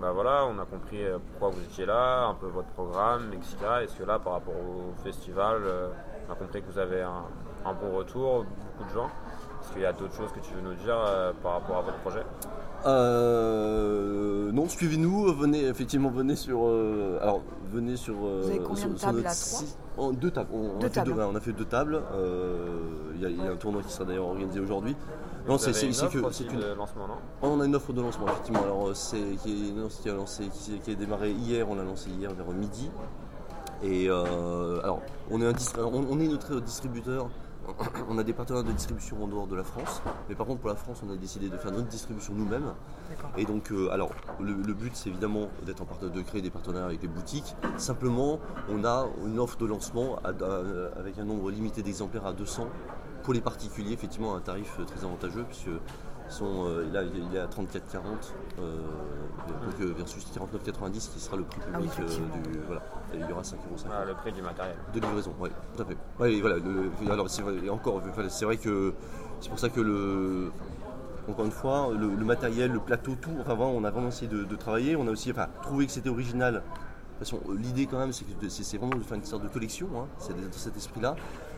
bah 0.00 0.12
voilà, 0.12 0.46
on 0.46 0.58
a 0.60 0.64
compris 0.64 1.04
euh, 1.04 1.18
pourquoi 1.32 1.48
vous 1.56 1.62
étiez 1.64 1.86
là, 1.86 2.26
un 2.26 2.34
peu 2.34 2.46
votre 2.46 2.68
programme, 2.68 3.32
etc. 3.32 3.56
Est-ce 3.82 3.96
que 3.96 4.04
là, 4.04 4.18
par 4.20 4.34
rapport 4.34 4.54
au 4.54 4.94
festival, 5.02 5.56
euh, 5.64 5.88
on 6.28 6.32
a 6.32 6.36
compris 6.36 6.62
que 6.62 6.70
vous 6.70 6.78
avez 6.78 7.02
un, 7.02 7.24
un 7.66 7.72
bon 7.72 7.96
retour, 7.96 8.44
beaucoup 8.44 8.88
de 8.88 8.94
gens? 8.94 9.08
Est-ce 9.60 9.72
qu'il 9.72 9.82
y 9.82 9.86
a 9.86 9.92
d'autres 9.92 10.14
choses 10.14 10.30
que 10.32 10.38
tu 10.40 10.54
veux 10.54 10.60
nous 10.60 10.74
dire 10.74 10.96
euh, 10.96 11.32
par 11.42 11.52
rapport 11.54 11.78
à 11.78 11.82
votre 11.82 11.98
projet? 11.98 12.22
Euh, 12.86 14.52
non, 14.52 14.68
suivez-nous, 14.68 15.32
venez 15.34 15.64
effectivement 15.66 16.10
venez 16.10 16.36
sur 16.36 16.60
euh, 16.66 17.18
alors 17.22 17.40
venez 17.72 17.96
sur 17.96 18.14
euh, 18.14 18.40
Vous 18.42 18.50
avez 18.50 18.58
combien 18.60 18.76
sur- 18.76 18.90
de 18.90 18.98
tables 18.98 19.22
site- 19.30 19.78
en 19.96 20.12
deux 20.12 20.30
tables. 20.30 20.50
On, 20.52 20.58
on 20.76 20.78
Deux 20.78 20.86
a 20.86 20.90
fait 20.90 20.94
tables. 20.94 21.14
Deux, 21.14 21.22
on 21.22 21.34
a 21.34 21.40
fait 21.40 21.52
deux 21.52 21.64
tables. 21.64 22.02
Euh, 22.12 22.66
Il 23.16 23.22
y, 23.22 23.26
a- 23.26 23.30
y 23.30 23.48
a 23.48 23.52
un 23.52 23.56
tournoi 23.56 23.82
qui 23.82 23.90
sera 23.92 24.04
d'ailleurs 24.04 24.26
organisé 24.26 24.60
aujourd'hui. 24.60 24.96
Non, 25.46 25.58
c'est 25.58 25.70
avez 25.70 25.74
c'est 25.78 25.86
une 25.86 25.92
c'est 25.92 26.04
offre 26.06 26.20
que 26.20 26.24
aussi 26.26 26.44
c'est 26.48 26.56
que 26.56 26.60
de 26.60 26.74
lancement, 26.74 27.06
non? 27.08 27.14
On 27.42 27.60
a 27.60 27.66
une 27.66 27.74
offre 27.76 27.92
de 27.92 28.00
lancement 28.00 28.26
effectivement. 28.28 28.62
Alors 28.62 28.88
euh, 28.88 28.94
c'est 28.94 29.20
qui 29.42 29.74
qui 30.02 30.08
a 30.08 30.14
lancé 30.14 30.48
qui, 30.48 30.78
qui 30.80 30.90
a 30.90 30.94
démarré 30.94 31.32
hier. 31.32 31.68
On 31.68 31.74
l'a 31.74 31.84
lancé 31.84 32.10
hier 32.10 32.32
vers 32.32 32.48
midi. 32.52 32.90
Et 33.82 34.08
euh, 34.08 34.80
alors 34.82 35.00
on 35.30 35.40
est 35.42 35.46
un 35.46 35.52
distri- 35.52 35.82
on, 35.82 36.04
on 36.10 36.18
est 36.20 36.28
notre 36.28 36.60
distributeur. 36.60 37.28
On 38.10 38.18
a 38.18 38.22
des 38.22 38.34
partenaires 38.34 38.62
de 38.62 38.72
distribution 38.72 39.24
en 39.24 39.26
dehors 39.26 39.46
de 39.46 39.56
la 39.56 39.64
France, 39.64 40.02
mais 40.28 40.34
par 40.34 40.46
contre 40.46 40.60
pour 40.60 40.68
la 40.68 40.76
France, 40.76 41.00
on 41.02 41.10
a 41.10 41.16
décidé 41.16 41.48
de 41.48 41.56
faire 41.56 41.72
notre 41.72 41.88
distribution 41.88 42.34
nous-mêmes. 42.36 42.74
Et 43.38 43.46
donc, 43.46 43.72
euh, 43.72 43.88
alors, 43.90 44.10
le, 44.38 44.52
le 44.52 44.74
but, 44.74 44.94
c'est 44.94 45.08
évidemment 45.08 45.48
d'être 45.64 45.80
en 45.80 46.06
de 46.06 46.20
créer 46.20 46.42
des 46.42 46.50
partenariats 46.50 46.84
avec 46.88 47.00
les 47.00 47.08
boutiques. 47.08 47.56
Simplement, 47.78 48.38
on 48.68 48.84
a 48.84 49.06
une 49.24 49.38
offre 49.38 49.56
de 49.56 49.64
lancement 49.64 50.16
à- 50.24 50.28
à- 50.28 50.98
avec 51.00 51.18
un 51.18 51.24
nombre 51.24 51.50
limité 51.50 51.80
d'exemplaires 51.82 52.26
à 52.26 52.34
200 52.34 52.66
pour 53.24 53.34
les 53.34 53.40
particuliers, 53.40 53.92
effectivement, 53.94 54.36
un 54.36 54.40
tarif 54.40 54.76
euh, 54.78 54.84
très 54.84 55.02
avantageux, 55.04 55.44
puisque 55.48 55.70
sont, 56.28 56.66
euh, 56.66 56.90
là, 56.92 57.02
il 57.02 57.36
est 57.36 57.40
à 57.40 57.46
34,40 57.46 57.76
euh, 58.58 58.78
donc, 59.78 59.96
versus 59.96 60.24
49,90 60.34 61.10
qui 61.12 61.20
sera 61.20 61.36
le 61.36 61.44
prix 61.44 61.60
Ah 61.72 61.78
oui, 61.80 61.88
public 61.88 62.08
euh, 62.10 62.42
du. 62.52 62.58
Voilà, 62.66 62.82
Et 63.12 63.18
il 63.18 63.28
y 63.28 63.32
aura 63.32 63.42
5,50 63.42 63.56
Ah, 63.92 64.04
Le 64.06 64.14
prix 64.14 64.32
du 64.32 64.40
matériel. 64.42 64.76
de 64.94 65.00
livraison, 65.00 65.34
oui, 65.40 65.50
tout 65.76 65.82
à 65.82 65.86
fait. 65.86 65.96
Ouais, 66.18 66.34
et 66.34 66.40
voilà, 66.40 66.56
le- 66.56 66.90
alors 67.10 67.28
c'est 67.28 67.42
vrai, 67.42 67.54
et 67.64 67.68
encore, 67.70 68.00
c'est 68.28 68.44
vrai 68.44 68.56
que 68.56 68.94
c'est 69.40 69.48
pour 69.50 69.58
ça 69.58 69.68
que 69.68 69.80
le, 69.80 70.50
encore 71.28 71.44
une 71.44 71.50
fois, 71.50 71.90
le, 71.98 72.14
le 72.14 72.24
matériel, 72.24 72.72
le 72.72 72.80
plateau, 72.80 73.16
tout, 73.20 73.30
enfin 73.40 73.54
vraiment, 73.54 73.72
on 73.72 73.84
a 73.84 73.90
vraiment 73.90 74.08
essayé 74.08 74.28
de, 74.28 74.44
de 74.44 74.56
travailler. 74.56 74.96
On 74.96 75.06
a 75.06 75.10
aussi, 75.10 75.30
enfin, 75.30 75.48
trouvé 75.62 75.86
que 75.86 75.92
c'était 75.92 76.08
original. 76.10 76.54
De 76.54 76.60
toute 76.60 77.18
façon, 77.38 77.40
l'idée 77.56 77.86
quand 77.86 77.98
même, 77.98 78.12
c'est 78.12 78.24
que 78.24 78.48
c'est 78.48 78.64
c'est 78.64 78.76
vraiment 78.78 78.96
de 78.96 79.02
faire 79.02 79.16
une 79.16 79.24
sorte 79.24 79.42
de 79.44 79.48
collection, 79.48 79.88
hein, 79.96 80.06
c'est 80.18 80.34
dans 80.34 80.52
cet 80.52 80.76
esprit-là. 80.76 81.14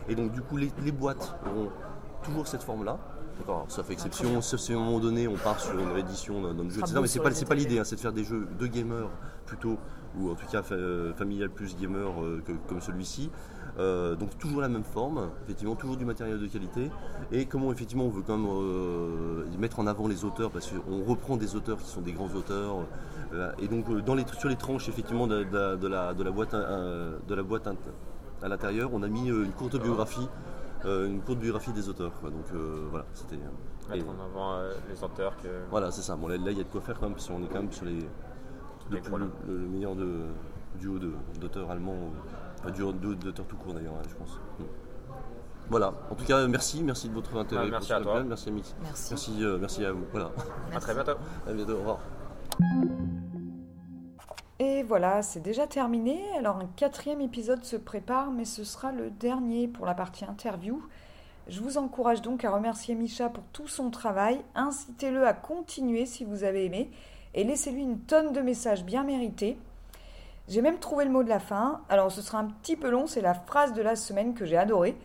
Et 0.09 0.15
donc 0.15 0.31
du 0.31 0.41
coup, 0.41 0.57
les, 0.57 0.71
les 0.83 0.91
boîtes 0.91 1.35
auront 1.45 1.69
toujours 2.23 2.47
cette 2.47 2.63
forme-là. 2.63 2.97
D'accord, 3.39 3.65
sauf 3.67 3.89
exception, 3.91 4.41
sauf 4.41 4.59
si 4.59 4.73
à 4.73 4.75
un 4.75 4.79
moment 4.79 4.99
donné 4.99 5.27
on 5.27 5.35
part 5.35 5.59
sur 5.59 5.77
une 5.77 5.91
réédition 5.91 6.41
d'un 6.41 6.69
jeu, 6.69 6.79
etc. 6.79 6.97
Mais 7.01 7.07
c'est 7.07 7.19
pas, 7.19 7.29
pas 7.29 7.53
l'idée, 7.55 7.77
hein, 7.77 7.83
c'est 7.83 7.95
de 7.95 7.99
faire 8.01 8.11
des 8.13 8.23
jeux 8.23 8.47
de 8.57 8.65
gamers 8.65 9.09
plutôt, 9.45 9.77
ou 10.19 10.31
en 10.31 10.33
tout 10.33 10.47
cas 10.51 10.63
euh, 10.71 11.13
familial 11.13 11.51
plus 11.51 11.77
gamer 11.77 12.09
euh, 12.19 12.41
que- 12.43 12.53
comme 12.67 12.81
celui-ci. 12.81 13.29
Euh, 13.77 14.15
donc 14.15 14.35
toujours 14.39 14.59
la 14.61 14.69
même 14.69 14.83
forme, 14.83 15.29
effectivement 15.43 15.75
toujours 15.75 15.97
du 15.97 16.05
matériel 16.05 16.39
de 16.39 16.47
qualité. 16.47 16.89
Et 17.31 17.45
comment 17.45 17.71
effectivement 17.71 18.05
on 18.05 18.09
veut 18.09 18.23
quand 18.25 18.37
même 18.39 19.59
mettre 19.59 19.79
en 19.79 19.85
avant 19.85 20.07
les 20.07 20.25
auteurs, 20.25 20.49
parce 20.49 20.71
qu'on 20.71 21.03
reprend 21.03 21.37
des 21.37 21.55
auteurs 21.55 21.77
qui 21.77 21.85
sont 21.87 22.01
des 22.01 22.13
grands 22.13 22.33
auteurs. 22.33 22.87
et 23.59 23.67
donc 23.67 23.85
dans 24.03 24.15
les, 24.15 24.25
sur 24.39 24.49
les 24.49 24.55
tranches 24.55 24.89
effectivement 24.89 25.27
de, 25.27 25.43
de- 25.43 25.75
de 25.75 25.87
la, 25.87 26.15
de 26.15 26.23
la 26.23 26.31
boîte, 26.31 26.53
de 26.55 27.35
la 27.35 27.43
boîte 27.43 27.67
à 28.41 28.47
l'intérieur, 28.47 28.89
on 28.93 29.03
a 29.03 29.07
mis 29.07 29.29
euh, 29.29 29.43
une 29.45 29.51
courte 29.51 29.75
biographie. 29.81 30.27
euh, 30.85 31.07
une 31.07 31.21
courte 31.21 31.39
biographie 31.39 31.71
des 31.73 31.89
auteurs. 31.89 32.11
quoi. 32.19 32.29
Donc 32.29 32.45
euh, 32.53 32.87
voilà, 32.89 33.05
c'était. 33.13 33.35
et- 33.35 33.39
Mettre 33.89 34.05
en 34.09 34.23
avant 34.25 34.53
euh, 34.55 34.73
les 34.89 35.03
auteurs 35.03 35.35
que. 35.41 35.47
voilà, 35.71 35.91
c'est 35.91 36.01
ça. 36.01 36.15
Bon, 36.15 36.27
là, 36.27 36.35
il 36.35 36.43
y 36.45 36.61
a 36.61 36.63
de 36.63 36.69
quoi 36.69 36.81
faire 36.81 36.95
quand 36.99 37.05
même, 37.07 37.13
parce 37.13 37.27
qu'on 37.27 37.43
est 37.43 37.47
quand 37.47 37.61
même 37.61 37.71
sur 37.71 37.85
les, 37.85 37.93
Les 37.93 38.01
le, 38.91 38.99
plus- 39.01 39.09
gros, 39.09 39.17
là. 39.17 39.25
le- 39.47 39.53
le 39.57 39.67
meilleur 39.67 39.95
de, 39.95 40.07
duo 40.79 40.99
de- 40.99 41.13
d'auteurs 41.39 41.71
allemands, 41.71 41.93
euh, 41.93 42.59
enfin, 42.59 42.71
duo 42.71 42.91
d'auteurs 42.91 43.45
tout 43.47 43.55
court 43.57 43.73
d'ailleurs, 43.73 43.93
hein, 43.93 44.07
je 44.09 44.15
pense. 44.15 44.39
Mm. 44.59 44.63
Voilà. 45.69 45.93
En 46.11 46.15
tout 46.15 46.23
cas, 46.25 46.47
merci, 46.47 46.81
merci 46.83 47.09
de 47.09 47.13
votre 47.13 47.35
intérêt. 47.35 47.63
Ah, 47.65 47.69
merci 47.71 47.87
pour 47.89 47.97
à 47.97 48.01
toi. 48.01 48.23
Merci 48.23 48.49
à 48.49 48.51
Mix. 48.53 48.75
Merci. 48.83 49.07
Merci, 49.11 49.43
euh, 49.43 49.57
merci 49.59 49.83
à 49.85 49.91
vous. 49.91 50.05
Voilà. 50.11 50.31
À 50.73 50.79
très 50.79 50.93
bientôt. 50.93 51.11
À 51.47 51.51
bientôt. 51.53 51.73
Au 51.73 51.77
revoir. 51.79 51.99
Et 54.59 54.81
voilà, 54.81 55.21
c'est 55.21 55.39
déjà 55.39 55.67
terminé. 55.67 56.19
Alors 56.37 56.57
un 56.57 56.69
quatrième 56.75 57.21
épisode 57.21 57.63
se 57.63 57.75
prépare, 57.75 58.31
mais 58.31 58.45
ce 58.45 58.63
sera 58.63 58.91
le 58.91 59.11
dernier 59.11 59.67
pour 59.67 59.85
la 59.85 59.93
partie 59.93 60.25
interview. 60.25 60.81
Je 61.47 61.61
vous 61.61 61.77
encourage 61.77 62.21
donc 62.21 62.43
à 62.43 62.51
remercier 62.51 62.95
Micha 62.95 63.29
pour 63.29 63.43
tout 63.53 63.67
son 63.67 63.91
travail. 63.91 64.41
Incitez-le 64.55 65.25
à 65.25 65.33
continuer 65.33 66.05
si 66.05 66.25
vous 66.25 66.43
avez 66.43 66.65
aimé 66.65 66.89
et 67.35 67.43
laissez-lui 67.43 67.83
une 67.83 67.99
tonne 67.99 68.33
de 68.33 68.41
messages 68.41 68.83
bien 68.83 69.03
mérités. 69.03 69.57
J'ai 70.47 70.61
même 70.61 70.79
trouvé 70.79 71.05
le 71.05 71.11
mot 71.11 71.23
de 71.23 71.29
la 71.29 71.39
fin. 71.39 71.81
Alors 71.87 72.11
ce 72.11 72.21
sera 72.21 72.39
un 72.39 72.45
petit 72.45 72.75
peu 72.75 72.89
long, 72.89 73.05
c'est 73.05 73.21
la 73.21 73.35
phrase 73.35 73.73
de 73.73 73.81
la 73.81 73.95
semaine 73.95 74.33
que 74.33 74.45
j'ai 74.45 74.57
adorée. 74.57 74.97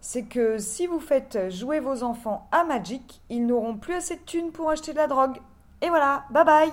C'est 0.00 0.24
que 0.24 0.58
si 0.58 0.86
vous 0.86 1.00
faites 1.00 1.50
jouer 1.50 1.78
vos 1.80 2.02
enfants 2.02 2.48
à 2.50 2.64
Magic, 2.64 3.20
ils 3.30 3.46
n'auront 3.46 3.76
plus 3.76 3.94
assez 3.94 4.16
de 4.16 4.22
thunes 4.22 4.50
pour 4.50 4.68
acheter 4.68 4.92
de 4.92 4.98
la 4.98 5.06
drogue. 5.06 5.38
Et 5.80 5.88
voilà, 5.88 6.24
bye 6.30 6.44
bye 6.44 6.72